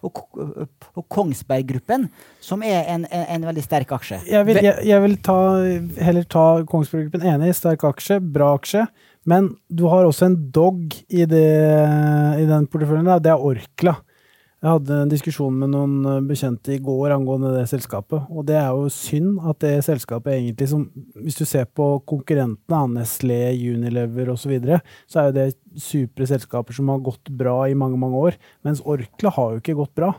og 0.00 1.04
Kongsberg 1.12 1.66
Gruppen, 1.68 2.06
som 2.40 2.62
er 2.64 2.86
en, 2.94 3.04
en, 3.12 3.26
en, 3.36 3.44
veldig 3.50 3.64
sterk 3.66 3.92
aksje. 3.92 4.22
Jeg 4.24 4.46
vil, 4.48 4.60
jeg, 4.64 4.86
jeg 4.88 5.02
vil 5.04 5.18
ta, 5.20 5.36
heller 6.00 6.24
ta 6.24 6.44
Kongsberg 6.64 7.10
Gruppen. 7.10 7.26
Enig, 7.28 7.52
sterk 7.58 7.84
aksje, 7.90 8.16
bra 8.24 8.54
aksje. 8.56 8.86
Men 9.28 9.50
du 9.68 9.84
har 9.90 10.06
også 10.06 10.30
en 10.30 10.38
dog 10.52 10.94
i, 11.08 11.26
det, 11.28 11.48
i 12.40 12.46
den 12.48 12.68
porteføljen. 12.70 13.10
Det 13.20 13.32
er 13.32 13.44
Orkla. 13.50 13.98
Jeg 14.60 14.74
hadde 14.74 14.96
en 15.06 15.08
diskusjon 15.08 15.54
med 15.56 15.70
noen 15.72 15.92
eh, 16.04 16.24
bekjente 16.28 16.74
i 16.74 16.82
går 16.84 17.14
angående 17.14 17.54
det 17.54 17.62
selskapet. 17.70 18.26
Og 18.28 18.44
det 18.48 18.58
er 18.60 18.68
jo 18.76 18.90
synd 18.92 19.38
at 19.48 19.56
det 19.64 19.72
selskapet 19.86 20.34
egentlig 20.34 20.68
som 20.68 20.82
Hvis 21.16 21.38
du 21.38 21.46
ser 21.48 21.64
på 21.64 21.86
konkurrentene, 22.08 22.98
Nestlé, 22.98 23.54
Unilever 23.56 24.34
osv., 24.34 24.42
så, 24.42 24.52
videre, 24.52 24.80
så 25.08 25.22
er 25.22 25.30
jo 25.30 25.36
det 25.38 25.46
supre 25.80 26.28
selskaper 26.28 26.76
som 26.76 26.92
har 26.92 27.00
gått 27.04 27.32
bra 27.32 27.62
i 27.70 27.76
mange, 27.76 27.96
mange 28.00 28.20
år. 28.20 28.36
Mens 28.64 28.84
Orkla 28.84 29.32
har 29.32 29.54
jo 29.54 29.62
ikke 29.62 29.78
gått 29.80 29.94
bra 29.96 30.12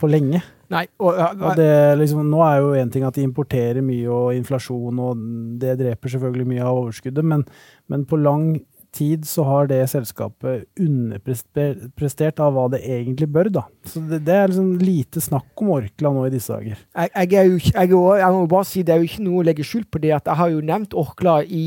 på 0.00 0.08
lenge. 0.08 0.40
Nei, 0.68 0.84
og, 1.00 1.16
ja, 1.16 1.30
og 1.32 1.56
det, 1.56 1.70
liksom, 1.96 2.26
nå 2.28 2.42
er 2.44 2.58
jo 2.60 2.72
én 2.76 2.90
ting 2.92 3.06
at 3.08 3.16
de 3.16 3.24
importerer 3.24 3.80
mye 3.84 4.08
og 4.12 4.34
inflasjon, 4.36 4.98
og 5.00 5.22
det 5.62 5.78
dreper 5.80 6.12
selvfølgelig 6.12 6.48
mye 6.50 6.66
av 6.66 6.80
overskuddet, 6.82 7.24
men, 7.24 7.46
men 7.88 8.04
på 8.08 8.18
lang 8.20 8.50
tid 8.94 9.26
så 9.28 9.44
har 9.46 9.68
det 9.70 9.80
selskapet 9.92 10.64
underprestert 10.80 12.40
av 12.42 12.54
hva 12.56 12.66
det 12.72 12.80
egentlig 12.84 13.28
bør. 13.32 13.50
da. 13.58 13.64
Så 13.84 14.00
Det, 14.00 14.22
det 14.26 14.34
er 14.34 14.48
liksom 14.48 14.72
lite 14.80 15.22
snakk 15.24 15.62
om 15.62 15.74
Orkla 15.76 16.12
nå 16.14 16.26
i 16.26 16.32
disse 16.32 16.52
dager. 16.52 16.80
Jeg, 16.96 17.12
jeg, 17.14 17.38
er 17.38 17.50
jo, 17.50 17.58
jeg, 17.58 17.92
jeg, 18.22 18.32
må 18.32 18.46
bare 18.46 18.68
si 18.68 18.82
Det 18.82 18.94
er 18.94 19.02
jo 19.02 19.10
ikke 19.10 19.26
noe 19.26 19.42
å 19.42 19.46
legge 19.46 19.66
skjul 19.66 19.86
på 19.90 20.00
det 20.02 20.14
at 20.16 20.28
jeg 20.30 20.40
har 20.40 20.52
jo 20.52 20.64
nevnt 20.64 20.96
Orkla 20.98 21.40
i, 21.44 21.66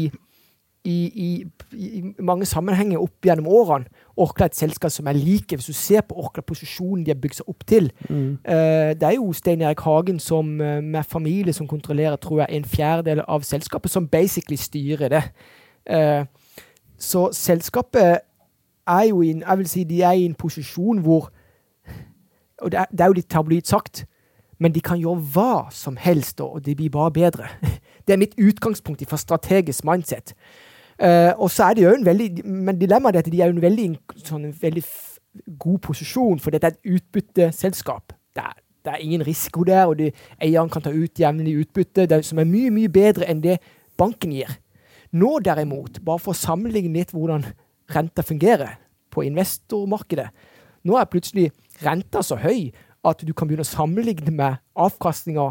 i, 0.84 0.98
i, 0.98 1.30
i 1.78 2.04
mange 2.20 2.50
sammenhenger 2.50 3.02
opp 3.02 3.30
gjennom 3.30 3.50
årene. 3.62 3.90
Orkla 4.22 4.46
er 4.46 4.52
et 4.52 4.58
selskap 4.58 4.92
som 4.92 5.08
er 5.08 5.18
like. 5.18 5.56
Hvis 5.56 5.66
du 5.66 5.74
ser 5.74 6.02
på 6.02 6.16
Orkla-posisjonen 6.16 7.06
de 7.06 7.12
har 7.14 7.20
bygd 7.22 7.40
seg 7.40 7.50
opp 7.50 7.66
til 7.68 7.92
mm. 8.10 8.30
uh, 8.48 8.92
Det 8.98 9.08
er 9.08 9.16
jo 9.18 9.32
Stein 9.34 9.62
Erik 9.62 9.82
Hagen 9.86 10.20
som, 10.20 10.54
uh, 10.62 10.80
med 10.84 11.04
familie 11.04 11.54
som 11.54 11.68
kontrollerer 11.68 12.16
tror 12.16 12.44
jeg, 12.44 12.48
en 12.52 12.66
fjerdedel 12.66 13.24
av 13.28 13.46
selskapet, 13.48 13.92
som 13.92 14.08
basically 14.08 14.58
styrer 14.58 15.10
det. 15.10 15.24
Uh, 15.90 16.26
så 17.02 17.30
selskapet 17.34 18.22
er 18.88 19.04
jo 19.10 19.22
i 19.22 19.32
en, 19.32 19.44
jeg 19.48 19.58
vil 19.58 19.70
si 19.70 19.84
de 19.84 20.02
er 20.02 20.12
i 20.12 20.26
en 20.26 20.36
posisjon 20.36 21.02
hvor 21.02 21.32
Og 22.62 22.72
det 22.72 22.80
er, 22.80 22.86
det 22.92 23.02
er 23.02 23.06
jo 23.10 23.18
litt 23.18 23.30
tabloid 23.30 23.66
sagt, 23.66 24.06
men 24.60 24.72
de 24.72 24.82
kan 24.86 25.00
gjøre 25.00 25.24
hva 25.34 25.54
som 25.74 25.96
helst, 25.98 26.42
og 26.42 26.66
det 26.66 26.76
blir 26.78 26.90
bare 26.94 27.12
bedre. 27.12 27.48
Det 28.08 28.14
er 28.14 28.18
mitt 28.18 28.34
utgangspunkt 28.38 29.02
fra 29.10 29.18
strategisk 29.18 29.84
mindset. 29.86 30.34
Uh, 31.02 31.34
og 31.42 31.50
så 31.50 31.70
er 31.70 31.78
det 31.78 31.84
jo 31.84 31.94
en 31.96 32.06
veldig, 32.06 32.46
Men 32.46 32.78
dilemmaet 32.78 33.16
er 33.16 33.24
at 33.26 33.32
de 33.32 33.40
er 33.42 33.50
jo 33.50 33.56
en 33.56 33.64
veldig, 33.64 33.88
sånn, 34.22 34.52
veldig 34.62 34.84
god 35.60 35.80
posisjon, 35.88 36.42
for 36.44 36.54
dette 36.54 36.70
er 36.70 36.76
et 36.76 36.98
utbytteselskap. 36.98 38.14
Det 38.36 38.44
er, 38.44 38.60
det 38.86 38.94
er 38.94 39.02
ingen 39.02 39.24
risiko 39.26 39.66
der, 39.66 39.88
og 39.90 39.98
de, 39.98 40.12
eieren 40.42 40.70
kan 40.70 40.84
ta 40.86 40.94
ut 40.94 41.20
jevnlig 41.20 41.56
utbytte, 41.64 42.06
det, 42.10 42.22
som 42.28 42.42
er 42.42 42.50
mye, 42.50 42.70
mye 42.74 42.92
bedre 42.92 43.26
enn 43.32 43.42
det 43.42 43.58
banken 43.98 44.36
gir. 44.36 44.54
Nå 45.12 45.40
derimot, 45.44 46.00
bare 46.06 46.22
for 46.22 46.36
å 46.36 46.38
sammenligne 46.38 47.02
litt 47.02 47.16
hvordan 47.16 47.44
renta 47.92 48.24
fungerer 48.24 48.78
på 49.12 49.26
investormarkedet, 49.28 50.30
nå 50.88 50.96
er 50.98 51.10
plutselig 51.10 51.50
renta 51.82 52.22
så 52.26 52.38
høy 52.42 52.70
at 53.08 53.24
du 53.26 53.34
kan 53.34 53.50
begynne 53.50 53.66
å 53.66 53.70
sammenligne 53.70 54.32
med 54.34 54.62
avkastninga, 54.78 55.48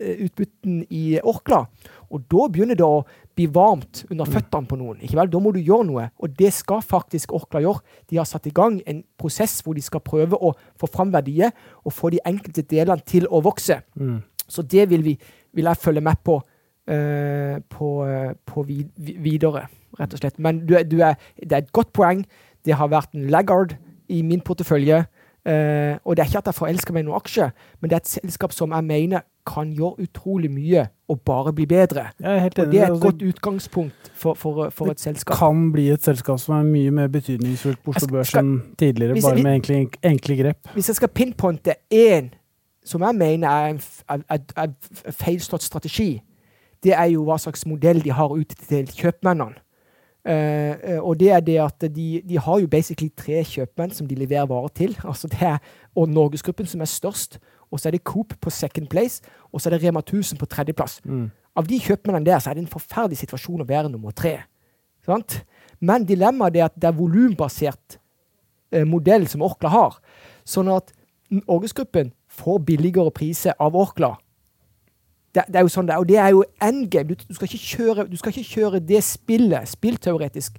eh, 0.00 0.24
utbytten 0.26 0.86
i 0.90 1.20
Orkla. 1.20 1.66
Og 2.10 2.24
da 2.30 2.48
begynner 2.48 2.76
det 2.76 2.84
å 2.84 3.04
bli 3.36 3.46
varmt 3.52 4.04
under 4.10 4.28
føttene 4.28 4.68
på 4.68 4.78
noen. 4.80 5.00
Ikke 5.04 5.18
vel? 5.18 5.30
Da 5.32 5.40
må 5.42 5.52
du 5.52 5.60
gjøre 5.60 5.86
noe, 5.88 6.08
og 6.16 6.32
det 6.38 6.52
skal 6.56 6.82
faktisk 6.84 7.34
Orkla 7.36 7.60
gjøre. 7.64 7.84
De 8.10 8.18
har 8.20 8.28
satt 8.28 8.48
i 8.48 8.54
gang 8.56 8.78
en 8.88 9.02
prosess 9.20 9.58
hvor 9.64 9.76
de 9.76 9.84
skal 9.84 10.04
prøve 10.04 10.38
å 10.40 10.54
få 10.80 10.88
fram 10.90 11.12
verdier 11.14 11.52
og 11.84 11.94
få 11.94 12.14
de 12.14 12.22
enkelte 12.26 12.64
delene 12.70 13.04
til 13.06 13.28
å 13.28 13.42
vokse. 13.44 13.82
Mm. 13.94 14.20
Så 14.48 14.64
det 14.64 14.88
vil, 14.90 15.04
vi, 15.04 15.16
vil 15.56 15.68
jeg 15.68 15.82
følge 15.82 16.04
med 16.06 16.22
på, 16.24 16.38
uh, 16.40 17.56
på, 17.76 17.90
uh, 18.06 18.32
på 18.46 18.66
vid, 18.68 18.88
videre, 18.96 19.66
rett 20.00 20.16
og 20.16 20.22
slett. 20.22 20.40
Men 20.40 20.64
du, 20.64 20.78
du 20.88 21.00
er, 21.02 21.18
det 21.36 21.52
er 21.52 21.64
et 21.64 21.74
godt 21.76 21.92
poeng. 21.96 22.24
Det 22.64 22.78
har 22.78 22.90
vært 22.92 23.12
en 23.14 23.28
laggard 23.32 23.76
i 24.08 24.22
min 24.24 24.40
portefølje. 24.44 25.04
Eh, 25.46 25.94
og 26.04 26.16
det 26.16 26.24
er 26.24 26.26
ikke 26.30 26.38
at 26.42 26.48
jeg 26.50 26.58
forelsker 26.58 26.94
meg 26.94 27.04
i 27.04 27.06
noen 27.06 27.20
aksje, 27.20 27.44
men 27.80 27.90
det 27.90 27.96
er 27.96 28.02
et 28.02 28.12
selskap 28.16 28.54
som 28.54 28.72
jeg 28.74 28.84
mener 28.84 29.22
kan 29.46 29.68
gjøre 29.70 30.02
utrolig 30.02 30.48
mye 30.50 30.88
og 31.06 31.20
bare 31.22 31.52
bli 31.54 31.68
bedre. 31.70 32.08
Er 32.18 32.48
Og 32.48 32.56
det 32.56 32.80
er 32.80 32.86
et 32.86 32.90
Altså, 32.90 33.02
godt 33.02 33.22
utgangspunkt 33.22 34.10
for, 34.14 34.34
for, 34.34 34.70
for 34.70 34.90
et 34.90 35.00
selskap. 35.00 35.34
Det 35.34 35.38
kan 35.38 35.72
bli 35.72 35.88
et 35.94 36.02
selskap 36.02 36.40
som 36.42 36.56
er 36.56 36.66
mye 36.66 36.90
mer 36.90 37.06
betydningsfullt 37.14 37.78
på 37.84 37.94
Oslo 37.94 38.08
Børs 38.16 38.34
enn 38.34 38.56
tidligere, 38.78 39.14
jeg, 39.14 39.22
bare 39.22 39.42
med 39.42 39.60
enkle, 39.60 39.78
enkle 40.02 40.36
grep. 40.42 40.72
Hvis 40.74 40.90
jeg 40.90 40.98
skal 40.98 41.08
pinpointe 41.14 41.76
én 41.94 42.32
som 42.86 43.02
jeg 43.02 43.14
mener 43.14 43.48
er 43.48 43.68
en 43.74 44.24
er 44.56 45.12
feilslått 45.12 45.62
strategi, 45.62 46.22
det 46.82 46.94
er 46.94 47.12
jo 47.14 47.22
hva 47.26 47.38
slags 47.38 47.66
modell 47.66 48.02
de 48.02 48.10
har 48.14 48.34
ut 48.34 48.58
til 48.68 48.86
kjøpmennene. 48.86 49.54
Eh, 50.26 50.98
og 50.98 51.20
det 51.20 51.30
er 51.30 51.40
det 51.40 51.58
at 51.62 51.84
de, 51.94 52.22
de 52.26 52.38
har 52.38 52.58
jo 52.58 52.66
basically 52.66 53.12
tre 53.14 53.44
kjøpmenn 53.46 53.92
som 53.94 54.08
de 54.08 54.18
leverer 54.18 54.48
varer 54.50 54.72
til. 54.74 54.96
Altså 55.04 55.30
det 55.30 55.42
er 55.42 55.58
og 55.96 56.08
Norgesgruppen 56.08 56.66
som 56.66 56.82
er 56.82 56.90
størst, 56.90 57.38
og 57.70 57.80
så 57.80 57.88
er 57.88 57.96
det 57.96 58.04
Coop 58.04 58.34
på 58.40 58.50
second 58.50 58.88
place, 58.88 59.22
og 59.52 59.60
så 59.60 59.70
er 59.70 59.76
det 59.76 59.86
Rema 59.86 60.02
1000 60.02 60.38
på 60.38 60.46
tredjeplass. 60.46 61.00
Mm. 61.04 61.30
Av 61.56 61.66
de 61.66 61.78
kjøpmennene 61.80 62.26
der 62.26 62.42
så 62.42 62.50
er 62.50 62.58
det 62.58 62.66
en 62.66 62.74
forferdelig 62.74 63.22
situasjon 63.22 63.62
å 63.62 63.68
være 63.68 63.90
nummer 63.92 64.12
tre. 64.12 64.40
Sant? 65.06 65.40
Men 65.80 66.04
dilemmaet 66.04 66.58
er 66.58 66.66
at 66.66 66.76
det 66.76 66.90
er 66.90 66.98
volumbasert 66.98 67.98
eh, 68.72 68.84
modell 68.84 69.28
som 69.30 69.44
Orkla 69.46 69.70
har. 69.72 69.98
Sånn 70.44 70.68
at 70.72 70.92
Norgesgruppen 71.30 72.12
får 72.30 72.62
billigere 72.66 73.14
priser 73.14 73.56
av 73.62 73.78
Orkla. 73.78 74.16
Det, 75.36 75.44
det 75.52 75.60
er 75.60 75.66
jo 75.66 75.72
sånn 75.72 75.88
det 75.88 75.92
er, 75.92 76.00
og 76.00 76.08
det 76.08 76.16
er 76.16 76.32
jo 76.32 76.44
endgame. 76.64 77.12
Du, 77.12 77.26
du, 77.28 77.36
skal 77.36 77.50
kjøre, 77.52 78.06
du 78.08 78.16
skal 78.16 78.32
ikke 78.32 78.54
kjøre 78.54 78.80
det 78.80 79.02
spillet, 79.04 79.68
spillteoretisk, 79.68 80.56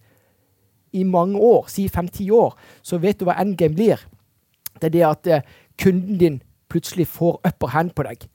i 0.95 1.03
mange 1.03 1.39
år, 1.43 1.65
si 1.69 1.87
fem-ti 1.91 2.29
år, 2.31 2.53
så 2.85 2.99
vet 3.01 3.19
du 3.19 3.25
hva 3.27 3.35
endgame 3.41 3.75
blir. 3.75 4.03
Det 4.79 4.87
er 4.87 4.93
det 4.93 5.03
at 5.03 5.29
eh, 5.33 5.47
kunden 5.81 6.19
din 6.21 6.37
plutselig 6.71 7.09
får 7.11 7.41
upper 7.49 7.73
hand 7.73 7.91
på 7.97 8.05
deg. 8.07 8.27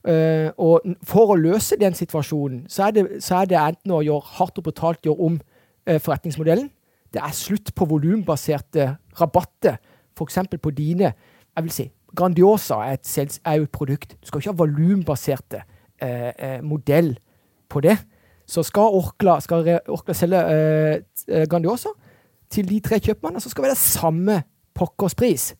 Uh, 0.00 0.48
og 0.56 0.86
for 1.04 1.34
å 1.34 1.36
løse 1.36 1.76
den 1.76 1.92
situasjonen, 1.92 2.62
så 2.72 2.86
er 2.86 2.94
det, 2.96 3.02
så 3.20 3.42
er 3.42 3.50
det 3.50 3.58
enten 3.60 3.92
å 3.92 3.98
gjøre 4.00 4.32
hardt 4.38 4.56
og 4.56 4.64
brutalt 4.64 5.04
gjøre 5.04 5.26
om 5.26 5.36
uh, 5.36 5.98
forretningsmodellen. 6.00 6.70
Det 7.12 7.20
er 7.20 7.36
slutt 7.36 7.74
på 7.76 7.88
volumbaserte 7.90 8.86
rabatter, 9.20 9.76
f.eks. 10.16 10.38
på 10.56 10.72
dine 10.72 11.12
jeg 11.50 11.66
vil 11.66 11.74
si, 11.74 11.86
Grandiosa 12.16 12.80
er, 12.86 12.98
et, 12.98 13.40
er 13.44 13.58
jo 13.60 13.66
et 13.66 13.74
produkt. 13.74 14.16
Du 14.20 14.28
skal 14.28 14.40
ikke 14.40 14.52
ha 14.52 14.58
volumbaserte 14.58 15.60
eh, 15.60 15.66
eh, 15.66 15.79
modell 16.62 17.14
på 17.70 17.80
det. 17.84 17.96
Så 18.50 18.62
skal 18.66 18.96
Orkla, 18.98 19.38
skal 19.40 19.78
Orkla 19.88 20.14
selge 20.14 20.40
eh, 20.50 21.02
eh, 21.28 21.46
Grandiosa 21.46 21.92
til 22.50 22.66
de 22.66 22.80
tre 22.82 22.98
kjøpmennene, 22.98 23.40
så 23.40 23.50
skal 23.52 23.64
det 23.64 23.70
være 23.70 23.78
samme 23.78 24.42
pokkers 24.74 25.14
pris. 25.14 25.52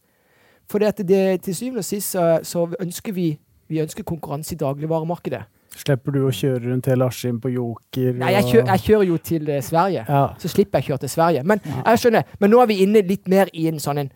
For 0.70 0.82
det 0.82 1.06
det, 1.08 1.42
til 1.42 1.54
syvende 1.54 1.84
og 1.84 1.86
sist 1.86 2.16
så, 2.16 2.40
så 2.42 2.66
ønsker 2.80 3.14
vi, 3.14 3.38
vi 3.68 3.78
ønsker 3.80 4.02
konkurranse 4.02 4.54
i 4.54 4.58
dagligvaremarkedet. 4.58 5.42
Slipper 5.70 6.16
du 6.16 6.24
å 6.26 6.32
kjøre 6.34 6.64
rundt 6.64 6.88
hele 6.90 7.06
Askim 7.06 7.38
på 7.40 7.52
Joker? 7.54 8.10
Nei, 8.18 8.32
jeg, 8.34 8.48
kjører, 8.48 8.72
jeg 8.72 8.84
kjører 8.88 9.06
jo 9.06 9.20
til 9.22 9.52
eh, 9.54 9.62
Sverige. 9.62 10.02
Ja. 10.08 10.24
Så 10.42 10.50
slipper 10.50 10.80
jeg 10.80 10.88
å 10.88 10.90
kjøre 10.90 11.04
til 11.04 11.14
Sverige. 11.14 11.44
Men 11.46 11.62
jeg 11.62 12.02
skjønner, 12.02 12.34
men 12.42 12.50
nå 12.50 12.58
er 12.64 12.72
vi 12.72 12.80
inne 12.82 13.04
litt 13.06 13.30
mer 13.30 13.52
i 13.54 13.68
en 13.70 13.78
sånn 13.82 14.02
en 14.02 14.10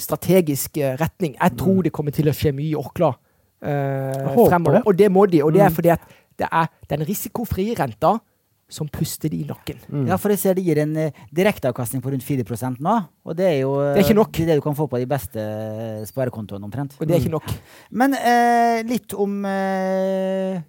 strategisk 0.00 0.80
eh, 0.80 0.96
retning. 1.00 1.36
Jeg 1.36 1.58
tror 1.60 1.84
det 1.84 1.92
kommer 1.92 2.16
til 2.16 2.32
å 2.32 2.36
skje 2.36 2.54
mye 2.56 2.70
i 2.72 2.80
Orkla 2.80 3.12
eh, 3.12 3.23
fremover. 3.64 4.78
det. 4.78 4.84
Og 4.86 4.96
det 4.96 5.10
må 5.12 5.26
de. 5.30 5.42
Og 5.42 5.52
det 5.52 5.60
er 5.64 5.70
Mm. 5.70 5.74
fordi 5.80 5.90
at 5.94 6.00
det 6.38 6.48
er 6.50 6.66
den 6.90 7.04
risikofrie 7.06 7.74
renta 7.78 8.18
som 8.68 8.88
puster 8.88 9.28
de 9.30 9.42
i 9.42 9.44
nakken. 9.46 9.76
Mm. 9.92 10.06
Ja, 10.08 10.16
for 10.16 10.30
jeg 10.32 10.38
ser 10.40 10.54
det 10.56 10.64
gir 10.64 10.78
en 10.82 10.96
uh, 10.96 11.10
direkteavkastning 11.36 12.00
på 12.02 12.10
rundt 12.10 12.24
4% 12.24 12.80
nå. 12.80 12.94
Og 13.24 13.36
det 13.36 13.44
er 13.46 13.58
jo 13.60 13.74
eh, 13.78 13.94
Det 13.94 14.00
er 14.02 14.08
ikke 14.08 14.16
nok. 14.18 14.32
det 14.32 14.56
du 14.56 14.62
kan 14.64 14.74
få 14.74 14.88
på 14.88 14.98
de 14.98 15.06
beste 15.06 15.36
eh, 15.38 16.04
sparekontoene, 16.08 16.64
omtrent. 16.64 16.96
Og 16.98 17.06
det 17.06 17.14
er 17.14 17.20
ikke 17.20 17.34
nok. 17.36 17.44
Men 17.92 18.14
eh, 18.14 18.82
litt 18.88 19.12
om 19.14 19.44
eh, 19.44 20.60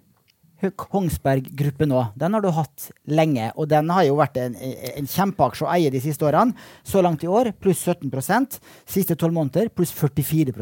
Kongsberg-gruppen 0.76 1.88
nå. 1.90 2.02
Den 2.16 2.32
har 2.36 2.40
du 2.44 2.50
hatt 2.54 2.90
lenge, 3.08 3.50
og 3.56 3.68
den 3.68 3.88
har 3.92 4.04
jo 4.06 4.16
vært 4.20 4.38
en, 4.40 4.54
en 4.56 5.06
kjempeaksje 5.10 5.66
å 5.66 5.72
eie 5.74 5.90
de 5.92 6.00
siste 6.00 6.24
årene. 6.26 6.54
Så 6.86 7.02
langt 7.04 7.24
i 7.24 7.28
år 7.30 7.52
pluss 7.60 7.82
17% 7.86 8.58
Siste 8.88 9.16
tolv 9.16 9.34
måneder 9.36 9.68
pluss 9.74 9.92
44 9.92 10.54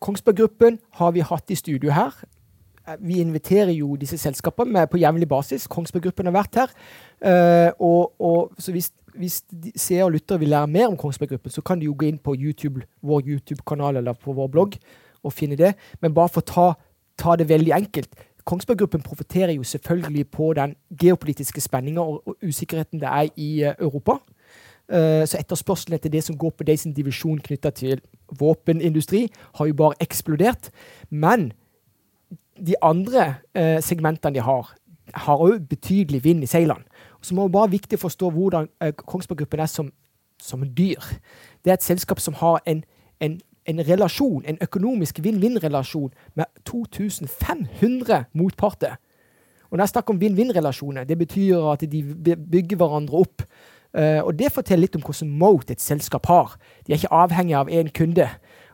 Kongsberg 0.00 0.36
Gruppen 0.36 0.78
har 0.98 1.10
vi 1.12 1.20
hatt 1.20 1.50
i 1.50 1.54
studio 1.58 1.90
her. 1.90 2.14
Eh, 2.88 2.96
Vi 3.00 3.20
inviterer 3.20 3.72
jo 3.72 3.96
disse 3.96 4.18
selskapene 4.18 4.86
på 4.86 4.98
jevnlig 4.98 5.28
basis. 5.28 5.66
Kongsberg 5.66 6.02
Gruppen 6.02 6.26
har 6.26 6.32
vært 6.32 6.54
her. 6.54 6.70
Eh, 7.20 7.72
og, 7.78 8.14
og, 8.20 8.52
så 8.58 8.72
hvis, 8.72 8.92
hvis 9.14 9.42
seere 9.76 10.04
og 10.04 10.12
lyttere 10.12 10.38
vil 10.38 10.48
lære 10.48 10.66
mer 10.66 10.88
om 10.88 10.96
Kongsberg 10.96 11.28
Gruppen, 11.28 11.50
så 11.50 11.62
kan 11.62 11.78
de 11.80 11.86
jo 11.86 11.96
gå 11.98 12.06
inn 12.06 12.18
på 12.18 12.34
YouTube, 12.38 12.82
vår 13.02 13.22
YouTube-kanal 13.26 13.96
eller 13.96 14.12
på 14.12 14.32
vår 14.32 14.48
blogg 14.48 14.78
og 15.22 15.32
finne 15.32 15.56
det. 15.56 15.74
Men 16.00 16.14
bare 16.14 16.28
for 16.28 16.40
å 16.40 16.52
ta, 16.52 16.72
ta 17.18 17.36
det 17.36 17.48
veldig 17.48 17.74
enkelt. 17.74 18.14
Kongsberg 18.48 18.78
Gruppen 18.78 19.02
profitterer 19.02 19.52
jo 19.52 19.62
selvfølgelig 19.62 20.30
på 20.30 20.52
den 20.56 20.74
geopolitiske 21.00 21.60
spenninga 21.60 22.00
og, 22.00 22.22
og 22.24 22.36
usikkerheten 22.42 23.00
det 23.02 23.08
er 23.08 23.28
i 23.36 23.62
eh, 23.62 23.74
Europa. 23.80 24.20
Eh, 24.88 25.26
så 25.28 25.36
etterspørselen 25.36 25.98
etter 25.98 26.12
det 26.12 26.22
som 26.24 26.36
går 26.38 26.54
på 26.56 26.64
de 26.64 26.76
sin 26.80 26.94
divisjon 26.96 27.40
knytta 27.44 27.70
til 27.76 28.00
våpenindustri, 28.40 29.26
har 29.54 29.66
jo 29.66 29.74
bare 29.76 29.98
eksplodert. 30.00 30.70
Men 31.10 31.52
de 32.56 32.74
andre 32.82 33.34
eh, 33.54 33.82
segmentene 33.84 34.34
de 34.34 34.44
har, 34.44 34.72
har 35.14 35.44
òg 35.44 35.68
betydelig 35.68 36.24
vind 36.24 36.42
i 36.42 36.48
seilene. 36.50 36.84
Så 37.20 37.34
må 37.34 37.48
det 37.48 37.52
bare 37.52 37.72
viktig 37.74 37.98
å 37.98 38.06
forstå 38.06 38.30
hvordan 38.32 38.68
eh, 38.80 38.94
Kongsberg 38.94 39.42
Gruppen 39.42 39.60
er 39.60 39.70
som, 39.70 39.92
som 40.40 40.64
dyr. 40.64 41.04
Det 41.64 41.72
er 41.72 41.78
et 41.78 41.86
selskap 41.86 42.20
som 42.20 42.38
har 42.40 42.62
en, 42.66 42.84
en, 43.20 43.38
en 43.68 43.84
relasjon, 43.84 44.44
en 44.46 44.60
økonomisk 44.62 45.20
vinn-vinn-relasjon 45.24 46.12
med 46.38 46.46
2500 46.64 48.24
motparter. 48.32 48.96
Og 49.68 49.76
når 49.76 49.84
jeg 49.84 49.92
snakker 49.96 50.14
om 50.14 50.20
vinn-vinn-relasjoner, 50.20 51.04
det 51.04 51.18
betyr 51.18 51.66
at 51.74 51.84
de 51.84 52.04
bygger 52.36 52.78
hverandre 52.80 53.20
opp. 53.20 53.44
Eh, 53.98 54.20
og 54.22 54.36
det 54.38 54.52
forteller 54.54 54.86
litt 54.86 54.96
om 54.96 55.02
hvordan 55.02 55.30
mote 55.40 55.74
et 55.74 55.82
selskap 55.82 56.26
har. 56.30 56.54
De 56.86 56.92
er 56.92 57.00
ikke 57.00 57.14
avhengig 57.14 57.56
av 57.58 57.70
én 57.72 57.90
kunde. 57.94 58.28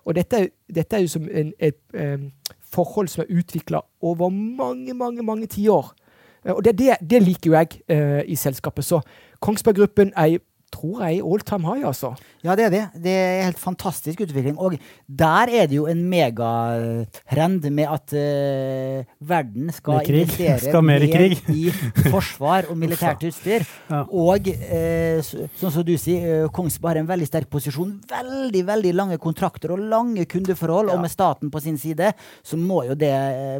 Og 0.04 0.16
dette, 0.18 0.48
dette 0.68 0.96
er 0.96 1.04
jo 1.04 1.12
som 1.14 1.28
en, 1.30 1.52
et 1.58 1.78
em, 1.96 2.28
forhold 2.74 3.08
som 3.08 3.24
er 3.24 3.32
utvikla 3.32 3.80
over 4.04 4.28
mange, 4.28 4.94
mange 4.94 5.24
mange 5.24 5.48
tiår. 5.48 5.94
Eh, 6.44 6.52
og 6.52 6.64
det, 6.64 6.76
det, 6.78 6.98
det 7.00 7.22
liker 7.22 7.50
jo 7.50 7.56
jeg 7.56 7.80
uh, 7.88 8.20
i 8.26 8.36
selskapet. 8.36 8.84
Så 8.84 9.00
Kongsberg 9.40 9.80
Gruppen 9.80 10.12
er, 10.16 10.38
tror 10.74 11.04
jeg, 11.06 11.22
all 11.22 11.42
time 11.46 11.68
high, 11.68 11.86
altså. 11.86 12.14
Ja, 12.44 12.52
det 12.58 12.66
er 12.66 12.72
det. 12.72 12.82
Det 13.00 13.12
er 13.12 13.46
helt 13.46 13.60
fantastisk 13.60 14.20
utvikling. 14.20 14.58
Og 14.60 14.74
der 15.08 15.48
er 15.48 15.68
det 15.70 15.78
jo 15.78 15.86
en 15.88 16.02
megatrend 16.10 17.64
med 17.72 17.88
at 17.88 18.12
uh, 18.12 19.14
verden 19.24 19.70
skal 19.72 20.02
investere 20.04 20.58
Skal 20.68 20.84
mer 20.84 21.06
i 21.06 21.38
i 21.54 21.70
forsvar 22.10 22.68
og 22.68 22.76
militært 22.82 23.24
utstyr. 23.24 23.64
Ja. 23.88 24.02
Og 24.04 24.50
uh, 24.50 25.22
sånn 25.24 25.72
som 25.72 25.86
du 25.86 25.94
sier, 26.00 26.44
uh, 26.44 26.50
Kongsberg 26.52 26.98
har 26.98 27.00
en 27.00 27.08
veldig 27.08 27.30
sterk 27.30 27.48
posisjon. 27.52 27.96
Veldig 28.10 28.64
veldig 28.68 28.92
lange 28.92 29.18
kontrakter 29.22 29.72
og 29.72 29.80
lange 29.80 30.26
kundeforhold. 30.28 30.92
Ja. 30.92 30.98
Og 30.98 31.06
med 31.06 31.14
staten 31.14 31.52
på 31.54 31.64
sin 31.64 31.80
side, 31.80 32.12
så 32.44 32.60
må 32.60 32.82
jo 32.90 32.98
det 32.98 33.14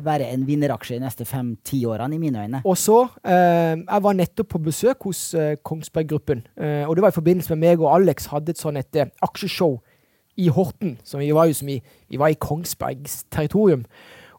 være 0.04 0.28
en 0.34 0.44
vinneraksje 0.44 0.98
de 0.98 1.06
neste 1.06 1.24
fem-ti 1.28 1.80
årene, 1.88 2.18
i 2.18 2.20
mine 2.20 2.44
øyne. 2.44 2.60
Og 2.64 2.76
så 2.78 3.00
Jeg 3.24 4.02
var 4.02 4.14
nettopp 4.16 4.48
på 4.52 4.58
besøk 4.68 5.06
hos 5.08 5.20
Kongsberg 5.64 6.08
Gruppen. 6.08 6.42
Og 6.88 6.94
det 6.96 7.03
var 7.04 7.12
i 7.12 7.18
forbindelse 7.18 7.54
med 7.54 7.62
meg 7.62 7.82
og 7.82 7.92
Alex 7.92 8.30
hadde 8.32 8.54
et 8.54 8.60
sånn 8.60 8.80
et 8.80 9.00
eh, 9.00 9.12
aksjeshow 9.24 9.78
i 10.40 10.48
Horten. 10.52 10.96
Som 11.06 11.22
vi 11.22 11.30
var 11.34 11.50
jo 11.50 11.58
som 11.58 11.70
i, 11.70 11.78
vi 12.10 12.20
var 12.20 12.32
i 12.32 12.38
Kongsbergs 12.40 13.22
territorium. 13.32 13.84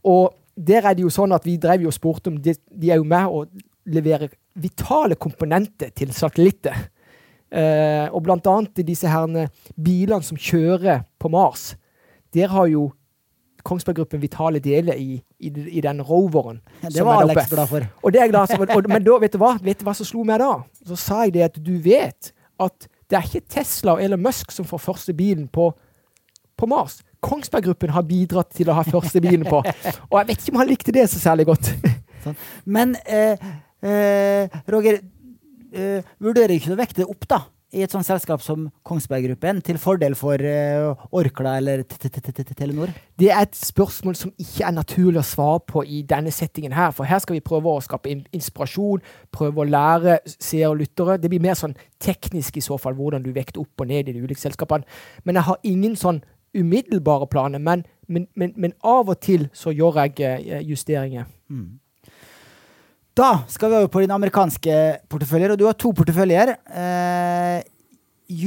Og 0.03 0.33
der 0.55 0.87
er 0.87 0.95
det 0.95 1.05
jo 1.05 1.13
sånn 1.13 1.35
at 1.35 1.45
vi 1.47 1.57
drev 1.61 1.85
jo 1.85 1.91
og 1.91 1.95
spurte 1.95 2.31
om 2.31 2.41
de, 2.41 2.55
de 2.71 2.91
er 2.91 2.99
jo 2.99 3.07
med 3.07 3.31
og 3.31 3.49
leverer 3.91 4.33
vitale 4.59 5.17
komponenter 5.19 5.91
til 5.95 6.13
satellitter. 6.15 6.75
Uh, 7.55 8.09
og 8.11 8.23
blant 8.25 8.47
annet 8.49 8.81
disse 8.83 9.07
herne 9.07 9.45
bilene 9.79 10.25
som 10.25 10.39
kjører 10.39 11.05
på 11.21 11.29
Mars. 11.31 11.75
Der 12.35 12.49
har 12.51 12.67
jo 12.67 12.89
Kongsberg 13.65 13.97
Gruppen 13.97 14.21
vitale 14.21 14.59
deler 14.61 14.97
i, 14.99 15.17
i, 15.39 15.49
i 15.49 15.81
den 15.81 16.01
roveren. 16.05 16.59
Det 16.83 16.99
som 16.99 17.07
var 17.07 17.23
Alex 17.23 17.49
glad 17.49 17.69
for. 17.69 17.87
Og 18.03 18.13
det 18.13 18.19
er 18.19 18.27
jeg 18.27 18.33
glad 18.35 18.51
for. 18.51 18.89
Men 18.91 19.05
da, 19.05 19.15
vet 19.23 19.33
du 19.33 19.39
hva 19.41 19.55
Vet 19.63 19.81
du 19.81 19.87
hva 19.87 19.95
som 19.97 20.05
slo 20.05 20.25
meg 20.27 20.41
da? 20.43 20.51
Så 20.85 20.97
sa 21.01 21.23
jeg 21.25 21.33
det 21.37 21.47
at 21.47 21.57
du 21.57 21.73
vet 21.81 22.29
at 22.61 22.87
det 23.09 23.19
er 23.19 23.27
ikke 23.27 23.47
Tesla 23.57 23.95
og 23.95 24.03
Elon 24.03 24.23
Musk 24.23 24.53
som 24.53 24.65
får 24.65 24.81
første 24.81 25.13
bilen 25.13 25.47
på, 25.47 25.69
på 26.57 26.69
Mars. 26.69 27.01
Kongsberg 27.25 27.67
Gruppen 27.67 27.93
har 27.93 28.05
bidratt 28.05 28.53
til 28.53 28.69
å 28.69 28.77
ha 28.77 28.85
første 28.85 29.21
bilen 29.21 29.45
på. 29.49 29.61
Og 30.11 30.17
jeg 30.19 30.27
vet 30.27 30.41
ikke 30.41 30.53
om 30.53 30.59
han 30.61 30.69
likte 30.69 30.93
det 30.93 31.07
så 31.09 31.21
særlig 31.21 31.47
godt. 31.49 31.71
Men 32.75 32.93
eh, 33.09 33.41
Eh, 33.85 34.49
Roger, 34.67 34.99
eh, 35.71 36.01
vurderer 36.17 36.55
ikke 36.55 36.73
å 36.73 36.79
vekte 36.79 37.05
opp, 37.05 37.27
da? 37.29 37.43
I 37.73 37.81
et 37.81 37.91
sånt 37.91 38.05
selskap 38.05 38.43
som 38.45 38.67
Kongsberg 38.85 39.25
Gruppen, 39.25 39.57
til 39.65 39.79
fordel 39.81 40.13
for 40.15 40.39
eh, 40.39 40.85
Orkla 41.11 41.55
eller 41.57 41.81
Telenor? 41.87 42.93
Det 43.19 43.31
er 43.31 43.41
et 43.41 43.57
spørsmål 43.57 44.15
som 44.15 44.31
ikke 44.37 44.67
er 44.67 44.75
naturlig 44.75 45.19
å 45.19 45.25
svare 45.25 45.63
på 45.67 45.83
i 45.83 46.03
denne 46.07 46.31
settingen 46.31 46.75
her. 46.77 46.93
For 46.95 47.09
her 47.09 47.19
skal 47.23 47.39
vi 47.39 47.43
prøve 47.43 47.73
å 47.73 47.81
skape 47.83 48.13
inspirasjon, 48.13 49.03
prøve 49.33 49.63
å 49.63 49.67
lære 49.67 50.19
seere 50.37 50.69
og 50.69 50.79
lyttere. 50.83 51.17
Det 51.17 51.31
blir 51.33 51.43
mer 51.43 51.57
sånn 51.59 51.75
teknisk 51.99 52.61
i 52.61 52.63
så 52.63 52.77
fall, 52.79 52.95
hvordan 52.95 53.25
du 53.25 53.33
vekter 53.35 53.63
opp 53.65 53.81
og 53.81 53.89
ned 53.89 54.11
i 54.11 54.15
de 54.15 54.23
ulike 54.23 54.43
selskapene. 54.43 54.85
Men 55.25 55.41
jeg 55.41 55.49
har 55.49 55.67
ingen 55.73 55.97
sånn 55.99 56.21
umiddelbare 56.55 57.27
planer. 57.27 57.59
Men, 57.59 57.83
men, 58.07 58.27
men, 58.35 58.53
men 58.55 58.77
av 58.83 59.09
og 59.09 59.19
til 59.25 59.49
så 59.57 59.73
gjør 59.75 60.05
jeg 60.05 60.21
eh, 60.21 60.61
justeringer. 60.69 61.27
Mm. 61.49 61.79
Da 63.15 63.45
skal 63.47 63.71
vi 63.71 63.77
over 63.79 63.87
på 63.87 64.01
dine 64.03 64.15
amerikanske 64.17 64.77
porteføljer, 65.07 65.53
og 65.53 65.59
du 65.59 65.63
har 65.69 65.75
to 65.79 65.93
porteføljer. 65.95 66.49
Eh, 66.67 67.61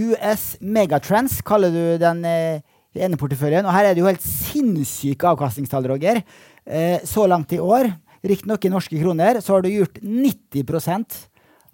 US 0.05 0.43
Megatrends 0.61 1.39
kaller 1.41 1.73
du 1.73 1.85
den 2.03 2.21
eh, 2.29 2.61
ene 3.01 3.17
porteføljen. 3.17 3.65
Og 3.65 3.73
her 3.73 3.89
er 3.89 3.97
det 3.97 4.03
jo 4.03 4.11
helt 4.11 4.27
sinnssyke 4.27 5.31
avkastningstall, 5.31 5.89
Roger. 5.89 6.21
Eh, 6.69 7.01
så 7.09 7.25
langt 7.25 7.55
i 7.57 7.63
år, 7.65 7.89
riktignok 8.21 8.69
i 8.69 8.73
norske 8.75 9.01
kroner, 9.01 9.41
så 9.41 9.57
har 9.57 9.65
du 9.65 9.71
gjort 9.73 10.03
90 10.05 10.69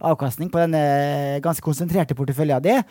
avkastning 0.02 0.50
på 0.52 0.60
denne 0.60 1.40
ganske 1.44 1.64
konsentrerte 1.64 2.16
porteføljen 2.18 2.62
din, 2.64 2.82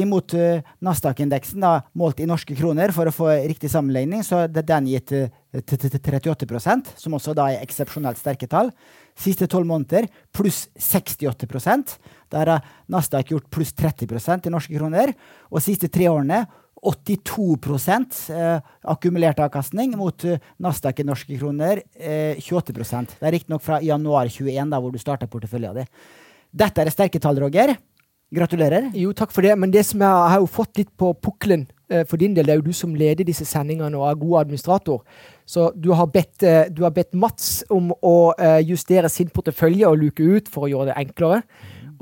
imot 0.00 0.34
uh, 0.36 0.64
Nasdaq-indeksen, 0.84 1.64
målt 1.96 2.20
i 2.20 2.28
norske 2.28 2.56
kroner, 2.56 2.92
for 2.92 3.08
å 3.08 3.14
få 3.14 3.30
riktig 3.44 3.70
sammenligning, 3.72 4.24
så 4.26 4.44
er 4.44 4.52
den 4.56 4.88
gitt 4.90 5.14
uh, 5.16 5.28
38% 5.54 6.94
som 6.98 7.14
også 7.16 7.34
da 7.36 7.50
er 7.52 7.62
eksepsjonelt 7.64 8.18
sterke 8.20 8.48
tall. 8.50 8.72
Siste 9.14 9.46
tolv 9.50 9.68
måneder 9.70 10.08
pluss 10.34 10.64
68% 10.74 11.92
Der 12.34 12.50
har 12.50 12.64
Nasdaq 12.90 13.30
gjort 13.30 13.46
pluss 13.54 13.70
30% 13.78 14.48
i 14.48 14.50
norske 14.50 14.74
kroner. 14.74 15.12
Og 15.54 15.62
siste 15.62 15.86
tre 15.86 16.08
årene 16.10 16.42
82 16.84 18.34
eh, 18.34 18.58
akkumulert 18.92 19.40
avkastning 19.40 19.96
mot 19.98 20.26
eh, 20.28 20.42
Nasdaq 20.62 21.00
i 21.00 21.08
norske 21.08 21.38
kroner 21.38 21.82
eh, 21.94 22.36
28 22.40 22.72
Det 22.74 23.24
er 23.24 23.34
riktignok 23.34 23.64
fra 23.64 23.80
januar 23.82 24.28
21, 24.28 24.70
da, 24.70 24.80
hvor 24.80 24.92
du 24.92 24.98
starta 24.98 25.26
porteføljen 25.26 25.80
din. 25.80 25.90
Dette 26.54 26.84
er 26.84 26.92
sterke 26.94 27.18
tall, 27.18 27.40
Roger. 27.42 27.74
Gratulerer. 28.34 28.88
Jo, 28.98 29.12
takk 29.14 29.32
for 29.34 29.46
det. 29.46 29.54
Men 29.58 29.70
det 29.70 29.84
som 29.86 30.02
jeg, 30.02 30.10
jeg 30.10 30.32
har 30.32 30.42
jo 30.42 30.50
fått 30.50 30.80
litt 30.80 30.90
på 30.98 31.12
pukkelen 31.22 31.66
eh, 31.92 32.02
for 32.08 32.20
din 32.20 32.34
del, 32.34 32.48
det 32.48 32.54
er 32.54 32.60
jo 32.60 32.70
du 32.70 32.76
som 32.76 32.94
leder 32.98 33.26
disse 33.26 33.46
sendingene 33.46 33.98
og 33.98 34.08
er 34.08 34.20
god 34.20 34.40
administrator. 34.44 35.04
Så 35.46 35.68
du 35.76 35.92
har 35.94 36.08
bedt, 36.10 36.42
eh, 36.42 36.64
du 36.72 36.82
har 36.86 36.94
bedt 36.96 37.14
Mats 37.14 37.62
om 37.72 37.92
å 37.94 38.32
eh, 38.34 38.60
justere 38.66 39.10
sin 39.12 39.30
portefølje 39.34 39.90
og 39.90 40.00
luke 40.00 40.24
ut 40.24 40.50
for 40.50 40.66
å 40.66 40.72
gjøre 40.72 40.90
det 40.90 40.98
enklere. 41.04 41.42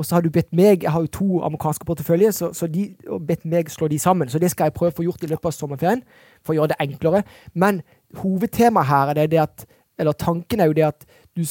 Og 0.02 0.06
så 0.06 0.16
har 0.16 0.24
du 0.24 0.32
bedt 0.34 0.50
meg 0.50 0.82
Jeg 0.82 0.90
har 0.90 1.00
jo 1.04 1.10
to 1.14 1.26
amerikanske 1.46 1.86
porteføljer, 1.86 2.30
så, 2.34 2.50
så 2.52 2.66
de, 2.66 2.88
og 3.06 3.22
bedt 3.26 3.44
meg 3.46 3.70
slå 3.70 3.86
de 3.88 3.98
sammen. 4.02 4.28
Så 4.28 4.40
det 4.42 4.50
skal 4.50 4.66
jeg 4.66 4.74
prøve 4.74 4.90
å 4.90 4.96
få 4.96 5.04
gjort 5.06 5.22
i 5.22 5.30
løpet 5.30 5.46
av 5.46 5.54
sommerferien 5.54 6.02
for 6.42 6.52
å 6.52 6.56
gjøre 6.56 6.72
det 6.72 6.80
enklere. 6.82 7.22
Men 7.54 7.84
hovedtemaet 8.18 8.90
her 8.90 9.14
er 9.14 9.30
det, 9.30 9.38
at 9.38 9.66
Eller 9.98 10.12
tanken 10.12 10.60
er 10.60 10.66
jo 10.66 10.72
det 10.72 10.82
at 10.82 11.04
du, 11.36 11.44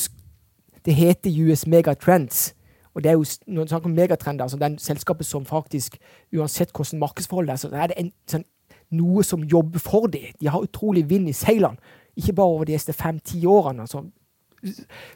det 0.86 0.94
heter 0.98 1.32
US 1.46 1.68
Megatrends. 1.68 2.54
Og 2.94 3.04
det 3.04 3.12
er 3.12 3.14
jo 3.14 3.26
når 3.48 3.70
snakker 3.70 3.88
om 3.88 3.96
megatrender, 3.96 4.44
altså 4.44 4.58
den 4.60 4.78
selskapet 4.80 5.26
som 5.26 5.46
faktisk, 5.46 5.96
uansett 6.36 6.74
hvordan 6.76 7.00
markedsforholdet 7.00 7.54
er, 7.54 7.62
så 7.62 7.70
er 7.72 7.88
det 7.88 8.00
en, 8.02 8.12
sånn, 8.28 8.44
noe 8.92 9.24
som 9.24 9.46
jobber 9.48 9.80
for 9.80 10.12
dem. 10.12 10.34
De 10.42 10.50
har 10.52 10.66
utrolig 10.66 11.06
vind 11.10 11.30
i 11.30 11.36
seilene. 11.38 11.80
Ikke 12.18 12.36
bare 12.36 12.58
over 12.58 12.68
de 12.68 12.76
neste 12.76 12.94
fem-ti 12.94 13.46
årene. 13.48 13.86
Altså. 13.86 14.04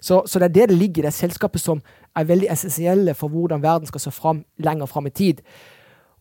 Så, 0.01 0.23
så, 0.25 0.39
det 0.39 0.45
er 0.45 0.53
det 0.53 0.69
det 0.69 0.77
ligger 0.77 1.03
i. 1.03 1.05
Det 1.05 1.13
er 1.13 1.19
selskapet 1.19 1.61
som 1.61 1.81
er 2.15 2.27
veldig 2.27 2.49
essensielle 2.51 3.13
for 3.13 3.29
hvordan 3.29 3.63
verden 3.63 3.87
skal 3.87 4.01
se 4.01 4.11
fram 4.11 4.45
lenger 4.57 4.85
fram 4.85 5.07
i 5.07 5.13
tid. 5.13 5.41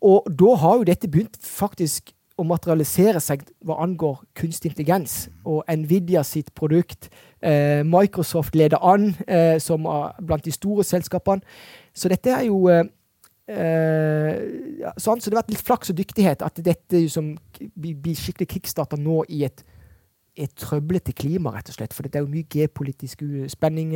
Og 0.05 0.27
da 0.29 0.55
har 0.61 0.77
jo 0.77 0.89
dette 0.89 1.09
begynt 1.09 1.39
faktisk 1.41 2.13
å 2.35 2.45
materialisere 2.47 3.21
seg 3.23 3.45
hva 3.65 3.79
angår 3.85 4.19
kunstig 4.37 4.73
intelligens. 4.73 5.29
Og 5.47 5.63
Nvidia 5.71 6.25
sitt 6.27 6.51
produkt. 6.59 7.09
Eh, 7.41 7.85
Microsoft 7.87 8.57
leder 8.59 8.83
an 8.83 9.13
eh, 9.29 9.59
som 9.63 9.87
blant 10.21 10.45
de 10.45 10.53
store 10.53 10.85
selskapene. 10.85 11.45
Så 11.95 12.11
dette 12.11 12.33
er 12.35 12.49
jo 12.49 12.67
eh, 12.69 12.85
sånn, 14.99 15.21
så 15.21 15.31
det 15.31 15.37
har 15.37 15.43
vært 15.45 15.55
litt 15.55 15.67
flaks 15.69 15.93
og 15.95 16.01
dyktighet 16.01 16.43
at 16.43 16.59
dette 16.65 17.05
som 17.13 17.37
blir 17.77 18.19
skikkelig 18.19 18.51
kickstarta 18.57 18.99
nå 18.99 19.23
i 19.29 19.45
et, 19.47 19.63
et 20.37 20.51
trøblete 20.59 21.15
klima, 21.17 21.53
rett 21.55 21.69
og 21.71 21.77
slett. 21.77 21.95
For 21.95 22.07
det 22.07 22.19
er 22.19 22.25
jo 22.25 22.33
mye 22.33 22.49
geopolitisk 22.51 23.23
spenning 23.53 23.93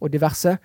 og 0.00 0.12
diverse. 0.12 0.56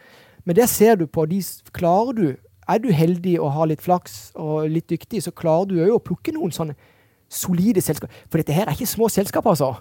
Men 0.47 0.55
det 0.55 0.69
ser 0.71 0.95
du 0.99 1.05
på. 1.07 1.25
De 1.29 1.41
klarer 1.75 2.15
du 2.15 2.27
Er 2.69 2.77
du 2.77 2.91
heldig 2.93 3.39
og 3.41 3.49
har 3.51 3.65
litt 3.65 3.81
flaks 3.81 4.31
og 4.37 4.67
litt 4.69 4.85
dyktig, 4.91 5.23
så 5.25 5.31
klarer 5.33 5.65
du 5.65 5.79
òg 5.81 5.95
å 5.95 6.03
plukke 6.05 6.29
noen 6.35 6.51
sånne 6.53 6.75
solide 7.25 7.81
selskap. 7.81 8.11
For 8.29 8.37
dette 8.37 8.53
her 8.53 8.69
er 8.69 8.77
ikke 8.77 8.85
små 8.85 9.07
selskaper, 9.09 9.49
altså. 9.49 9.71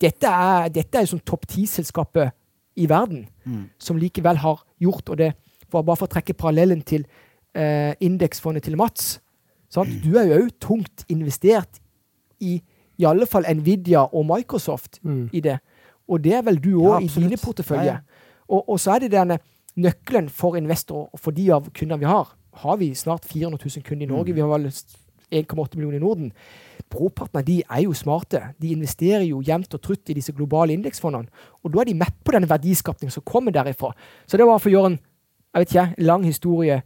Dette 0.00 0.30
er, 0.30 0.70
dette 0.72 0.96
er 0.96 1.10
som 1.10 1.20
topp 1.20 1.44
ti-selskapet 1.50 2.32
i 2.80 2.86
verden, 2.88 3.26
mm. 3.44 3.66
som 3.76 4.00
likevel 4.00 4.40
har 4.40 4.64
gjort, 4.80 5.12
og 5.12 5.20
det 5.20 5.34
for 5.72 5.84
bare 5.84 6.00
for 6.00 6.08
å 6.08 6.14
trekke 6.14 6.36
parallellen 6.36 6.82
til 6.84 7.04
eh, 7.56 7.92
indeksfondet 8.04 8.66
til 8.66 8.76
Mats. 8.80 9.18
Sant? 9.72 9.92
Du 10.04 10.18
er 10.20 10.28
jo 10.28 10.42
òg 10.42 10.52
tungt 10.60 11.04
investert 11.12 11.80
i 12.40 12.58
i 13.02 13.08
alle 13.08 13.28
fall 13.28 13.46
Nvidia 13.58 14.04
og 14.08 14.26
Microsoft 14.28 15.00
mm. 15.02 15.28
i 15.32 15.42
det. 15.44 15.58
Og 16.08 16.22
det 16.24 16.34
er 16.38 16.44
vel 16.46 16.60
du 16.62 16.74
òg 16.80 17.00
ja, 17.00 17.00
i 17.06 17.10
dine 17.14 17.38
porteføljer. 17.40 17.98
Ja, 17.98 18.00
ja. 18.00 18.42
og, 18.48 18.68
og, 18.68 18.80
så 18.80 18.96
er 18.96 19.04
det 19.04 19.12
denne 19.14 19.38
nøkkelen 19.80 20.28
for 20.32 20.58
investorer 20.58 21.08
og 21.12 21.20
for 21.22 21.34
de 21.36 21.48
av 21.54 21.70
kundene 21.72 22.02
vi 22.02 22.10
har. 22.10 22.34
Har 22.62 22.76
vi 22.80 22.92
snart 22.98 23.24
400 23.24 23.62
000 23.62 23.86
kunder 23.86 24.06
i 24.06 24.10
Norge? 24.10 24.32
Mm. 24.32 24.36
Vi 24.36 24.44
har 24.44 24.52
vel 24.52 24.68
1,8 24.68 25.78
millioner 25.78 25.96
i 25.96 26.02
Norden. 26.02 26.32
Brorparten 26.92 27.40
av 27.40 27.46
de 27.46 27.62
er 27.62 27.84
jo 27.86 27.94
smarte. 27.96 28.42
De 28.60 28.74
investerer 28.74 29.24
jo 29.24 29.40
jevnt 29.44 29.72
og 29.72 29.80
trutt 29.80 30.12
i 30.12 30.18
disse 30.18 30.34
globale 30.36 30.76
indeksfondene. 30.76 31.30
Og 31.64 31.72
da 31.72 31.80
er 31.80 31.88
de 31.88 31.96
med 32.02 32.12
på 32.24 32.34
denne 32.36 32.50
verdiskapningen 32.50 33.14
som 33.14 33.24
kommer 33.24 33.54
derifra. 33.54 33.94
Så 34.28 34.36
det 34.36 34.48
var 34.48 34.60
for 34.60 34.68
å 34.68 34.76
gjøre 34.76 34.92
en 34.92 35.00
jeg 35.52 35.60
vet 35.60 35.72
ikke, 35.74 36.04
lang 36.08 36.22
historie 36.24 36.78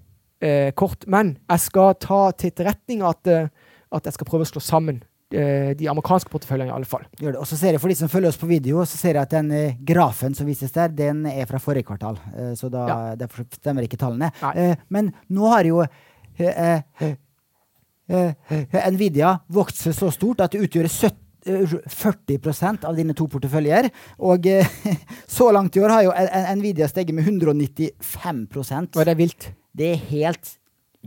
eh, 0.43 0.73
kort. 0.75 1.07
Men 1.07 1.37
jeg 1.51 1.63
skal 1.63 1.93
ta 2.03 2.23
til 2.35 2.51
etterretning 2.51 3.05
at, 3.07 3.27
eh, 3.31 3.51
at 3.95 4.09
jeg 4.09 4.17
skal 4.17 4.27
prøve 4.27 4.47
å 4.47 4.51
slå 4.51 4.63
sammen 4.63 5.03
de 5.31 5.89
amerikanske 5.91 6.31
porteføljene, 6.31 6.71
i 6.71 6.77
alle 6.77 6.87
fall. 6.89 7.03
Gjør 7.19 7.35
det. 7.35 7.41
Og 7.43 7.49
så 7.51 7.59
ser 7.59 7.75
jeg 7.75 7.83
For 7.83 7.91
de 7.91 7.99
som 7.99 8.11
følger 8.11 8.31
oss 8.31 8.39
på 8.39 8.47
video, 8.47 8.85
så 8.87 8.99
ser 9.01 9.17
jeg 9.17 9.27
at 9.27 9.35
den 9.35 9.51
eh, 9.55 9.77
grafen 9.87 10.35
som 10.39 10.47
vises 10.47 10.73
der, 10.75 10.93
den 10.95 11.25
er 11.27 11.49
fra 11.51 11.59
forrige 11.63 11.89
kvartal. 11.89 12.21
Eh, 12.31 12.53
så 12.59 12.71
da, 12.71 12.87
ja. 12.87 12.99
derfor 13.19 13.47
stemmer 13.51 13.87
ikke 13.87 13.99
tallene. 13.99 14.31
Eh, 14.55 14.77
men 14.93 15.11
nå 15.35 15.51
har 15.51 15.67
jo 15.67 15.83
Nvidia 18.93 19.33
vokst 19.51 19.87
så 19.97 20.11
stort 20.15 20.45
at 20.45 20.55
det 20.55 20.63
utgjør 20.69 20.91
70 20.91 21.23
40 21.47 22.87
av 22.87 22.97
dine 22.99 23.15
to 23.15 23.27
porteføljer. 23.31 23.91
Og 24.27 24.47
så 25.39 25.51
langt 25.55 25.79
i 25.79 25.83
år 25.83 25.95
har 25.95 26.07
jo 26.07 26.15
Nvidia 26.59 26.89
steget 26.91 27.15
med 27.15 27.27
195% 27.27 28.95
Og 28.95 29.03
det 29.03 29.13
er 29.15 29.19
vilt. 29.19 29.51
Det 29.77 29.93
er 29.95 30.07
helt 30.11 30.57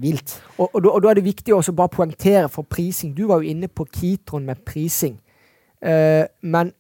vilt. 0.02 0.36
Og, 0.58 0.70
og, 0.74 0.86
og, 0.86 1.02
da 1.04 1.12
er 1.12 1.20
det 1.20 1.26
viktig 1.26 1.56
å 1.56 1.62
bare 1.76 1.94
poengtere 1.94 2.50
for 2.50 2.68
prising. 2.68 3.14
Du 3.18 3.28
var 3.28 3.42
jo 3.42 3.52
inne 3.52 3.68
på 3.68 3.86
Kitron 3.86 4.46
med 4.46 4.64
prising. 4.66 5.20
Uh, 5.80 6.26
men 6.42 6.74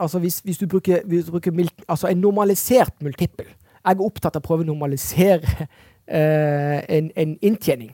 altså 0.00 0.18
hvis, 0.18 0.40
hvis, 0.44 0.58
du 0.58 0.66
bruker, 0.66 1.02
hvis 1.04 1.24
du 1.24 1.30
bruker 1.30 1.52
altså 1.88 2.08
en 2.08 2.16
normalisert 2.16 2.94
multiple 3.02 3.44
Jeg 3.84 3.92
er 3.92 4.00
opptatt 4.00 4.36
av 4.38 4.40
å 4.40 4.46
prøve 4.46 4.64
å 4.64 4.66
normalisere 4.70 5.66
uh, 5.66 6.78
en, 6.88 7.10
en, 7.16 7.36
inntjening. 7.42 7.92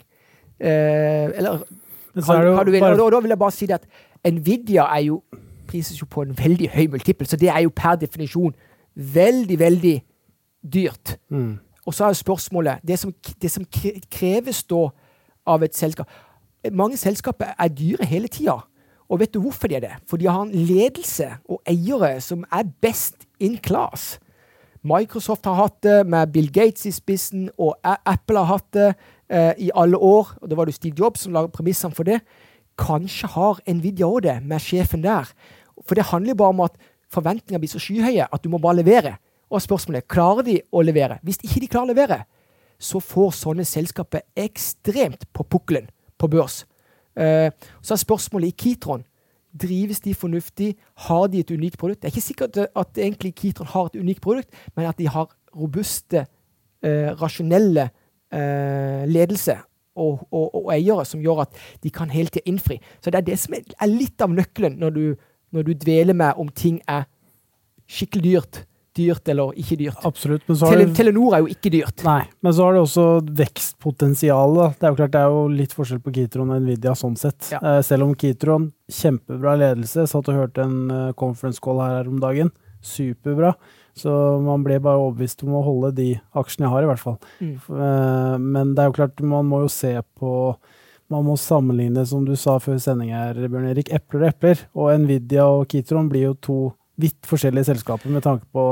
Uh, 0.61 1.35
eller 1.35 1.65
hva, 2.15 2.39
hva 2.39 2.65
du 2.65 2.71
vil. 2.71 2.83
Og 2.83 2.99
da, 2.99 3.11
da 3.17 3.21
vil 3.25 3.35
jeg 3.35 3.41
bare 3.41 3.57
si 3.57 3.67
det 3.67 3.81
at 3.81 3.89
Nvidia 4.29 4.87
er 4.93 5.07
jo 5.09 5.23
prises 5.69 6.01
jo 6.01 6.09
på 6.11 6.25
en 6.25 6.35
veldig 6.39 6.71
høy 6.73 6.87
multiple, 6.93 7.27
så 7.29 7.37
det 7.37 7.51
er 7.53 7.65
jo 7.67 7.73
per 7.77 7.99
definisjon 8.01 8.55
veldig, 8.95 9.59
veldig 9.59 9.95
dyrt. 10.73 11.19
Mm. 11.31 11.59
Og 11.89 11.95
så 11.97 12.05
er 12.09 12.17
spørsmålet 12.17 12.83
Det 12.85 12.99
som, 13.01 13.13
det 13.43 13.51
som 13.51 13.65
kreves 14.13 14.63
da 14.69 14.89
av 15.49 15.65
et 15.65 15.77
selskap 15.77 16.11
Mange 16.73 16.99
selskaper 17.01 17.55
er 17.55 17.71
dyre 17.73 18.05
hele 18.05 18.29
tida. 18.29 18.59
Og 19.09 19.21
vet 19.21 19.33
du 19.33 19.39
hvorfor 19.41 19.71
de 19.71 19.77
er 19.79 19.85
det? 19.85 19.93
For 20.11 20.21
de 20.21 20.27
har 20.27 20.43
en 20.43 20.53
ledelse 20.53 21.29
og 21.49 21.63
eiere 21.71 22.19
som 22.21 22.43
er 22.53 22.67
best 22.83 23.25
in 23.41 23.57
class. 23.63 24.19
Microsoft 24.83 25.47
har 25.47 25.55
hatt 25.55 25.79
det 25.87 26.03
med 26.07 26.33
Bill 26.35 26.51
Gates 26.53 26.85
i 26.87 26.93
spissen, 26.93 27.47
og 27.59 27.79
Apple 27.85 28.43
har 28.43 28.59
hatt 28.59 28.67
det 28.75 28.89
eh, 29.31 29.55
i 29.69 29.71
alle 29.75 29.97
år. 29.97 30.35
Og 30.43 30.51
det 30.51 30.59
var 30.59 30.69
det 30.69 30.75
Steve 30.75 30.99
Jobs 30.99 31.25
som 31.25 31.33
laget 31.33 31.55
premissene 31.55 31.95
for 31.95 32.05
det. 32.11 32.21
Kanskje 32.79 33.31
har 33.33 33.63
Nvidia 33.67 34.11
òg 34.11 34.27
det, 34.27 34.37
med 34.43 34.63
sjefen 34.63 35.07
der. 35.07 35.31
For 35.87 35.95
det 35.95 36.11
handler 36.11 36.35
jo 36.35 36.43
bare 36.43 36.57
om 36.57 36.67
at 36.67 36.77
forventningene 37.09 37.63
blir 37.63 37.73
så 37.73 37.81
skyhøye 37.83 38.29
at 38.29 38.45
du 38.45 38.51
må 38.53 38.61
bare 38.63 38.83
levere. 38.83 39.17
Og 39.49 39.63
spørsmålet 39.65 40.03
er 40.03 40.11
klarer 40.15 40.47
de 40.47 40.57
å 40.73 40.83
levere. 40.85 41.19
Hvis 41.25 41.41
ikke 41.43 41.63
de 41.63 41.71
klarer 41.73 41.89
å 41.89 41.95
levere, 41.95 42.19
så 42.79 43.01
får 43.03 43.33
sånne 43.35 43.65
selskaper 43.67 44.27
ekstremt 44.39 45.27
på 45.35 45.47
pukkelen 45.51 45.89
på 46.19 46.29
børs. 46.31 46.63
Uh, 47.19 47.51
så 47.83 47.97
er 47.97 48.05
spørsmålet 48.05 48.53
i 48.53 48.59
Kitron 48.59 49.03
Drives 49.59 50.01
de 50.01 50.15
fornuftig? 50.15 50.77
Har 51.09 51.27
de 51.27 51.41
et 51.41 51.51
unikt 51.51 51.79
produkt? 51.79 52.03
Det 52.03 52.09
er 52.09 52.15
ikke 52.15 52.27
sikkert 52.27 52.59
at, 52.77 52.99
egentlig 52.99 53.35
Kitron 53.35 53.67
har 53.67 53.89
et 53.89 53.97
unikt 54.01 54.21
produkt, 54.23 54.51
men 54.77 54.87
at 54.87 54.99
de 54.99 55.09
har 55.09 55.31
robuste, 55.57 56.27
eh, 56.85 57.09
rasjonelle 57.17 57.89
eh, 58.33 59.09
ledelse 59.09 59.57
og, 59.97 60.29
og, 60.31 60.55
og, 60.55 60.69
eiere 60.75 61.05
som 61.09 61.23
gjør 61.25 61.47
at 61.47 61.57
de 61.83 61.91
kan 61.91 62.11
hele 62.13 62.29
tida 62.29 62.45
innfri. 62.47 62.79
Så 63.01 63.11
det 63.11 63.23
er 63.23 63.27
det 63.31 63.39
som 63.41 63.57
er 63.57 63.91
litt 63.91 64.21
av 64.23 64.31
nøkkelen 64.31 64.79
når 64.79 64.91
du, 64.91 65.05
når 65.51 65.63
du 65.63 65.73
dveler 65.73 66.15
med 66.15 66.39
om 66.39 66.49
ting 66.49 66.83
er 66.87 67.09
skikkelig 67.89 68.25
dyrt 68.29 68.63
dyrt 68.99 69.31
eller 69.33 69.57
ikke 69.59 69.79
dyrt. 69.81 70.05
Absolutt. 70.07 70.45
Tele 70.49 70.89
Telenor 70.97 71.37
er 71.37 71.45
jo 71.45 71.51
ikke 71.55 71.73
dyrt. 71.73 72.05
Nei, 72.07 72.21
men 72.45 72.55
så 72.55 72.67
har 72.67 72.77
det 72.77 72.85
også 72.85 73.07
vekstpotensial. 73.41 74.61
Det 74.77 74.87
er 74.87 74.95
jo 74.95 75.01
klart 75.01 75.15
det 75.15 75.25
er 75.25 75.35
jo 75.35 75.43
litt 75.53 75.75
forskjell 75.77 76.03
på 76.05 76.15
Kitron 76.19 76.55
og 76.55 76.63
Nvidia 76.65 76.95
sånn 76.99 77.19
sett. 77.21 77.53
Ja. 77.55 77.63
Eh, 77.63 77.81
selv 77.87 78.09
om 78.09 78.15
Kitron, 78.19 78.71
kjempebra 78.93 79.57
ledelse, 79.61 80.09
satt 80.11 80.31
og 80.31 80.41
hørte 80.43 80.65
en 80.65 80.79
uh, 80.93 81.13
conference 81.19 81.63
call 81.65 81.83
her 81.85 82.11
om 82.11 82.19
dagen. 82.23 82.51
Superbra. 82.85 83.55
Så 83.99 84.11
man 84.45 84.63
ble 84.63 84.79
bare 84.83 85.01
overbevist 85.01 85.43
om 85.43 85.57
å 85.59 85.65
holde 85.67 85.93
de 85.97 86.09
aksjene 86.39 86.69
jeg 86.69 86.75
har, 86.75 86.85
i 86.85 86.91
hvert 86.93 87.03
fall. 87.03 87.17
Mm. 87.43 87.55
Uh, 87.67 88.35
men 88.43 88.75
det 88.75 88.85
er 88.85 88.91
jo 88.91 88.99
klart, 89.01 89.25
man 89.25 89.49
må 89.51 89.65
jo 89.65 89.73
se 89.73 89.95
på 90.19 90.33
man 91.09 91.25
må 91.25 91.39
sammenligne, 91.41 92.03
som 92.05 92.25
du 92.27 92.35
sa 92.37 92.59
før 92.61 92.77
sending 92.83 93.15
her, 93.17 93.39
Bjørn 93.49 93.71
Erik, 93.71 93.89
epler 93.97 94.27
og 94.27 94.29
epler. 94.29 94.65
Og 94.77 94.91
Nvidia 95.01 95.47
og 95.49 95.65
Kitron 95.73 96.11
blir 96.11 96.27
jo 96.27 96.35
to 96.45 96.59
vidt 96.99 97.29
forskjellige 97.29 97.69
selskaper 97.69 98.11
med 98.11 98.25
tanke 98.25 98.47
på 98.55 98.63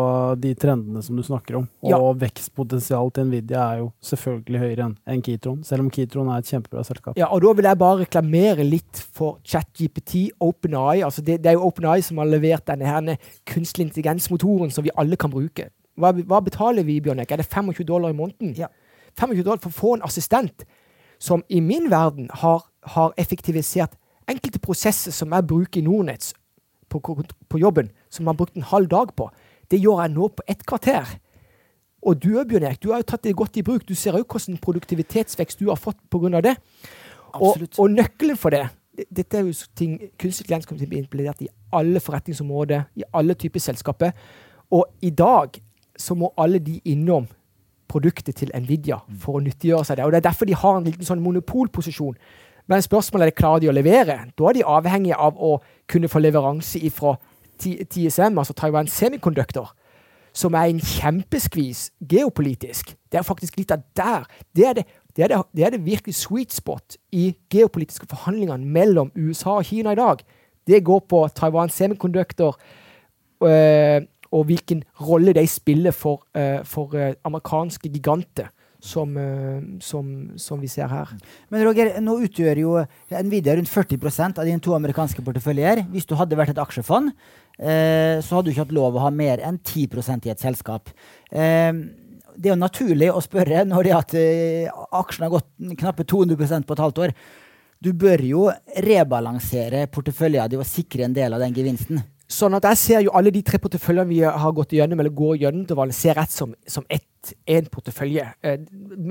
de 0.42 0.50
trendene 0.58 1.02
som 1.04 1.18
du 1.18 1.22
snakker 1.26 1.60
om. 1.60 1.68
Og 1.86 1.92
ja. 1.92 1.98
vekstpotensialet 2.24 3.14
til 3.14 3.28
Nvidia 3.28 3.62
er 3.62 3.82
jo 3.84 3.90
selvfølgelig 4.08 4.62
høyere 4.62 4.88
enn 5.06 5.22
Kitron, 5.22 5.60
selv 5.66 5.84
om 5.84 5.90
Kitron 5.94 6.30
er 6.34 6.42
et 6.42 6.50
kjempebra 6.50 6.82
selskap. 6.86 7.18
Ja, 7.20 7.30
og 7.30 7.44
da 7.44 7.54
vil 7.56 7.68
jeg 7.70 7.80
bare 7.82 8.00
reklamere 8.02 8.66
litt 8.66 9.02
for 9.14 9.38
ChatGPT, 9.46 10.32
OpenAI. 10.42 11.04
Altså 11.06 11.22
det, 11.22 11.38
det, 11.44 11.52
er 11.52 11.60
jo 11.60 11.68
OpenAI 11.68 12.00
som 12.04 12.18
har 12.22 12.30
levert 12.30 12.66
denne 12.66 12.88
her 12.90 13.28
kunstig 13.46 13.86
intelligens-motoren 13.86 14.74
som 14.74 14.86
vi 14.86 14.94
alle 14.98 15.18
kan 15.20 15.30
bruke. 15.30 15.70
Hva, 15.96 16.10
hva 16.26 16.40
betaler 16.44 16.84
vi, 16.84 16.98
Bjørnek? 17.04 17.30
Er 17.30 17.40
det 17.40 17.48
25 17.48 17.86
dollar 17.86 18.12
i 18.12 18.16
måneden? 18.16 18.56
Ja. 18.58 18.72
25 19.16 19.44
dollar 19.44 19.62
for 19.62 19.70
å 19.70 19.78
få 19.78 19.94
en 19.96 20.04
assistent 20.06 20.66
som 21.22 21.44
i 21.48 21.62
min 21.64 21.86
verden 21.90 22.26
har, 22.42 22.66
har 22.92 23.14
effektivisert 23.16 23.94
enkelte 24.28 24.60
prosesser 24.60 25.14
som 25.14 25.32
jeg 25.32 25.46
bruker 25.48 25.80
i 25.80 25.86
Nordnetts 25.86 26.34
på, 26.88 27.00
på, 27.48 27.58
jobben, 27.58 27.90
som 28.16 28.26
han 28.30 28.38
brukte 28.38 28.60
en 28.60 28.70
halv 28.72 28.90
dag 28.92 29.12
på, 29.16 29.28
det 29.70 29.82
gjør 29.82 30.02
jeg 30.02 30.14
nå 30.14 30.28
på 30.34 30.44
ett 30.48 30.64
kvarter. 30.66 31.16
Og 32.06 32.18
du 32.22 32.30
Bjørn 32.44 32.66
Erik, 32.68 32.82
du 32.82 32.92
har 32.92 33.02
jo 33.02 33.10
tatt 33.10 33.24
det 33.26 33.36
godt 33.36 33.56
i 33.58 33.64
bruk. 33.66 33.86
Du 33.88 33.94
ser 33.98 34.14
òg 34.14 34.26
hvordan 34.30 34.60
produktivitetsvekst 34.62 35.60
du 35.60 35.70
har 35.72 35.80
fått 35.80 35.98
pga. 36.10 36.40
det. 36.40 36.56
Og, 37.34 37.66
og, 37.78 37.90
nøkkelen 37.90 38.36
for 38.40 38.54
det 38.54 38.68
Dette 39.12 39.36
er 39.36 39.44
jo 39.44 39.52
ting 39.76 39.98
kunstig 40.16 40.46
intelligens 40.46 40.64
kommer 40.64 40.80
til 40.80 40.88
å 40.88 40.92
bli 40.94 41.00
implementert 41.02 41.42
i 41.44 41.50
alle 41.76 42.00
forretningsområder, 42.00 42.86
i 42.96 43.04
alle 43.12 43.34
typer 43.36 43.60
selskaper. 43.60 44.14
Og 44.72 44.86
i 45.04 45.10
dag 45.10 45.58
så 46.00 46.14
må 46.16 46.30
alle 46.40 46.62
de 46.64 46.78
innom 46.88 47.26
produktet 47.92 48.38
til 48.40 48.54
Nvidia 48.56 48.96
for 49.20 49.36
å 49.36 49.42
nyttiggjøre 49.44 49.84
seg 49.84 49.98
det. 49.98 50.06
Og 50.06 50.14
Det 50.14 50.22
er 50.22 50.28
derfor 50.30 50.48
de 50.48 50.56
har 50.56 50.78
en 50.78 50.88
liten 50.88 51.04
sånn 51.04 51.20
monopolposisjon. 51.20 52.16
Men 52.66 52.82
spørsmålet 52.82 53.30
er 53.30 53.36
klarer 53.36 53.60
de 53.60 53.68
å 53.68 53.76
levere. 53.76 54.16
Da 54.32 54.48
er 54.48 54.56
de 54.56 54.64
avhengige 54.64 55.18
av 55.20 55.36
å 55.36 55.58
kunne 55.86 56.08
få 56.08 56.22
leveranse 56.24 56.80
fra 56.90 57.18
TSM, 57.58 58.38
altså 58.38 58.54
Taiwan 58.56 58.88
Semiconductor, 58.88 59.72
som 60.36 60.54
er 60.54 60.70
en 60.70 60.80
kjempeskvis 60.80 61.90
geopolitisk. 62.08 62.94
Det 63.12 63.18
er 63.18 63.26
faktisk 63.26 63.56
litt 63.58 63.72
av 63.72 63.84
der. 63.96 64.26
Det 64.56 64.66
er 64.68 64.74
det, 64.78 64.86
det, 65.16 65.24
er 65.24 65.32
det, 65.32 65.42
det 65.56 65.66
er 65.66 65.78
virkelig 65.78 66.14
sweet 66.14 66.52
spot 66.52 66.98
i 67.12 67.30
geopolitiske 67.50 68.08
forhandlingene 68.10 68.66
mellom 68.66 69.12
USA 69.16 69.56
og 69.60 69.64
Kina 69.64 69.94
i 69.96 70.00
dag. 70.00 70.20
Det 70.66 70.84
går 70.84 71.06
på 71.08 71.22
Taiwan 71.34 71.72
Semiconductor 71.72 72.58
øh, 73.42 74.02
og 74.32 74.44
hvilken 74.44 74.84
rolle 75.00 75.32
de 75.32 75.46
spiller 75.46 75.90
for, 75.90 76.26
øh, 76.36 76.64
for 76.64 76.94
øh, 76.94 77.14
amerikanske 77.24 77.88
giganter 77.88 78.52
som, 78.80 79.16
eh, 79.16 79.62
som, 79.80 80.30
som, 80.36 80.60
vi 80.60 80.68
ser 80.70 80.88
her. 80.90 81.12
Men 81.50 81.64
Roger, 81.66 81.96
nå 82.00 82.18
utgjør 82.26 82.60
jo 82.60 82.74
Nvidia 83.10 83.56
rundt 83.56 83.72
40% 83.72 84.40
av 84.40 84.46
dine 84.46 84.62
to 84.62 84.74
amerikanske 84.76 85.24
porteføljer. 85.26 85.84
Hvis 85.92 86.06
du 86.08 86.16
hadde 86.18 86.38
vært 86.38 86.54
et 86.54 86.62
aksjefond, 86.62 87.10
eh, 87.10 87.45
så 87.56 88.36
hadde 88.36 88.50
du 88.50 88.52
ikke 88.52 88.66
hatt 88.66 88.74
lov 88.76 88.98
å 88.98 89.04
ha 89.06 89.10
mer 89.14 89.40
enn 89.40 89.56
10% 89.62 90.26
i 90.28 90.32
et 90.34 90.42
selskap. 90.42 90.90
Eh, 91.30 91.72
det 92.36 92.50
er 92.50 92.54
jo 92.54 92.60
naturlig 92.60 93.08
å 93.12 93.22
spørre 93.24 93.64
når 93.68 93.88
det 93.88 93.94
at 93.96 94.14
eh, 94.20 94.82
aksjen 94.96 95.26
har 95.26 95.32
gått 95.32 95.48
knappe 95.80 96.04
200% 96.04 96.68
på 96.68 96.76
et 96.76 96.84
halvt 96.84 97.00
år. 97.06 97.14
Du 97.82 97.92
bør 97.96 98.22
jo 98.24 98.44
rebalansere 98.84 99.86
porteføljen 99.92 100.52
din 100.52 100.62
og 100.62 100.68
sikre 100.68 101.06
en 101.06 101.16
del 101.16 101.36
av 101.36 101.42
den 101.44 101.56
gevinsten. 101.56 102.02
Sånn 102.26 102.56
at 102.58 102.64
jeg 102.72 102.80
ser 102.80 103.02
jo 103.04 103.12
alle 103.14 103.30
de 103.30 103.42
tre 103.46 103.60
porteføljene 103.62 104.10
vi 104.10 104.22
har 104.26 104.54
gått 104.54 104.72
igjennom, 104.74 104.98
eller 104.98 105.14
går 105.14 105.36
gjennom 105.44 105.66
til 105.68 105.78
valg, 105.78 105.94
ser 105.94 106.16
rett 106.18 106.32
som, 106.32 106.56
som 106.66 106.86
ett, 106.90 107.34
én 107.46 107.68
portefølje. 107.70 108.24
Eh, 108.42 108.64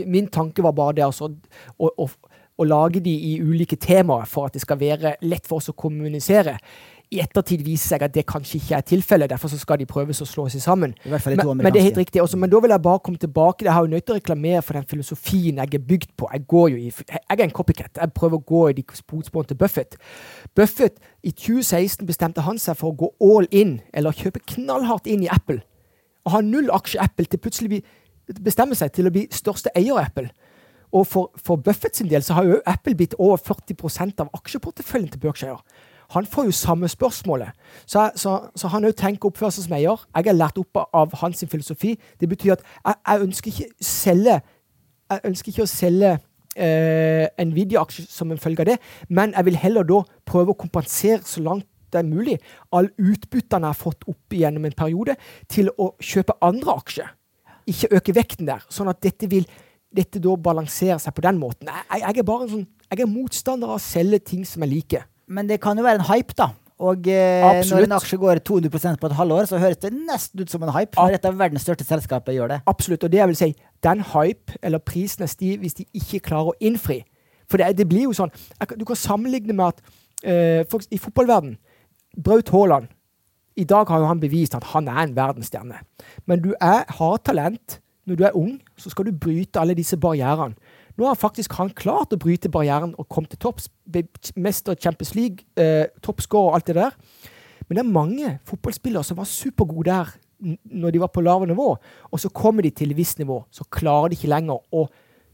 min 0.03 0.27
tanke 0.31 0.65
var 0.65 0.75
bare 0.75 0.97
det 0.97 1.05
altså, 1.05 1.29
å, 1.77 1.91
å, 1.95 2.09
å, 2.09 2.67
lage 2.67 2.99
de 3.05 3.13
i 3.31 3.37
ulike 3.39 3.79
temaer 3.79 4.27
for 4.27 4.49
at 4.49 4.57
det 4.57 4.65
skal 4.65 4.81
være 4.81 5.15
lett 5.23 5.47
for 5.47 5.63
oss 5.63 5.71
å 5.71 5.77
kommunisere 5.79 6.57
i 7.13 7.19
ettertid 7.21 7.61
viser 7.65 7.93
seg 7.93 8.03
at 8.07 8.13
det 8.15 8.25
kanskje 8.29 8.57
ikke 8.59 8.77
er 8.77 8.85
tilfellet. 8.89 9.29
Derfor 9.29 9.51
så 9.51 9.59
skal 9.61 9.79
de 9.81 9.87
prøves 9.89 10.21
å 10.21 10.27
slå 10.27 10.47
seg 10.51 10.63
sammen. 10.63 10.95
Men, 11.05 11.19
men, 11.61 11.73
det 11.73 11.81
er 11.81 11.87
helt 11.89 11.99
riktig. 12.01 12.21
Også, 12.23 12.39
men 12.41 12.49
da 12.49 12.61
vil 12.63 12.73
jeg 12.73 12.83
bare 12.85 13.01
komme 13.05 13.21
tilbake. 13.21 13.65
Jeg 13.65 13.73
har 13.73 13.85
jo 13.85 13.91
nødt 13.91 14.05
til 14.05 14.15
å 14.15 14.17
reklamere 14.17 14.61
for 14.65 14.79
den 14.79 14.87
filosofien 14.89 15.61
jeg 15.61 15.77
er 15.79 15.85
bygd 15.91 16.15
på. 16.17 16.29
Jeg, 16.33 16.45
går 16.47 16.69
jo 16.73 16.79
i, 16.81 16.89
jeg 16.89 17.37
er 17.37 17.45
en 17.45 17.55
copycat. 17.59 18.01
Jeg 18.01 18.15
prøver 18.17 18.41
å 18.41 18.47
gå 18.53 18.63
i 18.69 18.77
de 18.79 18.85
fotsporene 18.91 19.51
til 19.51 19.59
Buffett. 19.61 19.99
Buffett 20.55 20.97
i 21.23 21.31
2016 21.31 22.07
bestemte 22.07 22.45
han 22.45 22.61
seg 22.61 22.79
for 22.79 22.93
å 22.93 22.99
gå 23.05 23.11
all 23.23 23.49
in, 23.51 23.79
eller 23.93 24.15
kjøpe 24.15 24.43
knallhardt 24.55 25.09
inn 25.11 25.25
i 25.25 25.31
Apple. 25.31 25.61
Og 26.25 26.33
ha 26.33 26.41
null 26.41 26.71
aksje 26.73 27.01
Apple 27.01 27.29
til 27.29 27.41
plutselig 27.41 27.83
bestemme 28.41 28.75
seg 28.77 28.93
til 28.95 29.07
å 29.07 29.13
bli 29.13 29.27
største 29.33 29.73
eier 29.77 29.93
av 29.93 30.07
Apple. 30.07 30.29
Og 30.95 31.03
for, 31.07 31.31
for 31.43 31.59
Buffett 31.61 31.97
sin 31.97 32.09
del 32.09 32.23
så 32.23 32.37
har 32.37 32.47
jo 32.47 32.61
Apple 32.65 32.95
blitt 32.97 33.17
over 33.19 33.37
40% 33.41 34.23
av 34.23 34.31
aksjeporteføljen 34.37 35.11
til 35.11 35.21
Berkshire 35.21 35.59
han 36.15 36.27
får 36.29 36.49
jo 36.49 36.55
samme 36.55 36.87
spørsmålet. 36.91 37.51
Så, 37.85 38.09
så, 38.15 38.37
så 38.55 38.71
han 38.73 38.87
òg 38.87 38.95
tenker 38.97 39.33
seg 39.49 39.65
som 39.67 39.75
eier. 39.77 40.05
Jeg 40.15 40.31
er 40.31 40.37
lært 40.37 40.59
opp 40.61 40.79
av 40.85 41.13
hans 41.21 41.43
filosofi. 41.51 41.95
Det 42.19 42.29
betyr 42.31 42.55
at 42.55 42.63
jeg, 42.63 42.95
jeg 42.95 43.27
ønsker 43.27 43.51
ikke 43.51 43.89
selge 43.93 44.39
jeg 45.05 45.21
ønsker 45.29 45.51
ikke 45.51 45.65
å 45.65 45.69
selge 45.69 46.11
eh, 46.57 47.27
en 47.37 47.51
videoaksje 47.53 48.07
som 48.09 48.31
en 48.33 48.41
følge 48.41 48.63
av 48.63 48.71
det, 48.71 48.77
men 49.13 49.35
jeg 49.35 49.45
vil 49.45 49.59
heller 49.61 49.85
da 49.85 49.99
prøve 50.25 50.55
å 50.55 50.57
kompensere 50.57 51.21
så 51.27 51.43
langt 51.45 51.67
det 51.93 52.01
er 52.01 52.07
mulig 52.09 52.39
all 52.75 52.89
utbyttene 52.97 53.69
jeg 53.69 53.71
har 53.71 53.77
fått 53.77 54.07
opp 54.09 54.35
igjennom 54.35 54.65
en 54.67 54.75
periode, 54.75 55.15
til 55.47 55.69
å 55.79 55.93
kjøpe 56.03 56.35
andre 56.43 56.75
aksjer. 56.81 57.11
Ikke 57.71 57.91
øke 57.97 58.15
vekten 58.17 58.49
der. 58.49 58.65
Sånn 58.73 58.89
at 58.91 58.99
dette 59.05 59.29
vil 59.31 59.45
dette 59.95 60.19
da 60.19 60.33
balansere 60.35 60.97
seg 60.99 61.15
på 61.15 61.23
den 61.23 61.39
måten. 61.39 61.69
Jeg, 61.69 62.01
jeg 62.01 62.19
er 62.19 62.27
bare 62.27 62.47
en 62.47 62.51
sånn, 62.51 62.65
jeg 62.89 63.05
er 63.05 63.11
motstander 63.11 63.71
av 63.71 63.77
å 63.77 63.85
selge 63.85 64.19
ting 64.33 64.43
som 64.47 64.65
jeg 64.65 64.73
liker. 64.73 65.05
Men 65.27 65.49
det 65.49 65.59
kan 65.63 65.77
jo 65.77 65.85
være 65.85 66.01
en 66.01 66.07
hype, 66.09 66.35
da. 66.37 66.51
Og 66.85 67.07
eh, 67.07 67.61
når 67.69 67.85
en 67.85 67.95
aksje 67.95 68.17
går 68.19 68.41
200% 68.43 68.99
på 68.99 69.07
et 69.07 69.15
halvår, 69.15 69.45
så 69.47 69.59
høres 69.61 69.79
det 69.79 69.93
nesten 69.95 70.43
ut 70.43 70.51
som 70.51 70.63
en 70.65 70.73
hype. 70.75 70.97
Når 70.97 71.15
et 71.15 71.27
av 71.27 71.37
verdens 71.39 71.63
største 71.63 71.87
selskaper 71.87 72.35
gjør 72.35 72.51
det. 72.51 72.57
Absolutt. 72.67 73.05
Og 73.07 73.11
det 73.13 73.21
jeg 73.21 73.31
vil 73.31 73.39
si, 73.39 73.51
den 73.83 74.03
hype, 74.11 74.57
eller 74.61 74.83
prisen 74.83 75.23
er 75.23 75.31
stiv 75.31 75.63
hvis 75.63 75.77
de 75.79 75.87
ikke 75.95 76.19
klarer 76.27 76.51
å 76.51 76.57
innfri. 76.59 76.99
For 77.49 77.61
det, 77.61 77.77
det 77.77 77.85
blir 77.87 78.07
jo 78.07 78.13
sånn 78.17 78.31
Du 78.73 78.87
kan 78.89 78.97
sammenligne 78.97 79.53
med 79.53 79.75
at 79.75 80.69
folk 80.71 80.87
i 80.89 80.97
fotballverden 80.97 81.51
Braut 82.17 82.49
Haaland 82.49 82.87
I 83.55 83.67
dag 83.69 83.85
har 83.91 84.01
jo 84.01 84.07
han 84.09 84.19
bevist 84.23 84.55
at 84.57 84.65
han 84.71 84.87
er 84.89 85.03
en 85.03 85.15
verdensstjerne. 85.15 85.77
Men 86.25 86.41
du 86.41 86.55
er, 86.59 86.83
har 86.89 87.17
talent. 87.23 87.79
Når 88.05 88.15
du 88.15 88.23
er 88.27 88.35
ung, 88.37 88.57
så 88.77 88.91
skal 88.91 89.07
du 89.07 89.15
bryte 89.17 89.57
alle 89.61 89.73
disse 89.77 89.97
barrierene. 89.97 90.57
Nå 90.95 91.07
har 91.09 91.17
faktisk 91.19 91.57
han 91.59 91.73
klart 91.75 92.13
å 92.15 92.19
bryte 92.19 92.51
barrieren 92.51 92.93
og 92.97 93.09
komme 93.11 93.27
til 93.27 93.39
topps. 93.41 93.67
Mester 94.35 94.75
Champions 94.79 95.15
League, 95.15 95.43
eh, 95.57 95.87
toppscorer 96.01 96.51
og 96.51 96.55
alt 96.55 96.67
det 96.67 96.75
der. 96.75 96.91
Men 97.67 97.77
det 97.77 97.83
er 97.83 97.91
mange 97.91 98.39
fotballspillere 98.45 99.03
som 99.03 99.17
var 99.17 99.25
supergode 99.25 99.91
der 99.91 100.13
når 100.63 100.91
de 100.91 100.99
var 100.99 101.07
på 101.07 101.21
lave 101.21 101.47
nivå, 101.47 101.77
og 102.11 102.19
så 102.19 102.29
kommer 102.29 102.61
de 102.61 102.69
til 102.69 102.91
et 102.91 102.97
visst 102.97 103.19
nivå. 103.19 103.45
Så 103.51 103.63
klarer 103.71 104.09
de 104.09 104.17
ikke 104.17 104.29
lenger 104.29 104.59
å 104.71 104.87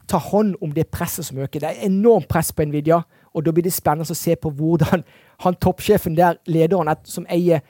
ta 0.07 0.17
hånd 0.17 0.55
om 0.61 0.71
det 0.71 0.91
presset 0.91 1.25
som 1.25 1.37
øker. 1.37 1.59
Det 1.59 1.69
er 1.69 1.85
enormt 1.87 2.29
press 2.29 2.51
på 2.51 2.65
Nvidia, 2.65 3.01
og 3.33 3.45
da 3.45 3.51
blir 3.51 3.63
det 3.63 3.73
spennende 3.73 4.11
å 4.11 4.17
se 4.17 4.35
på 4.35 4.51
hvordan 4.51 5.03
han 5.43 5.55
toppsjefen 5.55 6.15
der, 6.15 6.37
lederen 6.45 6.93
som 7.03 7.25
eier 7.29 7.61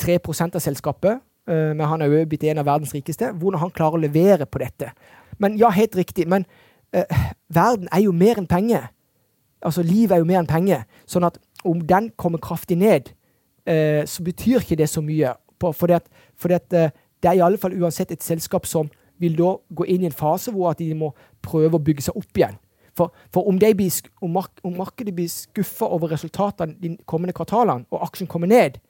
3 0.00 0.18
av 0.24 0.60
selskapet, 0.60 1.20
eh, 1.48 1.72
men 1.76 1.86
han 1.86 2.02
er 2.02 2.06
jo 2.06 2.26
blitt 2.26 2.44
en 2.48 2.62
av 2.62 2.66
verdens 2.66 2.94
rikeste, 2.96 3.32
hvordan 3.32 3.60
han 3.60 3.70
klarer 3.70 3.98
å 3.98 4.04
levere 4.06 4.46
på 4.46 4.58
dette. 4.58 4.92
Men 5.38 5.58
ja, 5.58 5.70
helt 5.70 5.96
riktig. 5.96 6.26
men 6.28 6.46
eh, 6.92 7.20
verden 7.48 7.88
er 7.92 8.04
jo 8.04 8.12
mer 8.12 8.40
enn 8.40 8.48
penger. 8.50 8.90
Altså, 9.62 9.82
livet 9.82 10.14
er 10.16 10.22
jo 10.22 10.28
mer 10.28 10.40
enn 10.42 10.50
penger. 10.50 10.86
Sånn 11.10 11.26
at 11.28 11.38
om 11.66 11.82
den 11.86 12.10
kommer 12.20 12.40
kraftig 12.42 12.78
ned, 12.80 13.12
eh, 13.66 14.02
så 14.08 14.24
betyr 14.24 14.62
ikke 14.62 14.78
det 14.80 14.88
så 14.88 15.02
mye. 15.04 15.34
For 15.60 15.86
det, 15.86 16.00
for 16.36 16.48
det, 16.48 16.62
eh, 16.72 16.90
det 17.20 17.28
er 17.28 17.38
i 17.38 17.44
alle 17.44 17.60
fall 17.60 17.76
uansett 17.76 18.12
et 18.12 18.24
selskap 18.24 18.66
som 18.66 18.90
vil 19.20 19.36
da 19.36 19.56
gå 19.76 19.84
inn 19.84 20.02
i 20.02 20.08
en 20.08 20.16
fase 20.16 20.52
hvor 20.52 20.70
at 20.70 20.78
de 20.80 20.94
må 20.96 21.12
prøve 21.44 21.76
å 21.76 21.84
bygge 21.84 22.08
seg 22.08 22.16
opp 22.16 22.36
igjen. 22.36 22.56
For, 22.96 23.12
for 23.32 23.46
om, 23.48 23.58
blir, 23.60 24.00
om, 24.20 24.32
mark 24.32 24.62
om 24.66 24.76
markedet 24.76 25.14
blir 25.14 25.28
skuffa 25.28 25.86
over 25.86 26.10
resultatene 26.10 26.74
de 26.80 26.96
kommende 27.06 27.36
kvartalene, 27.36 27.86
og 27.92 28.06
aksjen 28.08 28.28
kommer 28.28 28.50
ned, 28.50 28.80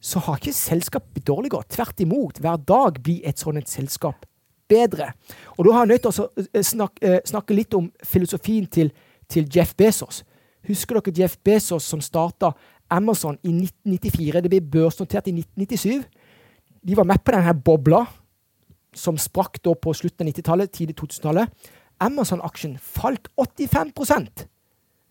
så 0.00 0.20
har 0.24 0.38
ikke 0.38 0.56
selskapet 0.56 1.16
blitt 1.16 1.26
dårligere. 1.28 1.66
Tvert 1.68 2.00
imot. 2.00 2.38
Hver 2.40 2.60
dag 2.64 3.00
blir 3.02 3.24
et 3.28 3.40
sånt 3.40 3.60
et 3.60 3.68
selskap 3.68 4.24
bedre. 4.70 5.12
Og 5.58 5.66
da 5.66 5.74
har 5.74 5.86
jeg 5.86 5.92
nødt 5.92 6.06
til 6.06 6.10
å 6.24 6.28
eh, 6.46 6.64
snakke, 6.66 7.06
eh, 7.06 7.22
snakke 7.28 7.56
litt 7.56 7.74
om 7.76 7.90
filosofien 8.06 8.68
til, 8.70 8.92
til 9.30 9.48
Jeff 9.54 9.74
Bezos. 9.78 10.22
Husker 10.68 11.00
dere 11.00 11.16
Jeff 11.16 11.36
Bezos 11.44 11.88
som 11.88 12.02
starta 12.04 12.52
Amazon 12.90 13.38
i 13.42 13.52
1994? 13.52 14.44
Det 14.44 14.52
ble 14.52 14.62
børsnotert 14.76 15.30
i 15.30 15.34
1997. 15.36 16.06
De 16.86 16.96
var 16.96 17.08
med 17.08 17.22
på 17.24 17.34
denne 17.36 17.54
bobla 17.54 18.04
som 18.96 19.18
sprakk 19.20 19.60
da 19.64 19.74
på 19.78 19.92
slutten 19.94 20.26
av 20.26 20.32
90-tallet, 20.32 20.72
tidlig 20.74 20.96
2000-tallet. 20.98 21.68
Amazon-aksjen 22.00 22.78
falt 22.80 23.28
85 23.38 23.92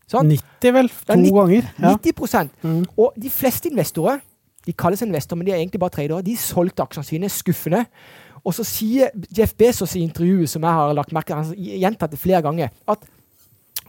sånn? 0.09 0.31
90 0.33 0.73
vel? 0.73 0.89
To 0.89 1.13
Ja, 1.13 1.19
90 1.21 1.35
ganger. 1.37 1.69
Ja. 1.77 1.93
90 1.93 2.49
Mm. 2.63 2.85
Og 2.97 3.13
de 3.15 3.29
fleste 3.29 3.69
investorer 3.69 4.19
de 4.65 4.73
kalles 4.77 5.01
investorer, 5.01 5.39
men 5.39 5.47
de 5.47 5.53
er 5.53 5.61
egentlig 5.63 5.79
bare 5.81 5.95
tradere. 5.95 6.21
De 6.25 6.35
solgte 6.37 6.83
aksjene 6.83 7.07
sine 7.07 7.29
skuffende. 7.31 7.85
Og 8.49 8.55
så 8.57 8.65
sier 8.65 9.13
Jeff 9.35 9.53
Bezos 9.53 9.93
i 9.93 10.01
intervjuet 10.01 10.49
som 10.49 10.63
jeg 10.65 10.77
har 10.79 10.95
lagt 10.97 11.13
merke 11.13 11.37
til, 11.37 11.69
gjentatt 11.83 12.15
det 12.15 12.21
flere 12.21 12.41
ganger, 12.45 12.71
at 12.89 13.03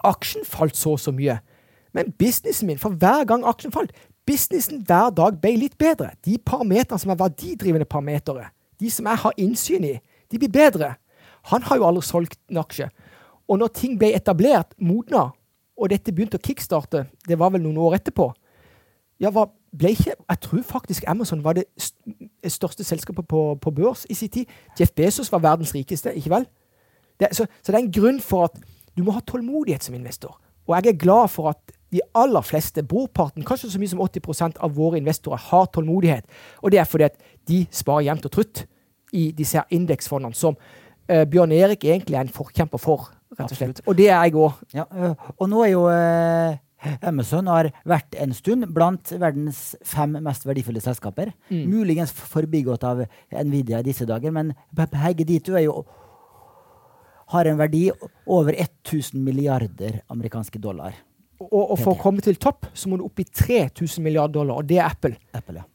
aksjen 0.05 0.45
falt 0.49 0.77
så 0.77 0.95
og 0.99 1.01
så 1.01 1.15
mye. 1.17 1.39
Men 1.97 2.13
businessen 2.21 2.69
min, 2.69 2.81
for 2.81 2.93
hver 3.01 3.25
gang 3.29 3.47
aksjen 3.49 3.73
falt, 3.73 3.95
businessen 4.29 4.83
hver 4.87 5.15
dag 5.17 5.39
ble 5.41 5.55
litt 5.63 5.79
bedre. 5.81 6.13
De 6.27 6.37
parametrene 6.37 7.01
som 7.01 7.13
er 7.13 7.23
verdidrivende 7.23 7.89
parametere, 7.89 8.51
de 8.81 8.93
som 8.93 9.09
jeg 9.09 9.23
har 9.25 9.41
innsyn 9.41 9.87
i, 9.89 9.95
de 10.31 10.43
blir 10.43 10.53
bedre. 10.53 10.93
Han 11.51 11.65
har 11.67 11.81
jo 11.81 11.89
aldri 11.89 12.05
solgt 12.05 12.37
en 12.53 12.61
aksje. 12.61 12.91
Og 13.51 13.59
når 13.59 13.73
ting 13.81 13.97
ble 13.99 14.13
etablert, 14.15 14.77
modna, 14.79 15.31
og 15.81 15.89
dette 15.91 16.13
begynte 16.13 16.37
å 16.37 16.45
kickstarte, 16.45 17.07
det 17.27 17.39
var 17.41 17.55
vel 17.55 17.65
noen 17.65 17.81
år 17.81 17.97
etterpå, 17.97 18.29
ja, 19.21 19.33
hva 19.33 19.49
ble 19.79 19.91
ikke 19.95 20.15
Jeg 20.29 20.41
tror 20.41 20.63
faktisk 20.63 21.05
Amazon 21.07 21.45
var 21.45 21.53
det 21.53 21.65
st- 21.81 22.49
største 22.49 22.85
selskapet 22.85 23.29
på, 23.29 23.55
på 23.63 23.71
børs 23.71 24.07
i 24.11 24.15
sin 24.15 24.29
tid. 24.29 24.45
Jeff 24.81 24.91
Bezos 24.97 25.33
var 25.33 25.39
verdens 25.39 25.75
rikeste, 25.75 26.15
ikke 26.15 26.31
vel? 26.31 26.47
Det, 27.21 27.29
så, 27.33 27.47
så 27.63 27.73
det 27.73 27.79
er 27.79 27.85
en 27.85 27.93
grunn 27.93 28.21
for 28.21 28.45
at 28.45 28.57
du 28.97 29.03
må 29.05 29.13
ha 29.13 29.21
tålmodighet 29.21 29.85
som 29.85 29.95
investor. 29.95 30.41
Og 30.67 30.75
jeg 30.77 30.93
er 30.93 30.99
glad 30.99 31.29
for 31.29 31.49
at 31.49 31.73
de 31.93 32.01
aller 32.15 32.41
fleste, 32.41 32.83
brorparten, 32.83 33.45
kanskje 33.45 33.71
så 33.71 33.79
mye 33.83 33.91
som 33.91 34.01
80% 34.01 34.61
av 34.63 34.75
våre 34.77 34.99
investorer, 35.01 35.37
har 35.51 35.67
tålmodighet. 35.75 36.25
Og 36.63 36.71
det 36.71 36.79
er 36.79 36.85
fordi 36.87 37.05
at 37.09 37.17
de 37.49 37.67
sparer 37.75 38.07
jevnt 38.07 38.29
og 38.29 38.33
trutt 38.33 38.65
i 39.13 39.31
disse 39.35 39.59
her 39.59 39.67
indeksfondene, 39.75 40.35
som 40.39 40.55
uh, 41.11 41.25
Bjørn 41.27 41.53
Erik 41.53 41.85
egentlig 41.85 42.15
er 42.17 42.21
en 42.27 42.31
forkjemper 42.35 42.79
for, 42.79 43.11
rett 43.39 43.51
og 43.51 43.59
slett. 43.59 43.83
Og 43.87 43.99
det 43.99 44.09
er 44.11 44.23
jeg 44.23 44.35
òg. 44.39 44.61
Ja, 44.75 44.85
ø, 44.91 45.11
og 45.39 45.49
nå 45.51 45.65
er 45.65 45.73
jo 45.73 45.83
eh, 45.91 46.57
Amazon 47.05 47.47
har 47.53 47.69
vært 47.89 48.15
en 48.21 48.33
stund 48.37 48.67
blant 48.75 49.13
verdens 49.21 49.75
fem 49.85 50.15
mest 50.25 50.47
verdifulle 50.49 50.81
selskaper. 50.85 51.33
Mm. 51.51 51.65
Muligens 51.73 52.13
forbigått 52.17 52.85
av 52.89 53.03
Nvidia 53.33 53.81
i 53.83 53.89
disse 53.91 54.07
dager, 54.09 54.33
men 54.33 54.55
be- 54.73 54.89
begge 54.95 55.27
de 55.29 55.39
to 55.45 55.57
er 55.61 55.67
jo 55.69 55.83
har 57.31 57.47
en 57.47 57.59
verdi 57.61 57.85
over 58.27 58.57
1000 58.59 59.21
milliarder 59.23 60.01
amerikanske 60.11 60.59
dollar. 60.59 60.97
Og, 61.41 61.71
og 61.73 61.77
for 61.81 61.95
å 61.95 62.01
komme 62.01 62.21
til 62.25 62.35
topp, 62.43 62.67
så 62.77 62.91
må 62.91 62.99
du 63.01 63.05
opp 63.07 63.21
i 63.23 63.25
3000 63.25 64.03
milliarder 64.05 64.41
dollar, 64.41 64.59
og 64.61 64.67
det 64.69 64.81
er 64.81 64.89
Apple. 64.91 65.15
Apple, 65.37 65.63
ja. 65.63 65.67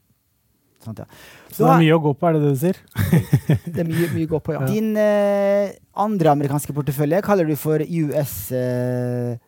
Sånt, 0.86 1.00
ja. 1.02 1.08
Så 1.50 1.64
det 1.64 1.72
er 1.72 1.80
mye 1.86 1.96
å 1.96 2.02
gå 2.04 2.12
på, 2.20 2.28
er 2.28 2.36
det 2.36 2.42
det 2.44 2.52
du 2.52 2.60
sier? 2.62 2.82
Det 3.74 3.80
er 3.82 3.88
mye, 3.88 4.10
mye 4.14 4.28
å 4.28 4.32
gå 4.36 4.40
på, 4.46 4.54
ja. 4.54 4.66
Din 4.70 4.92
eh, 5.02 5.72
andre 6.04 6.34
amerikanske 6.36 6.76
portefølje 6.78 7.24
kaller 7.26 7.48
du 7.50 7.56
for 7.58 7.82
US 7.82 8.36
eh, 8.54 9.40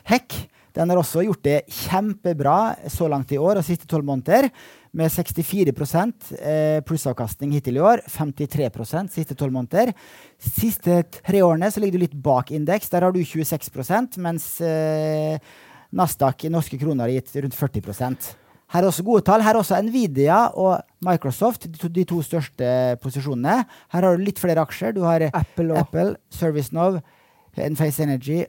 Tech. 0.00 0.40
Den 0.76 0.90
har 0.92 1.00
også 1.00 1.24
gjort 1.26 1.42
det 1.42 1.56
kjempebra 1.66 2.88
så 2.90 3.08
langt 3.10 3.32
i 3.34 3.38
år 3.40 3.58
og 3.58 3.66
siste 3.66 3.88
tolv 3.90 4.06
måneder. 4.06 4.50
Med 4.96 5.10
64 5.12 5.70
eh, 6.40 6.80
plussavkastning 6.86 7.54
hittil 7.54 7.78
i 7.78 7.82
år. 7.84 8.02
53% 8.10 9.14
siste 9.14 9.36
tolv 9.38 9.54
måneder. 9.54 9.92
Siste 10.38 11.02
tre 11.20 11.42
årene 11.46 11.70
så 11.70 11.82
ligger 11.82 11.98
du 11.98 12.04
litt 12.06 12.18
bak 12.22 12.50
indeks. 12.54 12.90
Der 12.90 13.06
har 13.06 13.14
du 13.14 13.22
26 13.22 14.18
mens 14.18 14.52
eh, 14.60 15.38
Nasdaq 15.90 16.46
i 16.46 16.52
norske 16.52 16.78
kroner 16.78 17.08
har 17.08 17.18
gitt 17.18 17.34
rundt 17.42 17.58
40 17.58 17.82
her 18.70 18.84
er 18.84 18.86
også 18.86 19.02
gode 19.02 19.24
tall. 19.26 19.42
Her 19.42 19.56
er 19.56 19.58
også 19.58 19.80
Nvidia 19.82 20.38
og 20.54 20.84
Microsoft, 21.02 21.66
de 21.66 21.78
to, 21.78 21.88
de 21.90 22.04
to 22.06 22.20
største 22.22 22.66
posisjonene. 23.02 23.64
Her 23.90 24.06
har 24.06 24.14
du 24.14 24.22
litt 24.22 24.38
flere 24.38 24.62
aksjer. 24.62 24.94
Du 24.94 25.02
har 25.02 25.24
Apple 25.32 25.72
og 25.72 25.80
Apple, 25.82 26.12
ServiceNov, 26.30 27.00
Enface 27.58 28.04
Energy, 28.04 28.44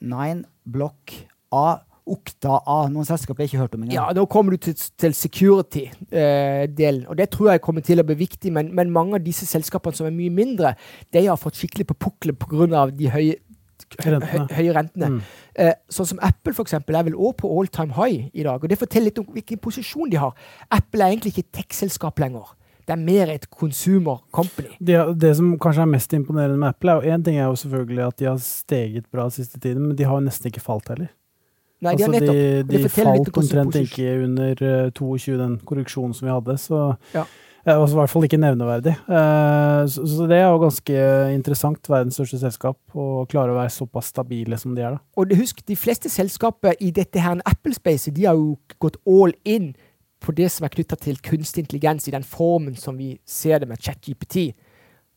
Five9, 0.00 0.44
Block 0.64 1.12
A, 1.52 1.78
Okta 2.08 2.62
A. 2.64 2.88
Noen 2.88 3.04
selskaper 3.04 3.44
jeg 3.44 3.52
ikke 3.52 3.62
hørt 3.62 3.74
om 3.76 3.82
engang. 3.82 3.96
Ja, 3.96 4.06
nå 4.16 4.24
kommer 4.30 4.56
du 4.56 4.62
til, 4.68 4.74
til 4.74 5.14
security-delen, 5.14 7.06
og 7.08 7.18
det 7.18 7.28
tror 7.34 7.52
jeg 7.52 7.64
kommer 7.64 7.84
til 7.84 8.00
å 8.00 8.06
bli 8.08 8.16
viktig. 8.22 8.52
Men, 8.54 8.72
men 8.76 8.92
mange 8.94 9.18
av 9.18 9.26
disse 9.26 9.46
selskapene 9.48 9.96
som 9.96 10.08
er 10.08 10.16
mye 10.16 10.32
mindre, 10.32 10.74
de 11.12 11.26
har 11.26 11.40
fått 11.40 11.60
skikkelig 11.60 11.90
på 11.90 11.98
pukkelen 12.08 12.38
pga. 12.40 12.86
de 12.90 13.12
høye, 13.12 13.36
Rentene. 13.88 14.26
Høy, 14.26 14.52
høye 14.52 14.72
rentene. 14.74 15.08
Mm. 15.14 15.20
Eh, 15.64 15.74
sånn 15.92 16.08
som 16.10 16.18
Apple 16.24 16.52
for 16.52 16.66
eksempel, 16.66 16.96
er 16.98 17.06
vel 17.06 17.14
også 17.16 17.38
på 17.40 17.50
all 17.54 17.70
time 17.72 17.94
high 17.96 18.26
i 18.34 18.44
dag. 18.44 18.60
og 18.60 18.68
Det 18.68 18.76
forteller 18.76 19.08
litt 19.08 19.20
om 19.22 19.28
hvilken 19.32 19.60
posisjon 19.64 20.10
de 20.12 20.18
har. 20.20 20.34
Apple 20.74 21.04
er 21.04 21.14
egentlig 21.14 21.32
ikke 21.32 21.46
et 21.46 21.52
tech-selskap 21.60 22.20
lenger. 22.20 22.50
Det 22.88 22.94
er 22.94 23.00
mer 23.04 23.30
et 23.34 23.44
consumer 23.52 24.22
company. 24.32 24.70
Det, 24.80 24.96
det 25.20 25.34
som 25.36 25.50
kanskje 25.60 25.84
er 25.84 25.90
mest 25.92 26.14
imponerende 26.16 26.56
med 26.56 26.72
Apple, 26.72 26.94
er 26.94 27.02
jo 27.04 27.16
én 27.16 27.24
ting 27.24 27.36
er 27.36 27.50
jo 27.50 27.58
selvfølgelig 27.60 28.04
at 28.06 28.20
de 28.20 28.28
har 28.30 28.38
steget 28.40 29.10
bra 29.12 29.26
siste 29.32 29.60
tiden, 29.60 29.90
men 29.90 29.98
de 29.98 30.06
har 30.08 30.16
jo 30.16 30.24
nesten 30.24 30.48
ikke 30.48 30.64
falt 30.64 30.88
heller. 30.94 31.10
Nei, 31.84 31.92
de 31.94 32.06
altså, 32.08 32.22
de, 32.24 32.78
de 32.82 32.88
falt 32.90 33.28
om 33.28 33.42
omtrent 33.44 33.76
ikke 33.78 34.14
under 34.24 34.64
eh, 34.66 34.88
22, 34.96 35.36
den 35.38 35.60
korreksjonen 35.68 36.16
som 36.16 36.26
vi 36.26 36.34
hadde. 36.34 36.56
Så 36.58 36.80
Ja. 37.14 37.26
Eh, 37.68 37.74
altså, 37.76 37.96
I 37.96 37.98
hvert 38.00 38.12
fall 38.12 38.26
ikke 38.26 38.40
nevneverdig. 38.40 38.94
Eh, 39.04 39.82
så, 39.92 40.06
så 40.08 40.28
det 40.30 40.38
er 40.38 40.46
jo 40.46 40.62
ganske 40.62 41.02
interessant, 41.34 41.90
verdens 41.90 42.18
største 42.18 42.40
selskap, 42.40 42.78
å 42.94 43.26
klare 43.30 43.52
å 43.52 43.58
være 43.58 43.74
såpass 43.74 44.10
stabile 44.14 44.58
som 44.60 44.74
de 44.76 44.86
er. 44.86 44.96
da. 44.96 45.02
Og 45.20 45.36
husk, 45.38 45.60
de 45.68 45.76
fleste 45.76 46.10
selskaper 46.12 46.78
i 46.80 46.90
dette 46.94 47.20
her 47.22 47.42
Apple-spacet, 47.44 48.14
de 48.16 48.28
har 48.28 48.38
jo 48.38 48.56
gått 48.82 48.98
all 49.06 49.34
in 49.44 49.74
på 50.20 50.34
det 50.34 50.50
som 50.50 50.66
er 50.66 50.72
knytta 50.74 50.98
til 50.98 51.20
kunstig 51.22 51.64
intelligens 51.64 52.08
i 52.08 52.14
den 52.14 52.26
formen 52.26 52.76
som 52.76 52.98
vi 52.98 53.14
ser 53.26 53.62
det 53.62 53.68
med 53.70 53.80
ChatGPT. 53.82 54.52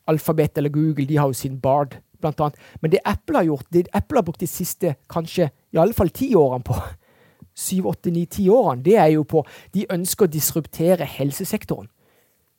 Alphabet 0.08 0.58
eller 0.58 0.74
Google, 0.74 1.06
de 1.06 1.18
har 1.18 1.30
jo 1.30 1.38
sin 1.38 1.60
Bard, 1.62 1.98
blant 2.22 2.42
annet. 2.42 2.60
Men 2.82 2.92
det 2.92 3.02
Apple 3.06 3.38
har 3.38 3.48
gjort, 3.50 3.66
det 3.74 3.88
Apple 3.94 4.18
har 4.18 4.26
brukt 4.26 4.44
de 4.44 4.50
siste 4.50 4.96
kanskje 5.10 5.50
i 5.74 5.80
alle 5.82 5.94
fall 5.98 6.10
ti 6.14 6.34
årene 6.36 6.66
på, 6.66 6.78
syv, 7.66 7.88
åtte, 7.92 8.12
ni, 8.14 8.26
ti 8.26 8.48
årene, 8.50 8.84
det 8.86 8.98
er 8.98 9.10
jo 9.16 9.26
på 9.28 9.44
De 9.74 9.88
ønsker 9.90 10.28
å 10.28 10.32
disruptere 10.32 11.08
helsesektoren. 11.18 11.90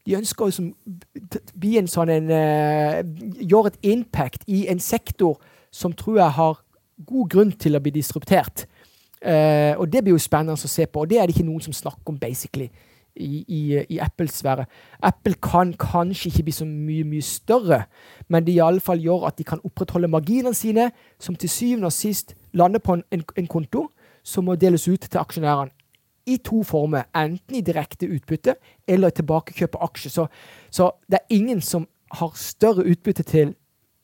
De 0.06 0.16
ønsker 0.18 0.48
å 0.48 1.30
bli 1.54 1.76
en 1.78 1.86
sånn 1.86 2.10
en 2.10 2.30
eh, 2.34 3.02
Gjøre 3.38 3.70
et 3.70 3.92
impact 3.92 4.42
i 4.50 4.64
en 4.72 4.82
sektor 4.82 5.38
som 5.70 5.94
tror 5.94 6.18
jeg 6.18 6.36
har 6.38 6.58
god 7.06 7.30
grunn 7.30 7.52
til 7.54 7.78
å 7.78 7.80
bli 7.82 7.94
disruptert. 7.94 8.66
Eh, 9.22 9.74
og 9.78 9.86
det 9.92 10.02
blir 10.02 10.16
jo 10.16 10.22
spennende 10.22 10.56
å 10.58 10.70
se 10.70 10.86
på, 10.86 11.04
og 11.04 11.10
det 11.10 11.20
er 11.20 11.28
det 11.28 11.36
ikke 11.36 11.46
noen 11.46 11.62
som 11.62 11.74
snakker 11.76 12.10
om, 12.10 12.18
basically, 12.18 12.68
i, 13.14 13.42
i, 13.46 13.60
i 13.92 13.98
Apples 14.02 14.38
sfære. 14.40 14.64
Apple 15.04 15.36
kan 15.42 15.74
kanskje 15.78 16.30
ikke 16.30 16.46
bli 16.48 16.54
så 16.56 16.66
mye, 16.66 17.04
mye 17.04 17.22
større, 17.22 17.82
men 18.28 18.46
det 18.46 18.56
i 18.56 18.62
alle 18.64 18.80
fall 18.80 19.02
gjør 19.02 19.28
at 19.28 19.38
de 19.38 19.46
kan 19.46 19.62
opprettholde 19.64 20.10
marginene 20.10 20.56
sine, 20.56 20.90
som 21.20 21.36
til 21.36 21.52
syvende 21.52 21.90
og 21.90 21.94
sist 21.94 22.34
lander 22.52 22.82
på 22.82 22.98
en, 22.98 23.04
en, 23.12 23.24
en 23.36 23.50
konto 23.50 23.86
som 24.24 24.46
må 24.46 24.56
deles 24.56 24.88
ut 24.88 25.04
til 25.04 25.20
aksjonærene 25.20 25.72
i 26.26 26.38
to 26.38 26.62
former. 26.62 27.08
Enten 27.14 27.58
i 27.58 27.64
direkte 27.64 28.06
utbytte 28.06 28.56
eller 28.88 29.10
i 29.10 29.16
tilbakekjøp 29.18 29.76
av 29.78 29.88
aksjer. 29.90 30.14
Så, 30.14 30.26
så 30.70 30.90
det 31.10 31.20
er 31.20 31.36
ingen 31.36 31.60
som 31.60 31.88
har 32.12 32.32
større 32.38 32.86
utbytte 32.86 33.26
til, 33.26 33.54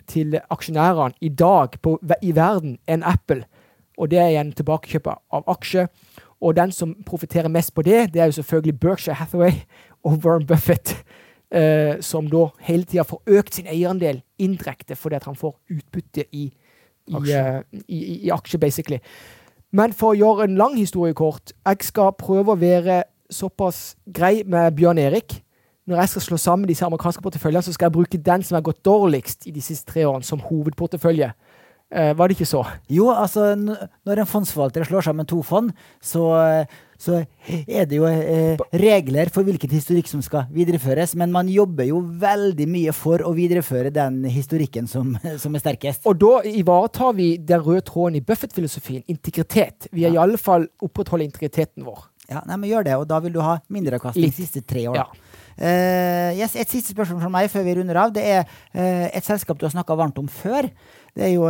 til 0.07 0.39
aksjonærene 0.51 1.15
i 1.21 1.29
dag 1.29 1.79
på, 1.83 1.99
i 2.23 2.35
verden 2.35 2.79
enn 2.89 3.07
Apple. 3.07 3.45
Og 3.99 4.11
det 4.11 4.21
er 4.23 4.33
igjen 4.33 4.53
tilbakekjøp 4.55 5.09
av 5.11 5.49
aksjer. 5.51 5.89
Og 6.41 6.55
den 6.57 6.73
som 6.73 6.95
profitterer 7.07 7.51
mest 7.51 7.75
på 7.75 7.83
det, 7.83 8.13
det 8.15 8.23
er 8.23 8.31
jo 8.31 8.39
selvfølgelig 8.39 8.79
Berkshire 8.81 9.19
Hathaway 9.19 9.53
og 10.07 10.21
Warren 10.25 10.47
Buffett. 10.47 10.95
Eh, 11.51 11.97
som 12.05 12.27
da 12.29 12.51
hele 12.67 12.85
tida 12.85 13.07
får 13.09 13.23
økt 13.39 13.57
sin 13.57 13.69
eierandel 13.73 14.19
indirekte 14.37 14.93
fordi 15.01 15.17
at 15.17 15.25
han 15.25 15.37
får 15.39 15.55
utbytte 15.73 16.27
i, 16.37 16.43
i, 17.09 17.15
Aksjer. 17.17 17.47
eh, 17.57 17.79
i, 17.89 17.97
i, 17.97 18.17
i 18.29 18.33
aksjer, 18.35 18.61
basically. 18.61 18.99
Men 19.73 19.95
for 19.97 20.13
å 20.13 20.19
gjøre 20.19 20.45
en 20.45 20.59
lang 20.61 20.77
historie 20.77 21.17
kort, 21.17 21.55
jeg 21.65 21.89
skal 21.89 22.13
prøve 22.21 22.53
å 22.53 22.61
være 22.61 23.03
såpass 23.33 23.97
grei 24.13 24.43
med 24.45 24.77
Bjørn 24.77 25.01
Erik. 25.01 25.41
Når 25.89 26.03
jeg 26.03 26.13
skal 26.13 26.25
slå 26.27 26.37
sammen 26.41 26.69
disse 26.69 26.85
amerikanske 26.85 27.25
porteføljene, 27.25 27.65
så 27.65 27.73
skal 27.73 27.89
jeg 27.89 27.97
bruke 27.97 28.21
den 28.21 28.45
som 28.45 28.59
har 28.59 28.65
gått 28.69 28.85
dårligst 28.85 29.49
i 29.49 29.53
de 29.57 29.65
siste 29.65 29.89
tre 29.93 30.05
årene, 30.05 30.25
som 30.25 30.41
hovedportefølje. 30.45 31.33
Eh, 31.89 32.13
var 32.17 32.29
det 32.29 32.37
ikke 32.37 32.49
så? 32.49 32.65
Jo, 32.93 33.09
altså 33.15 33.55
når 33.57 34.21
en 34.21 34.29
fondsforvalter 34.29 34.85
slår 34.85 35.07
sammen 35.09 35.29
to 35.29 35.41
fond, 35.47 35.73
så 36.05 36.29
så 36.99 37.21
er 37.47 37.87
det 37.87 38.01
jo 38.01 38.09
eh, 38.11 38.59
regler 38.75 39.31
for 39.31 39.47
hvilken 39.47 39.71
historikk 39.71 40.09
som 40.11 40.23
skal 40.25 40.49
videreføres. 40.51 41.15
Men 41.19 41.31
man 41.35 41.51
jobber 41.51 41.87
jo 41.87 42.01
veldig 42.19 42.67
mye 42.71 42.95
for 42.97 43.23
å 43.23 43.31
videreføre 43.37 43.93
den 43.95 44.25
historikken 44.27 44.91
som, 44.91 45.15
som 45.43 45.55
er 45.55 45.63
sterkest. 45.63 46.03
Og 46.11 46.19
da 46.19 46.41
ivaretar 46.51 47.15
vi 47.19 47.31
den 47.39 47.63
røde 47.63 47.85
tråden 47.87 48.19
i 48.19 48.25
Buffett-filosofien, 48.27 49.07
integritet. 49.07 49.87
Vi 49.93 50.05
er 50.05 50.11
Ja. 50.11 50.19
i 50.19 50.23
alle 50.25 50.41
fall 50.43 50.67
opprettholder 50.83 51.29
integriteten 51.29 51.87
vår. 51.87 52.09
Ja, 52.29 52.43
nei, 52.49 52.59
men 52.59 52.69
gjør 52.69 52.85
det, 52.85 52.97
og 52.99 53.07
da 53.09 53.23
vil 53.25 53.33
du 53.33 53.41
ha 53.41 53.61
mindreavkastning 53.73 54.29
de 54.29 54.37
siste 54.37 54.61
tre 54.67 54.83
år. 54.91 54.99
Ja. 54.99 55.07
Eh, 55.59 56.37
yes, 56.39 56.57
et 56.59 56.71
siste 56.71 56.93
spørsmål 56.93 57.23
fra 57.23 57.31
meg 57.33 57.49
før 57.51 57.65
vi 57.67 57.79
runder 57.79 57.99
av. 58.03 58.13
Det 58.15 58.23
er 58.27 58.43
uh, 58.45 59.07
et 59.09 59.27
selskap 59.27 59.59
du 59.59 59.65
har 59.67 59.73
snakka 59.75 59.97
varmt 59.99 60.19
om 60.21 60.29
før. 60.31 60.69
Det 61.17 61.25
er 61.31 61.33
jo 61.35 61.49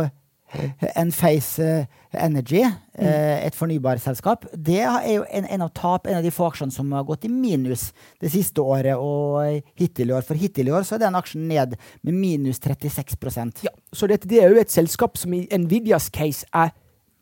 Enphase 0.95 1.13
Face 1.19 1.87
Energy, 2.13 2.63
eh, 2.97 3.45
et 3.45 3.55
fornybarselskap. 3.55 4.47
Det 4.57 4.79
er 4.81 5.11
jo 5.13 5.25
en, 5.29 5.45
en 5.45 5.61
av 5.61 5.69
tap, 5.77 6.07
en 6.07 6.17
av 6.17 6.25
de 6.25 6.31
få 6.33 6.47
aksjene 6.49 6.73
som 6.73 6.89
har 6.95 7.05
gått 7.05 7.27
i 7.27 7.29
minus 7.29 7.91
det 8.21 8.31
siste 8.33 8.63
året 8.65 8.97
og 8.97 9.43
eh, 9.43 9.67
hittil 9.77 10.09
i 10.09 10.15
år. 10.17 10.25
For 10.25 10.39
hittil 10.39 10.71
i 10.71 10.73
år 10.73 10.87
så 10.87 10.97
er 10.97 11.03
den 11.05 11.19
aksjen 11.19 11.45
ned 11.51 11.75
med 12.01 12.17
minus 12.17 12.61
36 12.63 13.61
Ja, 13.67 13.73
så 13.93 14.09
dette 14.09 14.29
det 14.29 14.41
er 14.41 14.49
jo 14.49 14.61
et 14.61 14.73
selskap 14.73 15.21
som 15.21 15.35
i 15.37 15.45
Nvidias 15.53 16.09
case 16.09 16.49
er 16.49 16.73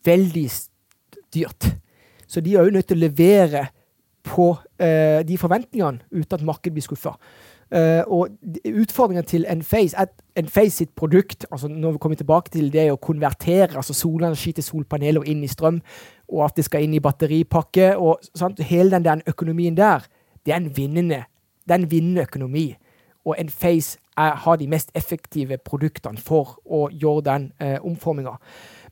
veldig 0.08 0.48
dyrt. 1.36 1.74
Så 2.28 2.40
de 2.42 2.56
er 2.56 2.64
jo 2.64 2.78
nødt 2.78 2.88
til 2.88 3.00
å 3.00 3.06
levere 3.08 3.68
på 4.28 4.54
eh, 4.80 5.20
de 5.28 5.36
forventningene 5.40 6.04
uten 6.12 6.40
at 6.40 6.48
markedet 6.48 6.76
blir 6.78 6.86
skuffa. 6.86 7.18
Eh, 7.72 8.04
og 8.08 8.30
utfordringen 8.66 9.26
til 9.28 9.46
Enphase 9.50 10.06
er 10.36 10.70
sitt 10.72 10.94
produkt 10.96 11.46
altså 11.52 11.68
når 11.68 11.92
vi 11.92 11.98
kommer 11.98 12.16
tilbake 12.16 12.54
til 12.54 12.70
det 12.72 12.86
å 12.94 12.96
konvertere 12.96 13.76
altså 13.76 13.94
solenergi 13.94 14.54
til 14.56 14.64
solpaneler 14.64 15.28
inn 15.28 15.44
i 15.44 15.52
strøm, 15.52 15.82
og 16.32 16.46
at 16.46 16.56
det 16.56 16.66
skal 16.66 16.84
inn 16.84 16.96
i 16.96 17.04
batteripakke 17.04 17.98
og 17.98 18.24
sant? 18.36 18.62
Hele 18.64 18.96
den 18.96 19.04
der 19.04 19.22
økonomien 19.28 19.76
der, 19.76 20.08
det 20.46 20.54
er 20.54 20.62
en 20.62 20.72
vinnende, 20.78 21.26
det 21.68 21.76
er 21.76 21.84
en 21.84 21.92
vinnende 21.92 22.24
økonomi. 22.24 22.70
Og 23.28 23.36
Enphase 23.40 23.98
er, 24.18 24.36
har 24.36 24.56
de 24.56 24.68
mest 24.68 24.92
effektive 24.96 25.58
produktene 25.58 26.18
for 26.18 26.56
å 26.64 26.88
gjøre 26.92 27.26
den 27.28 27.52
uh, 27.60 27.76
omforminga. 27.84 28.38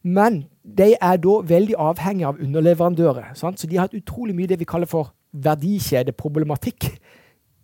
Men 0.04 0.44
de 0.64 0.94
er 1.02 1.18
da 1.18 1.38
veldig 1.48 1.78
avhengige 1.80 2.28
av 2.28 2.42
underleverandører. 2.44 3.32
Sant? 3.40 3.60
Så 3.60 3.68
de 3.68 3.80
har 3.80 3.88
hatt 3.88 3.96
utrolig 3.98 4.36
mye 4.36 4.52
det 4.52 4.60
vi 4.60 4.68
kaller 4.68 4.90
for 4.90 5.14
verdikjedeproblematikk. 5.32 6.92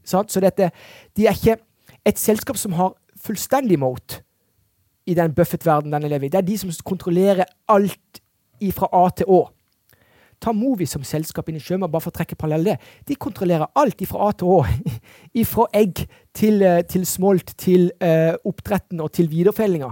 Sant? 0.04 0.32
Så 0.32 0.41
dette, 0.43 0.72
de 1.18 1.28
er 1.28 1.38
ikke 1.38 1.60
et 2.08 2.20
selskap 2.20 2.58
som 2.58 2.76
har 2.78 2.93
fullstendig 3.22 3.80
mote 3.80 4.22
i 5.10 5.16
den 5.18 5.34
Buffett-verdenen 5.34 6.02
den 6.02 6.12
lever 6.12 6.30
i. 6.30 6.34
Det 6.34 6.41
er 6.41 6.47
de 6.47 6.58
som 6.58 6.72
kontrollerer 6.86 7.49
alt 7.72 8.22
fra 8.76 8.89
A 8.93 9.08
til 9.18 9.30
Å. 9.34 9.41
Ta 10.41 10.54
Movi 10.58 10.88
som 10.89 11.04
selskap 11.06 11.49
inn 11.49 11.60
i 11.60 11.62
sjømat, 11.62 11.89
bare 11.91 12.02
for 12.02 12.14
å 12.14 12.18
trekke 12.18 12.38
parallell 12.38 12.72
det. 12.72 12.78
De 13.10 13.18
kontrollerer 13.18 13.70
alt 13.78 14.02
fra 14.10 14.30
A 14.30 14.32
til 14.38 14.49
Å. 14.49 14.62
Fra 15.52 15.68
egg 15.78 16.04
til, 16.38 16.62
eh, 16.66 16.82
til 16.89 17.06
smolt, 17.06 17.54
til 17.58 17.91
uh, 18.04 18.34
oppdretten 18.47 19.02
og 19.02 19.12
til 19.14 19.30
viderefellinga. 19.30 19.91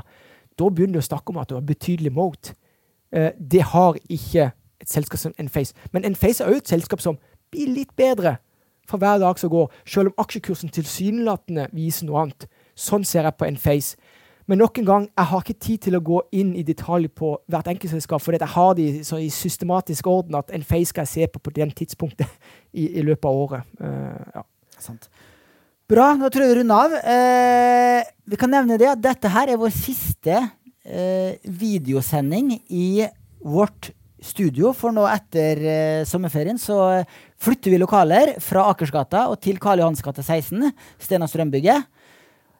Da 0.57 0.69
begynner 0.69 0.99
du 0.99 1.03
å 1.03 1.05
snakke 1.05 1.33
om 1.33 1.39
at 1.41 1.49
du 1.49 1.55
har 1.57 1.65
betydelig 1.65 2.11
mote. 2.13 2.55
Uh, 3.13 3.29
det 3.37 3.61
har 3.73 3.97
ikke 4.09 4.51
et 4.79 4.89
selskap 4.89 5.21
som 5.21 5.35
Enface. 5.41 5.75
Men 5.93 6.05
Enface 6.09 6.43
er 6.43 6.53
òg 6.53 6.63
et 6.63 6.73
selskap 6.73 7.01
som 7.03 7.19
blir 7.53 7.69
litt 7.73 7.93
bedre 7.97 8.37
for 8.89 9.01
hver 9.01 9.19
dag 9.21 9.39
som 9.39 9.51
går, 9.53 9.69
selv 9.85 10.11
om 10.11 10.23
aksjekursen 10.25 10.73
tilsynelatende 10.73 11.69
viser 11.75 12.09
noe 12.09 12.25
annet. 12.25 12.47
Sånn 12.79 13.05
ser 13.07 13.27
jeg 13.27 13.37
på 13.37 13.47
en 13.47 13.59
face. 13.59 13.99
Men 14.49 14.63
nok 14.63 14.79
en 14.81 14.85
gang, 14.87 15.03
jeg 15.13 15.29
har 15.29 15.43
ikke 15.43 15.61
tid 15.61 15.81
til 15.85 15.97
å 15.99 16.01
gå 16.01 16.19
inn 16.33 16.55
i 16.57 16.65
detalj 16.65 17.05
på 17.13 17.35
hvert 17.51 17.67
enkeltselskap, 17.69 18.23
for 18.23 18.33
jeg 18.33 18.49
har 18.49 18.71
de 18.79 18.87
i 18.97 19.27
systematisk 19.29 20.09
orden 20.09 20.39
at 20.39 20.49
en 20.55 20.65
face 20.65 20.89
skal 20.89 21.05
jeg 21.05 21.11
se 21.11 21.27
på 21.29 21.41
på 21.45 21.53
den 21.53 21.69
tidspunktet 21.69 22.25
i, 22.73 22.87
i 22.97 23.03
løpet 23.05 23.29
av 23.29 23.43
året. 23.43 23.75
Uh, 23.77 24.39
ja. 24.39 24.47
Sant. 24.81 25.09
Bra, 25.89 26.11
nå 26.17 26.29
tror 26.29 26.45
jeg 26.45 26.53
vi 26.53 26.57
runder 26.61 26.85
av. 26.85 26.95
Eh, 27.13 28.09
vi 28.29 28.37
kan 28.37 28.51
nevne 28.53 28.77
det 28.77 28.91
at 28.91 29.01
dette 29.01 29.29
her 29.33 29.49
er 29.49 29.57
vår 29.57 29.71
siste 29.73 30.35
eh, 30.85 31.39
videosending 31.43 32.51
i 32.69 33.07
vårt 33.41 33.89
studio. 34.25 34.71
For 34.75 34.93
nå 34.95 35.05
etter 35.09 35.61
eh, 35.63 36.01
sommerferien 36.07 36.59
så 36.59 36.77
flytter 37.39 37.73
vi 37.73 37.79
lokaler 37.81 38.35
fra 38.43 38.65
Akersgata 38.71 39.27
og 39.31 39.39
til 39.43 39.59
Karl 39.61 39.81
Johans 39.83 40.03
gate 40.05 40.23
16, 40.25 40.71
Stena 40.99 41.27
Strømbygget. 41.29 41.87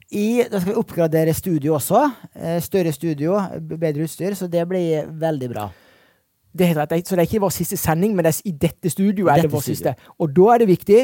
I, 0.10 0.41
da 0.49 0.57
skal 0.57 0.72
vi 0.72 0.80
oppgradere 0.82 1.34
studio 1.38 1.76
også. 1.78 2.01
Eh, 2.34 2.57
større 2.66 2.93
studio, 2.95 3.38
bedre 3.62 4.07
utstyr, 4.07 4.34
så 4.38 4.47
det 4.49 4.64
blir 4.72 5.05
veldig 5.22 5.49
bra. 5.51 5.68
Det 6.49 6.66
er 6.66 6.72
helt 6.74 6.82
rett. 6.82 7.05
Så 7.05 7.14
det 7.14 7.24
er 7.24 7.30
ikke 7.30 7.43
vår 7.43 7.53
siste 7.53 7.78
sending, 7.78 8.16
men 8.18 8.26
det 8.26 8.32
er, 8.34 8.39
i 8.49 8.55
dette 8.57 8.89
studioet 8.89 9.30
er 9.30 9.43
Dette 9.43 9.51
det 9.51 9.53
vår 9.53 9.66
studio. 9.68 9.78
siste. 9.78 10.14
Og 10.18 10.32
da 10.34 10.47
er 10.55 10.64
det 10.64 10.70
viktig, 10.72 11.01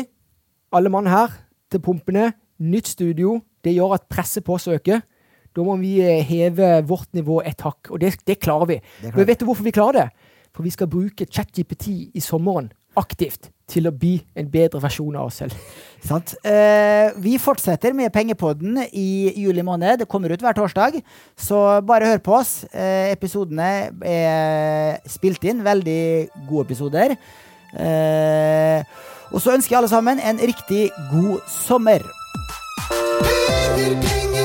alle 0.73 0.89
mann 0.89 1.05
her, 1.11 1.35
til 1.69 1.83
pumpene, 1.85 2.31
nytt 2.65 2.89
studio. 2.89 3.37
Det 3.63 3.75
gjør 3.75 3.93
at 3.99 4.07
presset 4.09 4.45
på 4.45 4.55
oss 4.57 4.65
øker. 4.71 5.03
Da 5.55 5.63
må 5.63 5.77
vi 5.79 5.99
eh, 6.03 6.23
heve 6.25 6.81
vårt 6.89 7.13
nivå 7.15 7.37
et 7.45 7.61
hakk, 7.63 7.91
og 7.93 8.01
det, 8.01 8.15
det 8.27 8.39
klarer 8.41 8.73
vi. 8.73 8.79
Det 8.81 9.11
klarer 9.11 9.21
Men 9.21 9.27
vet 9.29 9.39
du 9.39 9.45
hvorfor 9.47 9.63
vi 9.63 9.75
klarer 9.75 9.99
det? 10.01 10.24
For 10.55 10.63
vi 10.63 10.73
skal 10.73 10.89
bruke 10.91 11.27
ChatGPT 11.27 11.89
i 12.15 12.23
sommeren 12.23 12.71
aktivt 12.95 13.49
til 13.67 13.89
å 13.89 13.93
bli 13.93 14.13
en 14.37 14.47
bedre 14.51 14.79
versjon 14.83 15.17
av 15.17 15.27
oss 15.27 15.41
selv. 15.41 15.55
Sant? 16.09 16.35
Eh, 16.45 17.11
vi 17.21 17.35
fortsetter 17.41 17.95
med 17.97 18.13
Pengepodden 18.15 18.83
i 18.91 19.33
juli 19.35 19.65
måned. 19.65 20.03
Det 20.03 20.09
kommer 20.09 20.31
ut 20.31 20.45
hver 20.45 20.55
torsdag. 20.57 21.01
Så 21.35 21.61
bare 21.85 22.13
hør 22.13 22.23
på 22.23 22.37
oss. 22.37 22.53
Eh, 22.71 23.11
episodene 23.15 23.89
er 24.05 25.01
spilt 25.09 25.43
inn. 25.49 25.65
Veldig 25.65 26.45
gode 26.45 26.69
episoder. 26.69 27.17
Eh, 27.75 28.85
og 29.33 29.41
så 29.41 29.55
ønsker 29.57 29.75
jeg 29.75 29.81
alle 29.81 29.91
sammen 29.91 30.21
en 30.21 30.39
riktig 30.39 30.87
god 31.11 31.41
sommer. 31.51 32.05
Penger, 32.85 33.73
penger, 33.75 34.01
penger, 34.05 34.44